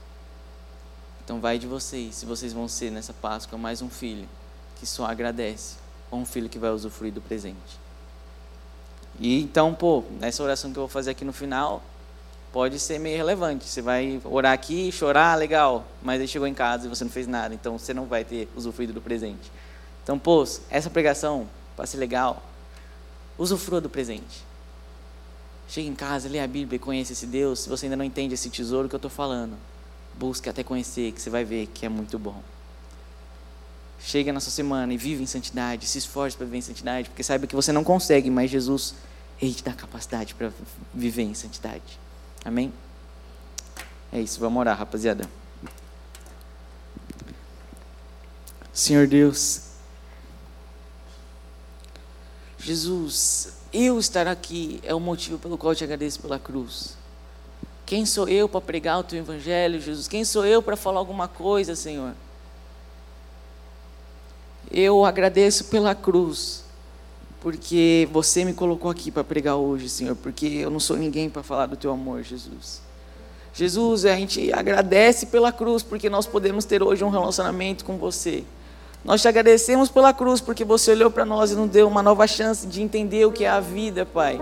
Então 1.26 1.42
vai 1.42 1.60
de 1.60 1.68
vocês, 1.68 2.16
se 2.16 2.26
vocês 2.26 2.54
vão 2.54 2.70
ser 2.70 2.90
nessa 2.90 3.12
Páscoa 3.12 3.60
mais 3.60 3.82
um 3.82 3.90
filho 3.90 4.30
que 4.78 4.86
só 4.86 5.06
agradece, 5.06 5.76
ou 6.10 6.20
um 6.20 6.26
filho 6.26 6.48
que 6.48 6.58
vai 6.58 6.72
usufruir 6.72 7.12
do 7.12 7.20
presente. 7.20 7.84
E 9.20 9.42
então, 9.42 9.74
pô, 9.74 10.04
nessa 10.20 10.42
oração 10.44 10.72
que 10.72 10.78
eu 10.78 10.84
vou 10.84 10.90
fazer 10.90 11.12
aqui 11.12 11.24
no 11.24 11.34
final, 11.34 11.84
pode 12.52 12.80
ser 12.80 13.00
meio 13.00 13.18
relevante. 13.18 13.66
Você 13.66 13.82
vai 13.82 14.22
orar 14.24 14.54
aqui, 14.54 14.92
chorar, 14.92 15.38
legal, 15.38 15.86
mas 16.02 16.22
aí 16.22 16.28
chegou 16.28 16.48
em 16.48 16.54
casa 16.54 16.86
e 16.86 16.90
você 16.90 17.04
não 17.04 17.12
fez 17.12 17.28
nada, 17.28 17.54
então 17.54 17.78
você 17.78 17.94
não 17.94 18.06
vai 18.06 18.24
ter 18.24 18.48
usufruído 18.56 18.94
do 18.94 19.02
presente. 19.02 19.52
Então, 20.04 20.20
pô, 20.20 20.46
essa 20.70 20.90
pregação, 20.90 21.48
para 21.76 21.86
ser 21.86 21.98
legal, 21.98 22.44
usufrua 23.38 23.82
do 23.82 23.90
presente. 23.90 24.44
Chega 25.68 25.88
em 25.88 25.96
casa, 25.96 26.30
lê 26.30 26.40
a 26.40 26.48
Bíblia 26.48 26.76
e 26.76 26.80
conhece 26.80 27.14
esse 27.14 27.26
Deus. 27.26 27.62
Se 27.62 27.70
você 27.70 27.86
ainda 27.86 27.96
não 27.96 28.06
entende 28.06 28.34
esse 28.34 28.50
tesouro 28.50 28.88
que 28.88 28.96
eu 28.96 28.98
estou 28.98 29.10
falando, 29.10 29.56
busque 30.14 30.50
até 30.50 30.64
conhecer, 30.64 31.12
que 31.12 31.22
você 31.22 31.30
vai 31.30 31.44
ver 31.44 31.68
que 31.68 31.86
é 31.86 31.90
muito 31.90 32.20
bom. 32.20 32.42
Chega 34.06 34.34
na 34.34 34.42
sua 34.42 34.52
semana 34.52 34.94
e 34.94 34.98
vive 34.98 35.24
em 35.24 35.26
santidade, 35.26 35.88
se 35.88 35.98
esforce 35.98 36.36
para 36.36 36.46
viver 36.46 36.58
em 36.58 36.62
santidade, 36.62 37.10
porque 37.10 37.24
saiba 37.24 37.48
que 37.48 37.56
você 37.56 37.72
não 37.72 37.86
consegue, 37.86 38.30
mas 38.30 38.52
Jesus, 38.52 38.96
Ele 39.42 39.54
te 39.54 39.64
dá 39.64 39.72
capacidade 39.72 40.36
para 40.36 40.52
viver 40.94 41.24
em 41.24 41.34
santidade. 41.34 41.98
Amém? 42.44 42.74
É 44.12 44.20
isso, 44.20 44.42
vamos 44.42 44.60
orar, 44.60 44.78
rapaziada. 44.78 45.28
Senhor 48.74 49.08
Deus, 49.08 49.70
Jesus, 52.60 53.54
eu 53.72 53.98
estar 54.00 54.28
aqui 54.28 54.82
é 54.84 54.94
o 54.94 55.00
motivo 55.00 55.38
pelo 55.40 55.58
qual 55.58 55.74
te 55.74 55.84
agradeço 55.84 56.20
pela 56.20 56.38
cruz. 56.38 56.98
Quem 57.86 58.06
sou 58.06 58.28
eu 58.28 58.50
para 58.50 58.60
pregar 58.60 59.00
o 59.00 59.04
teu 59.04 59.20
evangelho, 59.20 59.80
Jesus? 59.80 60.10
Quem 60.10 60.26
sou 60.26 60.46
eu 60.46 60.62
para 60.62 60.76
falar 60.76 61.00
alguma 61.00 61.28
coisa, 61.28 61.74
Senhor? 61.74 62.14
Eu 64.72 65.06
agradeço 65.06 65.66
pela 65.66 65.94
cruz, 65.94 66.64
porque 67.42 68.08
você 68.12 68.44
me 68.46 68.54
colocou 68.54 68.90
aqui 68.90 69.12
para 69.12 69.24
pregar 69.24 69.56
hoje, 69.56 69.90
Senhor, 69.90 70.16
porque 70.16 70.46
eu 70.46 70.70
não 70.70 70.80
sou 70.80 70.98
ninguém 70.98 71.30
para 71.30 71.44
falar 71.44 71.68
do 71.68 71.76
teu 71.76 71.92
amor, 71.92 72.24
Jesus. 72.24 72.82
Jesus, 73.54 74.06
a 74.06 74.16
gente 74.16 74.52
agradece 74.52 75.28
pela 75.28 75.52
cruz, 75.52 75.84
porque 75.84 76.10
nós 76.10 76.26
podemos 76.26 76.66
ter 76.66 76.82
hoje 76.82 77.04
um 77.04 77.10
relacionamento 77.10 77.86
com 77.86 77.98
você. 77.98 78.44
Nós 79.06 79.22
te 79.22 79.28
agradecemos 79.28 79.90
pela 79.90 80.14
cruz, 80.14 80.42
porque 80.42 80.64
você 80.64 80.92
olhou 80.92 81.12
para 81.12 81.26
nós 81.26 81.52
e 81.52 81.56
nos 81.56 81.70
deu 81.70 81.88
uma 81.88 82.02
nova 82.02 82.26
chance 82.26 82.66
de 82.66 82.82
entender 82.82 83.26
o 83.26 83.32
que 83.32 83.44
é 83.44 83.50
a 83.50 83.60
vida, 83.60 84.06
Pai. 84.06 84.42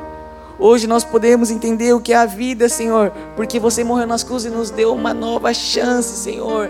Hoje 0.59 0.85
nós 0.85 1.03
podemos 1.03 1.49
entender 1.49 1.91
o 1.93 1.99
que 1.99 2.13
é 2.13 2.17
a 2.17 2.25
vida, 2.27 2.69
Senhor, 2.69 3.11
porque 3.35 3.59
você 3.59 3.83
morreu 3.83 4.05
nas 4.05 4.23
cruzes 4.23 4.51
e 4.51 4.55
nos 4.55 4.69
deu 4.69 4.93
uma 4.93 5.13
nova 5.13 5.53
chance, 5.53 6.15
Senhor. 6.17 6.69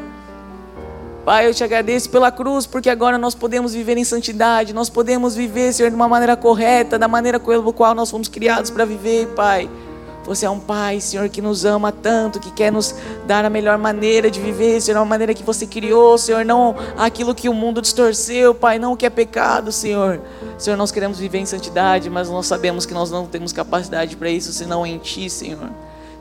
Pai, 1.24 1.47
eu 1.47 1.53
te 1.53 1.63
agradeço 1.63 2.09
pela 2.09 2.32
cruz, 2.32 2.65
porque 2.65 2.89
agora 2.89 3.15
nós 3.15 3.36
podemos 3.36 3.76
viver 3.76 3.95
em 3.95 4.03
santidade, 4.03 4.74
nós 4.74 4.89
podemos 4.89 5.36
viver, 5.36 5.72
Senhor, 5.72 5.89
de 5.89 5.95
uma 5.95 6.07
maneira 6.07 6.36
correta, 6.36 6.97
da 6.97 7.07
maneira 7.07 7.39
pela 7.39 7.72
qual 7.72 7.93
nós 7.93 8.09
fomos 8.09 8.28
criados 8.28 8.72
para 8.72 8.86
viver, 8.86 9.28
Pai. 9.36 9.69
Você 10.26 10.47
é 10.47 10.49
um 10.49 10.59
Pai, 10.59 10.99
Senhor, 10.99 11.30
que 11.30 11.39
nos 11.39 11.63
ama 11.63 11.91
tanto, 11.91 12.39
que 12.39 12.49
quer 12.51 12.72
nos 12.72 12.95
dar 13.28 13.45
a 13.45 13.51
melhor 13.51 13.78
maneira 13.78 14.32
de 14.32 14.39
viver, 14.39 14.82
Senhor, 14.82 14.99
a 14.99 15.05
maneira 15.05 15.32
que 15.34 15.43
você 15.43 15.67
criou, 15.67 16.17
Senhor, 16.17 16.43
não 16.43 16.76
aquilo 16.97 17.36
que 17.36 17.47
o 17.47 17.53
mundo 17.53 17.84
distorceu, 17.84 18.55
Pai, 18.55 18.80
não 18.80 18.93
o 18.93 18.97
que 18.97 19.05
é 19.05 19.09
pecado, 19.09 19.72
Senhor. 19.72 20.19
Senhor, 20.57 20.76
nós 20.76 20.91
queremos 20.91 21.19
viver 21.19 21.38
em 21.38 21.45
santidade, 21.45 22.09
mas 22.09 22.30
nós 22.30 22.47
sabemos 22.47 22.86
que 22.86 22.95
nós 22.95 23.11
não 23.11 23.28
temos 23.28 23.53
capacidade 23.53 24.15
para 24.15 24.30
isso, 24.30 24.51
senão 24.51 24.86
em 24.86 24.97
Ti, 24.97 25.30
Senhor. 25.30 25.69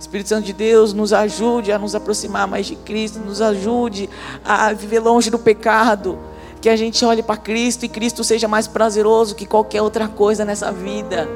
Espírito 0.01 0.30
Santo 0.30 0.46
de 0.46 0.55
Deus, 0.55 0.94
nos 0.94 1.12
ajude 1.12 1.70
a 1.70 1.78
nos 1.78 1.94
aproximar 1.94 2.48
mais 2.48 2.66
de 2.66 2.74
Cristo, 2.74 3.18
nos 3.18 3.40
ajude 3.40 4.09
a 4.42 4.72
viver 4.72 5.01
longe 5.01 5.30
do 5.30 5.38
pecado. 5.38 6.18
Que 6.61 6.68
a 6.68 6.76
gente 6.76 7.05
olhe 7.05 7.22
para 7.22 7.36
Cristo 7.36 7.84
e 7.84 7.88
Cristo 7.88 8.24
seja 8.24 8.48
mais 8.48 8.66
prazeroso 8.66 9.34
que 9.34 9.46
qualquer 9.46 9.82
outra 9.82 10.09
coisa 10.09 10.44
nessa 10.44 10.72
vida 10.72 11.28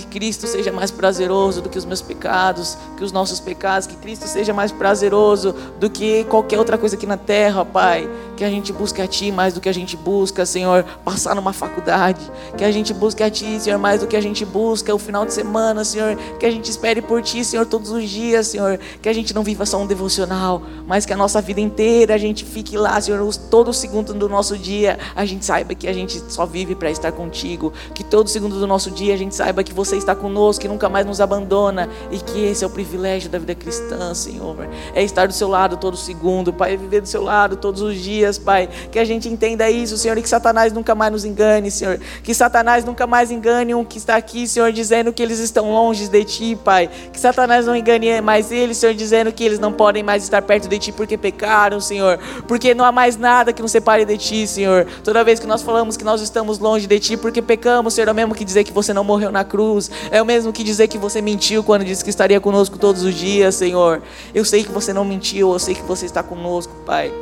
que 0.00 0.06
Cristo 0.06 0.46
seja 0.46 0.70
mais 0.70 0.90
prazeroso 0.90 1.62
do 1.62 1.70
que 1.70 1.78
os 1.78 1.84
meus 1.86 2.02
pecados, 2.02 2.76
que 2.98 3.04
os 3.04 3.12
nossos 3.12 3.40
pecados, 3.40 3.86
que 3.86 3.96
Cristo 3.96 4.26
seja 4.26 4.52
mais 4.52 4.70
prazeroso 4.70 5.54
do 5.80 5.88
que 5.88 6.24
qualquer 6.24 6.58
outra 6.58 6.76
coisa 6.76 6.96
aqui 6.96 7.06
na 7.06 7.16
terra, 7.16 7.64
Pai. 7.64 8.08
Que 8.36 8.44
a 8.44 8.50
gente 8.50 8.72
busque 8.72 9.00
a 9.00 9.06
Ti 9.06 9.32
mais 9.32 9.54
do 9.54 9.60
que 9.60 9.68
a 9.68 9.72
gente 9.72 9.96
busca, 9.96 10.44
Senhor, 10.44 10.84
passar 11.04 11.34
numa 11.34 11.52
faculdade. 11.52 12.20
Que 12.56 12.64
a 12.64 12.70
gente 12.70 12.92
busque 12.92 13.22
a 13.22 13.30
Ti, 13.30 13.60
Senhor, 13.60 13.78
mais 13.78 14.00
do 14.00 14.06
que 14.06 14.16
a 14.16 14.20
gente 14.20 14.44
busca 14.44 14.94
o 14.94 14.98
final 14.98 15.24
de 15.24 15.32
semana, 15.32 15.84
Senhor. 15.84 16.16
Que 16.38 16.46
a 16.46 16.50
gente 16.50 16.70
espere 16.70 17.00
por 17.00 17.22
Ti, 17.22 17.44
Senhor, 17.44 17.66
todos 17.66 17.90
os 17.90 18.08
dias, 18.08 18.48
Senhor. 18.48 18.78
Que 19.00 19.08
a 19.08 19.12
gente 19.12 19.34
não 19.34 19.42
viva 19.42 19.64
só 19.64 19.78
um 19.78 19.86
devocional, 19.86 20.62
mas 20.86 21.06
que 21.06 21.12
a 21.12 21.16
nossa 21.16 21.40
vida 21.40 21.60
inteira 21.60 22.14
a 22.14 22.18
gente 22.18 22.44
fique 22.44 22.76
lá, 22.76 23.00
Senhor, 23.00 23.34
todo 23.50 23.72
segundo 23.72 24.12
do 24.12 24.28
nosso 24.28 24.56
dia 24.56 24.98
a 25.14 25.24
gente 25.24 25.44
saiba 25.44 25.74
que 25.74 25.86
a 25.88 25.92
gente 25.92 26.22
só 26.28 26.44
vive 26.44 26.74
para 26.74 26.90
estar 26.90 27.12
contigo. 27.12 27.72
Que 27.94 28.02
todo 28.02 28.28
segundo 28.28 28.58
do 28.58 28.66
nosso 28.66 28.90
dia 28.90 29.14
a 29.14 29.16
gente 29.16 29.34
saiba 29.34 29.62
que 29.62 29.72
você 29.72 29.96
está 29.96 30.14
conosco, 30.14 30.62
que 30.62 30.68
nunca 30.68 30.88
mais 30.88 31.06
nos 31.06 31.20
abandona 31.20 31.88
e 32.10 32.18
que 32.18 32.44
esse 32.44 32.64
é 32.64 32.66
o 32.66 32.70
privilégio 32.70 33.30
da 33.30 33.38
vida 33.38 33.54
cristã, 33.54 34.12
Senhor. 34.14 34.68
É 34.94 35.02
estar 35.02 35.26
do 35.26 35.32
seu 35.32 35.48
lado 35.48 35.76
todo 35.76 35.96
segundo, 35.96 36.52
Pai, 36.52 36.74
é 36.74 36.76
viver 36.76 37.00
do 37.00 37.08
seu 37.08 37.22
lado 37.22 37.56
todos 37.56 37.80
os 37.80 37.96
dias, 37.96 38.25
Pai. 38.38 38.68
Que 38.90 38.98
a 38.98 39.04
gente 39.04 39.28
entenda 39.28 39.70
isso, 39.70 39.96
Senhor, 39.96 40.18
e 40.18 40.22
que 40.22 40.28
Satanás 40.28 40.72
nunca 40.72 40.94
mais 40.94 41.12
nos 41.12 41.24
engane, 41.24 41.70
Senhor. 41.70 42.00
Que 42.22 42.34
Satanás 42.34 42.84
nunca 42.84 43.06
mais 43.06 43.30
engane 43.30 43.74
um 43.74 43.84
que 43.84 43.98
está 43.98 44.16
aqui, 44.16 44.46
Senhor, 44.46 44.72
dizendo 44.72 45.12
que 45.12 45.22
eles 45.22 45.38
estão 45.38 45.70
longe 45.70 46.08
de 46.08 46.24
Ti, 46.24 46.58
Pai. 46.64 46.90
Que 47.12 47.20
Satanás 47.20 47.66
não 47.66 47.76
engane 47.76 48.20
mais 48.20 48.50
eles, 48.50 48.76
Senhor, 48.76 48.94
dizendo 48.94 49.32
que 49.32 49.44
eles 49.44 49.58
não 49.58 49.72
podem 49.72 50.02
mais 50.02 50.24
estar 50.24 50.42
perto 50.42 50.68
de 50.68 50.78
Ti 50.78 50.92
porque 50.92 51.16
pecaram, 51.16 51.80
Senhor. 51.80 52.18
Porque 52.48 52.74
não 52.74 52.84
há 52.84 52.92
mais 52.92 53.16
nada 53.16 53.52
que 53.52 53.62
nos 53.62 53.70
separe 53.70 54.04
de 54.04 54.16
Ti, 54.16 54.46
Senhor. 54.46 54.86
Toda 55.04 55.22
vez 55.22 55.38
que 55.38 55.46
nós 55.46 55.62
falamos 55.62 55.96
que 55.96 56.04
nós 56.04 56.20
estamos 56.20 56.58
longe 56.58 56.86
de 56.86 56.98
Ti 56.98 57.16
porque 57.16 57.40
pecamos, 57.40 57.94
Senhor, 57.94 58.08
é 58.08 58.12
o 58.12 58.14
mesmo 58.14 58.34
que 58.34 58.44
dizer 58.44 58.64
que 58.64 58.72
você 58.72 58.92
não 58.92 59.04
morreu 59.04 59.30
na 59.30 59.44
cruz. 59.44 59.90
É 60.10 60.20
o 60.20 60.26
mesmo 60.26 60.52
que 60.52 60.64
dizer 60.64 60.88
que 60.88 60.98
você 60.98 61.20
mentiu 61.20 61.62
quando 61.62 61.84
disse 61.84 62.02
que 62.02 62.10
estaria 62.10 62.40
conosco 62.40 62.78
todos 62.78 63.02
os 63.02 63.14
dias, 63.14 63.54
Senhor. 63.54 64.02
Eu 64.34 64.44
sei 64.44 64.64
que 64.64 64.70
você 64.70 64.92
não 64.92 65.04
mentiu, 65.04 65.52
eu 65.52 65.58
sei 65.58 65.74
que 65.74 65.82
você 65.82 66.06
está 66.06 66.22
conosco, 66.22 66.74
Pai. 66.84 67.12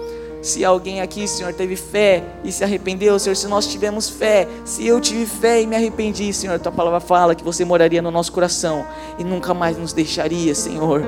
Se 0.45 0.63
alguém 0.63 1.01
aqui, 1.01 1.27
Senhor, 1.27 1.55
teve 1.55 1.75
fé 1.75 2.23
e 2.45 2.53
se 2.53 2.63
arrependeu, 2.63 3.19
Senhor, 3.19 3.35
se 3.35 3.49
nós 3.49 3.67
tivemos 3.67 4.11
fé, 4.11 4.47
se 4.63 4.87
eu 4.87 5.01
tive 5.01 5.25
fé 5.25 5.63
e 5.63 5.67
me 5.67 5.75
arrependi, 5.75 6.35
Senhor, 6.35 6.61
tua 6.61 6.71
palavra 6.71 7.01
fala 7.01 7.35
que 7.35 7.43
você 7.43 7.65
moraria 7.65 8.03
no 8.03 8.11
nosso 8.11 8.31
coração 8.31 8.85
e 9.19 9.25
nunca 9.25 9.55
mais 9.55 9.79
nos 9.79 9.95
deixaria, 9.95 10.55
Senhor. 10.55 11.03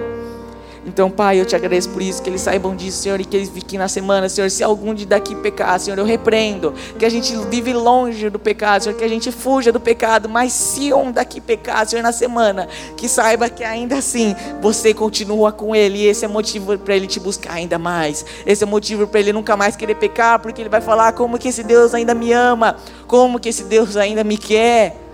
Então, 0.87 1.11
Pai, 1.11 1.41
eu 1.41 1.45
te 1.45 1.57
agradeço 1.57 1.91
por 1.91 2.01
isso, 2.01 2.22
que 2.22 2.30
eles 2.30 2.41
saibam 2.41 2.76
disso, 2.76 3.03
Senhor, 3.03 3.20
e 3.20 3.24
que 3.24 3.37
eles 3.37 3.49
fiquem 3.49 3.76
na 3.76 3.89
semana, 3.89 4.28
Senhor. 4.28 4.49
Se 4.49 4.62
algum 4.62 4.95
de 4.95 5.05
daqui 5.05 5.34
pecar, 5.34 5.80
Senhor, 5.80 5.99
eu 5.99 6.05
repreendo. 6.05 6.72
Que 6.97 7.05
a 7.05 7.09
gente 7.09 7.37
vive 7.51 7.72
longe 7.72 8.30
do 8.30 8.39
pecado, 8.39 8.84
Senhor, 8.84 8.97
que 8.97 9.03
a 9.03 9.09
gente 9.09 9.32
fuja 9.32 9.72
do 9.72 9.80
pecado. 9.80 10.28
Mas 10.28 10.53
se 10.53 10.93
um 10.93 11.11
daqui 11.11 11.41
pecar, 11.41 11.84
Senhor, 11.87 12.03
na 12.03 12.12
semana, 12.12 12.68
que 12.97 13.09
saiba 13.09 13.51
que 13.51 13.64
ainda 13.64 13.97
assim 13.97 14.37
você 14.62 14.95
continua 14.95 15.51
com 15.51 15.74
ele. 15.74 15.99
E 15.99 16.07
esse 16.07 16.24
é 16.24 16.28
motivo 16.28 16.78
para 16.78 16.95
ele 16.95 17.09
te 17.09 17.18
buscar 17.18 17.55
ainda 17.55 17.78
mais. 17.78 18.24
Esse 18.47 18.62
é 18.62 18.66
motivo 18.66 19.09
para 19.09 19.18
ele 19.18 19.32
nunca 19.32 19.57
mais 19.57 19.74
querer 19.74 19.97
pecar, 19.97 20.39
porque 20.39 20.62
ele 20.62 20.68
vai 20.68 20.80
falar 20.80 21.12
como 21.14 21.37
que 21.37 21.49
esse 21.49 21.64
Deus 21.64 21.95
ainda 21.95 22.14
me 22.14 22.32
ama, 22.32 22.76
como 23.09 23.41
que 23.41 23.49
esse 23.49 23.64
Deus 23.64 23.97
ainda 23.97 24.22
me 24.22 24.39
quer. 24.39 25.06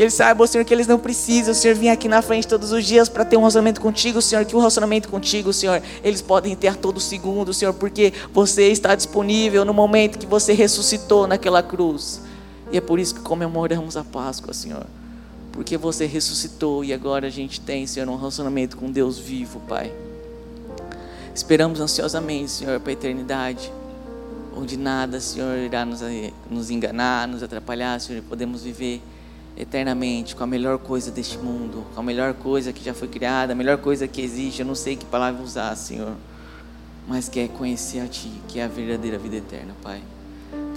Que 0.00 0.04
eles 0.04 0.14
saibam, 0.14 0.46
Senhor, 0.46 0.64
que 0.64 0.72
eles 0.72 0.86
não 0.86 0.98
precisam, 0.98 1.52
Senhor, 1.52 1.76
vir 1.76 1.90
aqui 1.90 2.08
na 2.08 2.22
frente 2.22 2.48
todos 2.48 2.72
os 2.72 2.86
dias 2.86 3.06
para 3.06 3.22
ter 3.22 3.36
um 3.36 3.40
relacionamento 3.40 3.82
contigo, 3.82 4.22
Senhor. 4.22 4.46
Que 4.46 4.54
o 4.54 4.56
um 4.56 4.60
relacionamento 4.60 5.10
contigo, 5.10 5.52
Senhor, 5.52 5.82
eles 6.02 6.22
podem 6.22 6.56
ter 6.56 6.74
todo 6.74 6.98
segundo, 6.98 7.52
Senhor, 7.52 7.74
porque 7.74 8.10
você 8.32 8.72
está 8.72 8.94
disponível 8.94 9.62
no 9.62 9.74
momento 9.74 10.18
que 10.18 10.24
você 10.24 10.54
ressuscitou 10.54 11.26
naquela 11.26 11.62
cruz. 11.62 12.22
E 12.72 12.78
é 12.78 12.80
por 12.80 12.98
isso 12.98 13.14
que 13.14 13.20
comemoramos 13.20 13.94
a 13.94 14.02
Páscoa, 14.02 14.54
Senhor. 14.54 14.86
Porque 15.52 15.76
você 15.76 16.06
ressuscitou 16.06 16.82
e 16.82 16.94
agora 16.94 17.26
a 17.26 17.30
gente 17.30 17.60
tem, 17.60 17.86
Senhor, 17.86 18.08
um 18.08 18.16
relacionamento 18.16 18.78
com 18.78 18.90
Deus 18.90 19.18
vivo, 19.18 19.60
Pai. 19.68 19.92
Esperamos 21.34 21.78
ansiosamente, 21.78 22.52
Senhor, 22.52 22.80
para 22.80 22.90
a 22.90 22.94
eternidade, 22.94 23.70
onde 24.56 24.78
nada, 24.78 25.20
Senhor, 25.20 25.58
irá 25.58 25.84
nos, 25.84 26.00
nos 26.50 26.70
enganar, 26.70 27.28
nos 27.28 27.42
atrapalhar, 27.42 28.00
Senhor, 28.00 28.20
e 28.20 28.22
podemos 28.22 28.62
viver 28.62 29.02
eternamente 29.60 30.34
com 30.34 30.42
a 30.42 30.46
melhor 30.46 30.78
coisa 30.78 31.10
deste 31.10 31.36
mundo, 31.36 31.84
com 31.94 32.00
a 32.00 32.02
melhor 32.02 32.32
coisa 32.32 32.72
que 32.72 32.82
já 32.82 32.94
foi 32.94 33.08
criada, 33.08 33.52
a 33.52 33.56
melhor 33.56 33.76
coisa 33.78 34.08
que 34.08 34.22
existe. 34.22 34.60
Eu 34.60 34.66
não 34.66 34.74
sei 34.74 34.96
que 34.96 35.04
palavra 35.04 35.42
usar, 35.42 35.76
Senhor, 35.76 36.14
mas 37.06 37.28
quer 37.28 37.48
conhecer 37.48 38.00
a 38.00 38.06
Ti, 38.06 38.30
que 38.48 38.58
é 38.58 38.64
a 38.64 38.68
verdadeira 38.68 39.18
vida 39.18 39.36
eterna, 39.36 39.74
Pai. 39.82 40.00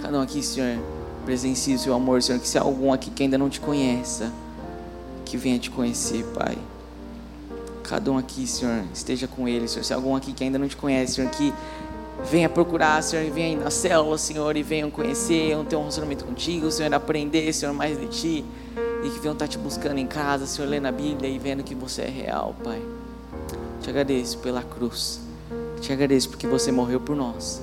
Cada 0.02 0.18
um 0.18 0.20
aqui, 0.20 0.42
Senhor, 0.42 0.78
presencie 1.24 1.74
o 1.74 1.78
Seu 1.78 1.94
amor, 1.94 2.22
Senhor. 2.22 2.38
Que 2.38 2.46
se 2.46 2.58
há 2.58 2.60
algum 2.60 2.92
aqui 2.92 3.10
que 3.10 3.22
ainda 3.22 3.38
não 3.38 3.48
te 3.48 3.58
conheça, 3.58 4.30
que 5.24 5.38
venha 5.38 5.58
te 5.58 5.70
conhecer, 5.70 6.22
Pai. 6.34 6.58
Cada 7.84 8.12
um 8.12 8.18
aqui, 8.18 8.46
Senhor, 8.46 8.84
esteja 8.92 9.26
com 9.26 9.48
Ele, 9.48 9.66
Senhor. 9.66 9.84
Se 9.84 9.94
há 9.94 9.96
algum 9.96 10.14
aqui 10.14 10.34
que 10.34 10.44
ainda 10.44 10.58
não 10.58 10.68
te 10.68 10.76
conhece, 10.76 11.14
Senhor, 11.14 11.30
que 11.30 11.54
venha 12.30 12.50
procurar, 12.50 13.02
Senhor, 13.02 13.24
e 13.24 13.30
venha 13.30 13.58
na 13.58 13.70
célula, 13.70 14.18
Senhor, 14.18 14.56
e 14.58 14.62
venham 14.62 14.90
conhecer, 14.90 15.48
venham 15.48 15.64
ter 15.64 15.76
um 15.76 15.80
relacionamento 15.80 16.26
contigo, 16.26 16.70
Senhor, 16.70 16.92
aprender, 16.92 17.50
Senhor, 17.54 17.74
mais 17.74 17.98
de 17.98 18.06
Ti 18.08 18.44
e 19.04 19.10
que 19.10 19.18
venham 19.20 19.34
estar 19.34 19.46
te 19.46 19.58
buscando 19.58 19.98
em 19.98 20.06
casa, 20.06 20.46
Senhor, 20.46 20.66
lendo 20.68 20.86
a 20.86 20.92
Bíblia 20.92 21.28
e 21.28 21.38
vendo 21.38 21.62
que 21.62 21.74
você 21.74 22.02
é 22.02 22.08
real, 22.08 22.56
Pai. 22.64 22.82
Te 23.82 23.90
agradeço 23.90 24.38
pela 24.38 24.62
cruz. 24.62 25.20
Te 25.80 25.92
agradeço 25.92 26.30
porque 26.30 26.46
você 26.46 26.72
morreu 26.72 26.98
por 26.98 27.14
nós. 27.14 27.60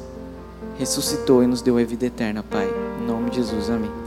Ressuscitou 0.77 1.43
e 1.43 1.47
nos 1.47 1.63
deu 1.63 1.77
a 1.77 1.83
vida 1.83 2.05
eterna, 2.05 2.43
Pai. 2.43 2.69
Em 3.01 3.05
nome 3.07 3.31
de 3.31 3.37
Jesus, 3.37 3.71
amém. 3.71 4.00